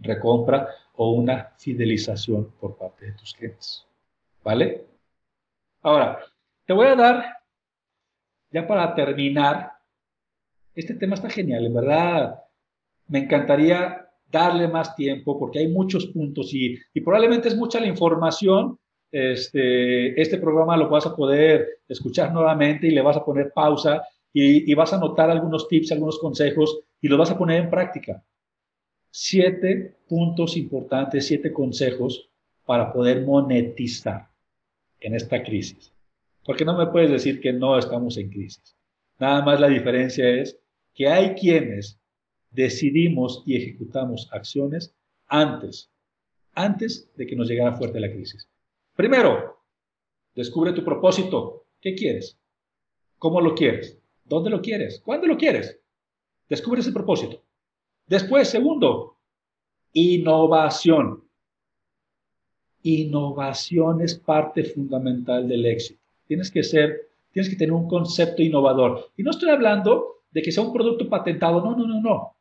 recompra 0.00 0.68
o 0.94 1.12
una 1.12 1.52
fidelización 1.58 2.52
por 2.60 2.76
parte 2.76 3.06
de 3.06 3.12
tus 3.12 3.34
clientes. 3.34 3.84
¿Vale? 4.44 4.86
Ahora, 5.82 6.18
te 6.64 6.72
voy 6.72 6.86
a 6.86 6.94
dar, 6.94 7.24
ya 8.50 8.66
para 8.66 8.94
terminar, 8.94 9.72
este 10.74 10.94
tema 10.94 11.14
está 11.14 11.28
genial, 11.28 11.66
en 11.66 11.74
verdad, 11.74 12.42
me 13.08 13.20
encantaría 13.20 14.08
darle 14.30 14.68
más 14.68 14.94
tiempo 14.94 15.38
porque 15.38 15.60
hay 15.60 15.68
muchos 15.68 16.06
puntos 16.06 16.52
y, 16.52 16.78
y 16.92 17.00
probablemente 17.00 17.48
es 17.48 17.56
mucha 17.56 17.80
la 17.80 17.86
información 17.86 18.78
este, 19.10 20.20
este 20.20 20.38
programa 20.38 20.76
lo 20.76 20.88
vas 20.88 21.06
a 21.06 21.16
poder 21.16 21.80
escuchar 21.88 22.32
nuevamente 22.32 22.86
y 22.86 22.90
le 22.90 23.02
vas 23.02 23.16
a 23.16 23.24
poner 23.24 23.52
pausa 23.52 24.02
y, 24.32 24.72
vas 24.74 24.92
a 24.92 24.96
anotar 24.96 25.30
algunos 25.30 25.66
tips, 25.68 25.92
algunos 25.92 26.18
consejos 26.18 26.80
y 27.00 27.08
los 27.08 27.18
vas 27.18 27.30
a 27.30 27.38
poner 27.38 27.62
en 27.62 27.70
práctica. 27.70 28.22
Siete 29.10 29.96
puntos 30.06 30.56
importantes, 30.56 31.26
siete 31.26 31.52
consejos 31.52 32.28
para 32.64 32.92
poder 32.92 33.24
monetizar 33.24 34.28
en 35.00 35.14
esta 35.14 35.42
crisis. 35.42 35.92
Porque 36.44 36.64
no 36.64 36.76
me 36.76 36.86
puedes 36.86 37.10
decir 37.10 37.40
que 37.40 37.52
no 37.52 37.78
estamos 37.78 38.16
en 38.18 38.30
crisis. 38.30 38.76
Nada 39.18 39.42
más 39.42 39.58
la 39.58 39.68
diferencia 39.68 40.28
es 40.28 40.58
que 40.94 41.08
hay 41.08 41.34
quienes 41.34 41.98
decidimos 42.50 43.42
y 43.46 43.56
ejecutamos 43.56 44.28
acciones 44.32 44.94
antes, 45.26 45.90
antes 46.54 47.10
de 47.16 47.26
que 47.26 47.36
nos 47.36 47.48
llegara 47.48 47.76
fuerte 47.76 48.00
la 48.00 48.10
crisis. 48.10 48.48
Primero, 48.98 49.60
descubre 50.34 50.72
tu 50.72 50.82
propósito. 50.82 51.66
¿Qué 51.80 51.94
quieres? 51.94 52.36
¿Cómo 53.16 53.40
lo 53.40 53.54
quieres? 53.54 53.96
¿Dónde 54.24 54.50
lo 54.50 54.60
quieres? 54.60 55.00
¿Cuándo 55.04 55.28
lo 55.28 55.36
quieres? 55.36 55.78
Descubre 56.48 56.80
ese 56.80 56.90
propósito. 56.90 57.40
Después, 58.08 58.48
segundo, 58.48 59.14
innovación. 59.92 61.22
Innovación 62.82 64.00
es 64.00 64.16
parte 64.16 64.64
fundamental 64.64 65.46
del 65.46 65.66
éxito. 65.66 66.00
Tienes 66.26 66.50
que 66.50 66.64
ser, 66.64 67.08
tienes 67.30 67.48
que 67.48 67.56
tener 67.56 67.74
un 67.74 67.86
concepto 67.86 68.42
innovador. 68.42 69.12
Y 69.16 69.22
no 69.22 69.30
estoy 69.30 69.50
hablando 69.50 70.22
de 70.32 70.42
que 70.42 70.50
sea 70.50 70.64
un 70.64 70.72
producto 70.72 71.08
patentado, 71.08 71.60
no, 71.60 71.76
no, 71.76 71.86
no, 71.86 72.00
no. 72.00 72.32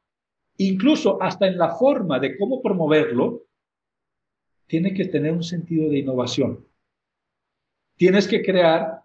Incluso 0.58 1.22
hasta 1.22 1.46
en 1.46 1.60
la 1.60 1.76
forma 1.76 2.18
de 2.18 2.36
cómo 2.36 2.64
promoverlo, 2.64 3.44
tiene 4.68 4.94
que 4.94 5.06
tener 5.06 5.32
un 5.32 5.44
sentido 5.44 5.90
de 5.90 6.00
innovación. 6.00 6.66
Tienes 7.96 8.28
que 8.28 8.44
crear 8.44 9.02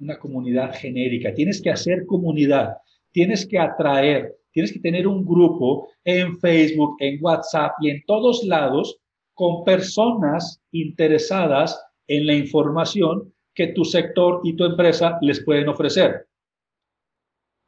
una 0.00 0.18
comunidad 0.18 0.74
genérica, 0.74 1.32
tienes 1.32 1.62
que 1.62 1.70
hacer 1.70 2.04
comunidad, 2.06 2.78
tienes 3.12 3.46
que 3.46 3.58
atraer, 3.58 4.34
tienes 4.50 4.72
que 4.72 4.80
tener 4.80 5.06
un 5.06 5.24
grupo 5.24 5.88
en 6.04 6.36
Facebook, 6.38 6.96
en 6.98 7.18
WhatsApp 7.22 7.72
y 7.80 7.90
en 7.90 8.02
todos 8.06 8.44
lados 8.44 8.98
con 9.34 9.64
personas 9.64 10.60
interesadas 10.72 11.80
en 12.06 12.26
la 12.26 12.34
información 12.34 13.32
que 13.54 13.68
tu 13.68 13.84
sector 13.84 14.40
y 14.42 14.56
tu 14.56 14.64
empresa 14.64 15.18
les 15.20 15.44
pueden 15.44 15.68
ofrecer. 15.68 16.26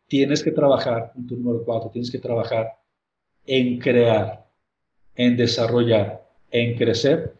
Tienes 0.08 0.42
que 0.42 0.52
trabajar, 0.52 1.12
punto 1.12 1.36
número 1.36 1.64
cuatro, 1.64 1.90
tienes 1.90 2.10
que 2.10 2.18
trabajar 2.18 2.72
en 3.44 3.78
crear, 3.78 4.46
en 5.14 5.36
desarrollar, 5.36 6.25
en 6.50 6.76
crecer 6.76 7.34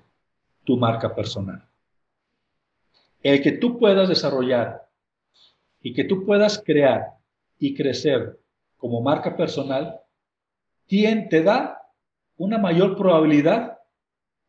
tu 0.64 0.76
marca 0.76 1.14
personal. 1.14 1.64
El 3.22 3.42
que 3.42 3.52
tú 3.52 3.78
puedas 3.78 4.08
desarrollar 4.08 4.88
y 5.80 5.94
que 5.94 6.04
tú 6.04 6.24
puedas 6.24 6.62
crear 6.64 7.14
y 7.58 7.74
crecer 7.74 8.38
como 8.76 9.00
marca 9.00 9.36
personal, 9.36 10.00
te 10.86 11.42
da 11.42 11.82
una 12.36 12.58
mayor 12.58 12.96
probabilidad 12.96 13.78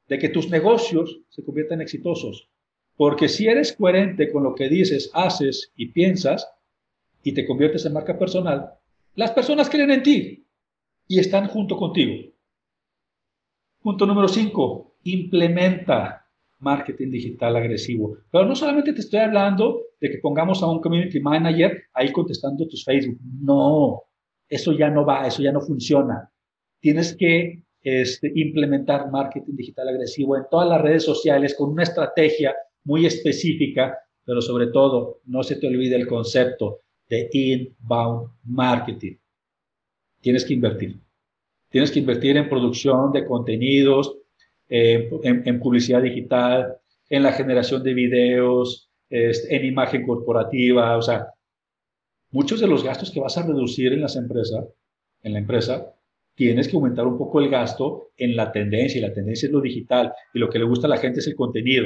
de 0.08 0.20
que 0.20 0.30
tus 0.30 0.50
negocios 0.50 1.20
se 1.30 1.44
conviertan 1.44 1.82
exitosos. 1.82 2.50
Porque 2.96 3.30
si 3.30 3.48
eres 3.48 3.74
coherente 3.74 4.32
con 4.32 4.44
lo 4.44 4.56
que 4.56 4.70
dices, 4.70 5.12
haces 5.14 5.72
y 5.76 5.88
piensas 5.88 6.50
y 7.24 7.34
te 7.34 7.46
conviertes 7.46 7.86
en 7.86 7.94
marca 7.94 8.18
personal, 8.18 8.74
las 9.16 9.32
personas 9.32 9.70
creen 9.70 9.92
en 9.92 10.04
ti 10.04 10.46
y 11.08 11.20
están 11.20 11.48
junto 11.48 11.78
contigo. 11.78 12.32
Punto 13.82 14.06
número 14.06 14.28
5. 14.28 14.96
Implementa 15.04 16.28
marketing 16.60 17.12
digital 17.12 17.56
agresivo. 17.56 18.18
Pero 18.32 18.46
no 18.46 18.56
solamente 18.56 18.94
te 18.94 19.02
estoy 19.02 19.20
hablando 19.20 19.82
de 20.00 20.12
que 20.12 20.18
pongamos 20.20 20.62
a 20.64 20.68
un 20.68 20.82
community 20.82 21.20
manager 21.20 21.84
ahí 21.94 22.12
contestando 22.12 22.68
tus 22.68 22.84
Facebook. 22.84 23.20
No, 23.42 24.04
eso 24.50 24.72
ya 24.74 24.90
no 24.90 25.06
va, 25.06 25.28
eso 25.28 25.42
ya 25.42 25.52
no 25.52 25.62
funciona. 25.62 26.32
Tienes 26.80 27.16
que 27.16 27.64
este, 27.82 28.32
implementar 28.36 29.10
marketing 29.12 29.56
digital 29.56 29.90
agresivo 29.90 30.36
en 30.36 30.44
todas 30.50 30.68
las 30.68 30.82
redes 30.82 31.04
sociales 31.04 31.56
con 31.56 31.72
una 31.72 31.84
estrategia 31.84 32.56
muy 32.84 33.06
específica, 33.06 33.98
pero 34.24 34.42
sobre 34.42 34.68
todo 34.68 35.22
no 35.26 35.44
se 35.44 35.56
te 35.56 35.68
olvide 35.68 35.96
el 35.96 36.08
concepto 36.08 36.82
de 37.10 37.30
inbound 37.32 38.30
marketing. 38.44 39.16
Tienes 40.22 40.46
que 40.46 40.54
invertir. 40.54 41.00
Tienes 41.78 41.92
que 41.92 42.00
invertir 42.00 42.36
en 42.38 42.50
producción 42.50 43.12
de 43.12 43.24
contenidos, 43.24 44.18
eh, 44.68 45.12
en, 45.22 45.60
publicidad 45.60 46.02
digital, 46.02 46.76
en 47.08 47.22
la 47.22 47.34
generación 47.34 47.84
de 47.84 47.94
videos, 47.94 48.90
en 49.12 49.64
imagen 49.64 50.04
corporativa, 50.04 50.98
o 50.98 51.04
sea, 51.04 51.28
muchos 52.32 52.62
de 52.62 52.66
los 52.66 52.84
gastos 52.84 53.12
que 53.12 53.20
vas 53.20 53.38
a 53.38 53.46
reducir 53.46 53.94
en 53.94 54.02
las 54.02 54.16
empresas, 54.16 54.66
en 55.22 55.34
la 55.34 55.38
empresa, 55.38 55.94
tienes 56.34 56.68
que 56.68 56.78
aumentar 56.78 57.06
un 57.06 57.16
poco 57.16 57.42
el 57.42 57.50
gasto 57.52 58.10
en 58.18 58.36
la 58.36 58.52
tendencia, 58.52 58.98
y 58.98 59.02
la 59.04 59.14
tendencia 59.14 59.46
es 59.46 59.54
lo 59.54 59.62
digital, 59.62 60.12
y 60.34 60.40
lo 60.40 60.50
que 60.50 60.58
le 60.58 60.66
gusta 60.66 60.88
a 60.88 60.90
la 60.90 60.98
gente 60.98 61.20
es 61.20 61.28
el 61.28 61.36
contenido. 61.36 61.86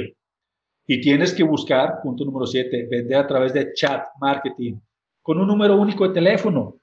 Y 0.86 1.02
tienes 1.02 1.34
que 1.34 1.42
buscar, 1.42 2.00
punto 2.02 2.24
número 2.24 2.46
siete, 2.46 2.88
vender 2.90 3.18
a 3.18 3.26
través 3.26 3.52
de 3.52 3.74
chat 3.74 4.06
marketing, 4.18 4.76
con 5.20 5.38
un 5.38 5.48
número 5.48 5.78
único 5.78 6.08
de 6.08 6.14
teléfono. 6.14 6.76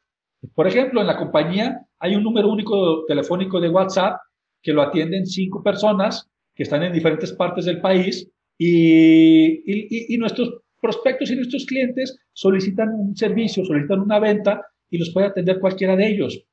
Por 0.53 0.67
ejemplo, 0.67 1.01
en 1.01 1.07
la 1.07 1.17
compañía 1.17 1.87
hay 1.99 2.15
un 2.15 2.23
número 2.23 2.49
único 2.49 3.05
telefónico 3.05 3.59
de 3.59 3.69
WhatsApp 3.69 4.19
que 4.61 4.73
lo 4.73 4.81
atienden 4.81 5.25
cinco 5.25 5.61
personas 5.61 6.29
que 6.55 6.63
están 6.63 6.83
en 6.83 6.93
diferentes 6.93 7.31
partes 7.33 7.65
del 7.65 7.79
país 7.79 8.29
y, 8.57 10.17
nuestros 10.17 10.61
prospectos 10.81 11.31
y 11.31 11.35
nuestros 11.35 11.65
clientes 11.65 12.19
solicitan 12.33 12.89
un 12.89 13.15
servicio, 13.15 13.63
solicitan 13.63 14.01
una 14.01 14.19
venta 14.19 14.61
y 14.89 14.97
los 14.97 15.11
puede 15.11 15.27
atender 15.27 15.59
cualquiera 15.59 15.95
de 15.95 16.07
ellos, 16.07 16.43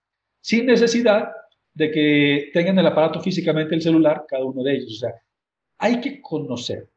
sin 0.41 0.67
necesidad 0.67 1.31
de 1.75 1.91
que 1.91 2.51
tengan 2.53 2.79
el 2.79 2.87
aparato 2.87 3.21
físicamente 3.21 3.75
el 3.75 3.83
celular 3.83 4.25
cada 4.29 4.45
uno 4.45 4.63
de 4.63 4.77
ellos. 4.77 4.93
O 4.93 4.99
sea, 4.99 5.15
hay 5.79 6.01
que 6.01 6.21
conocer. 6.21 6.89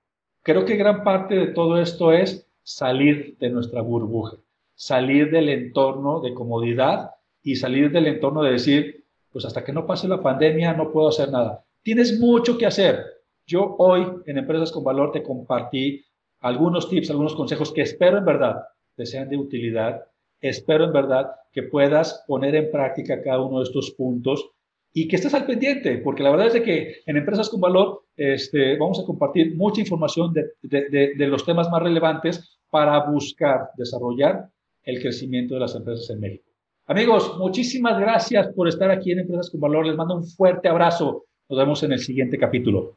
Creo 0.41 0.65
que 0.65 0.75
gran 0.75 1.03
parte 1.03 1.35
de 1.35 1.47
todo 1.47 1.81
esto 1.81 2.13
es 2.13 2.47
salir 2.63 3.37
de 3.39 3.49
nuestra 3.49 3.81
burbuja, 3.81 4.37
salir 4.75 5.31
del 5.31 5.49
entorno 5.49 6.21
de 6.21 6.33
comodidad 6.33 7.09
y 7.43 7.55
salir 7.55 7.91
del 7.91 8.07
entorno 8.07 8.43
de 8.43 8.51
decir, 8.51 9.05
pues 9.31 9.45
hasta 9.45 9.63
que 9.63 9.73
no 9.73 9.85
pase 9.85 10.07
la 10.07 10.21
pandemia 10.21 10.73
no 10.73 10.91
puedo 10.91 11.09
hacer 11.09 11.31
nada. 11.31 11.63
Tienes 11.83 12.19
mucho 12.19 12.57
que 12.57 12.65
hacer. 12.65 13.05
Yo 13.45 13.75
hoy 13.77 14.05
en 14.25 14.37
Empresas 14.37 14.71
con 14.71 14.83
Valor 14.83 15.11
te 15.11 15.23
compartí 15.23 16.03
algunos 16.41 16.89
tips, 16.89 17.09
algunos 17.09 17.35
consejos 17.35 17.71
que 17.71 17.81
espero 17.81 18.17
en 18.17 18.25
verdad 18.25 18.63
te 18.95 19.05
sean 19.05 19.29
de 19.29 19.37
utilidad. 19.37 20.03
Espero 20.41 20.85
en 20.85 20.93
verdad 20.93 21.31
que 21.51 21.63
puedas 21.63 22.23
poner 22.27 22.55
en 22.55 22.71
práctica 22.71 23.21
cada 23.21 23.41
uno 23.41 23.59
de 23.59 23.63
estos 23.63 23.91
puntos 23.91 24.51
y 24.93 25.07
que 25.07 25.15
estés 25.15 25.33
al 25.33 25.45
pendiente, 25.45 25.99
porque 25.99 26.23
la 26.23 26.31
verdad 26.31 26.47
es 26.47 26.53
de 26.53 26.63
que 26.63 26.97
en 27.05 27.17
Empresas 27.17 27.49
con 27.49 27.61
Valor 27.61 28.03
este, 28.17 28.77
vamos 28.77 28.99
a 28.99 29.05
compartir 29.05 29.55
mucha 29.55 29.81
información 29.81 30.33
de, 30.33 31.27
los 31.27 31.45
temas 31.45 31.69
más 31.69 31.81
relevantes 31.81 32.59
para 32.69 32.99
buscar 33.09 33.69
desarrollar 33.77 34.49
el 34.83 35.01
crecimiento 35.01 35.53
de 35.53 35.59
las 35.61 35.75
empresas 35.75 36.09
en 36.09 36.19
México. 36.19 36.48
Amigos, 36.89 37.37
muchísimas 37.37 37.99
gracias 37.99 38.47
por 38.55 38.67
estar 38.67 38.89
aquí 38.89 39.11
en 39.11 39.19
Empresas 39.19 39.51
con 39.51 39.59
Valor. 39.59 39.85
Les 39.85 39.95
mando 39.95 40.15
un 40.15 40.25
fuerte 40.25 40.67
abrazo. 40.67 41.25
Nos 41.47 41.59
vemos 41.59 41.83
en 41.83 41.91
el 41.91 41.99
siguiente 41.99 42.39
capítulo. 42.39 42.95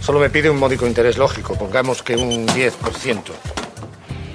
Solo 0.00 0.18
me 0.18 0.30
pide 0.30 0.48
un 0.48 0.58
módico 0.58 0.86
interés 0.86 1.18
lógico, 1.18 1.58
pongamos 1.58 2.02
que 2.02 2.16
un 2.16 2.46
10%. 2.46 3.20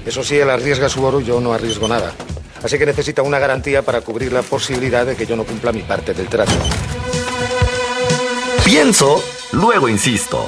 Eso 0.05 0.24
sí, 0.24 0.38
él 0.38 0.47
arriesga 0.51 0.89
su 0.89 1.03
oro, 1.03 1.22
yo 1.22 1.41
no 1.41 1.53
arriesgo 1.53 1.88
nada. 1.88 2.13
Así 2.61 2.78
que 2.78 2.86
necesita 2.86 3.24
una 3.24 3.39
garantía 3.39 3.82
para 3.82 4.01
cubrir 4.01 4.32
la 4.32 4.43
posibilidad 4.43 5.07
de 5.07 5.15
que 5.15 5.26
yo 5.26 5.36
no 5.36 5.45
cumpla 5.45 5.72
mi 5.72 5.82
parte 5.82 6.13
del 6.13 6.28
trato. 6.28 6.51
Pienso, 8.63 9.24
luego 9.53 9.89
insisto. 9.89 10.47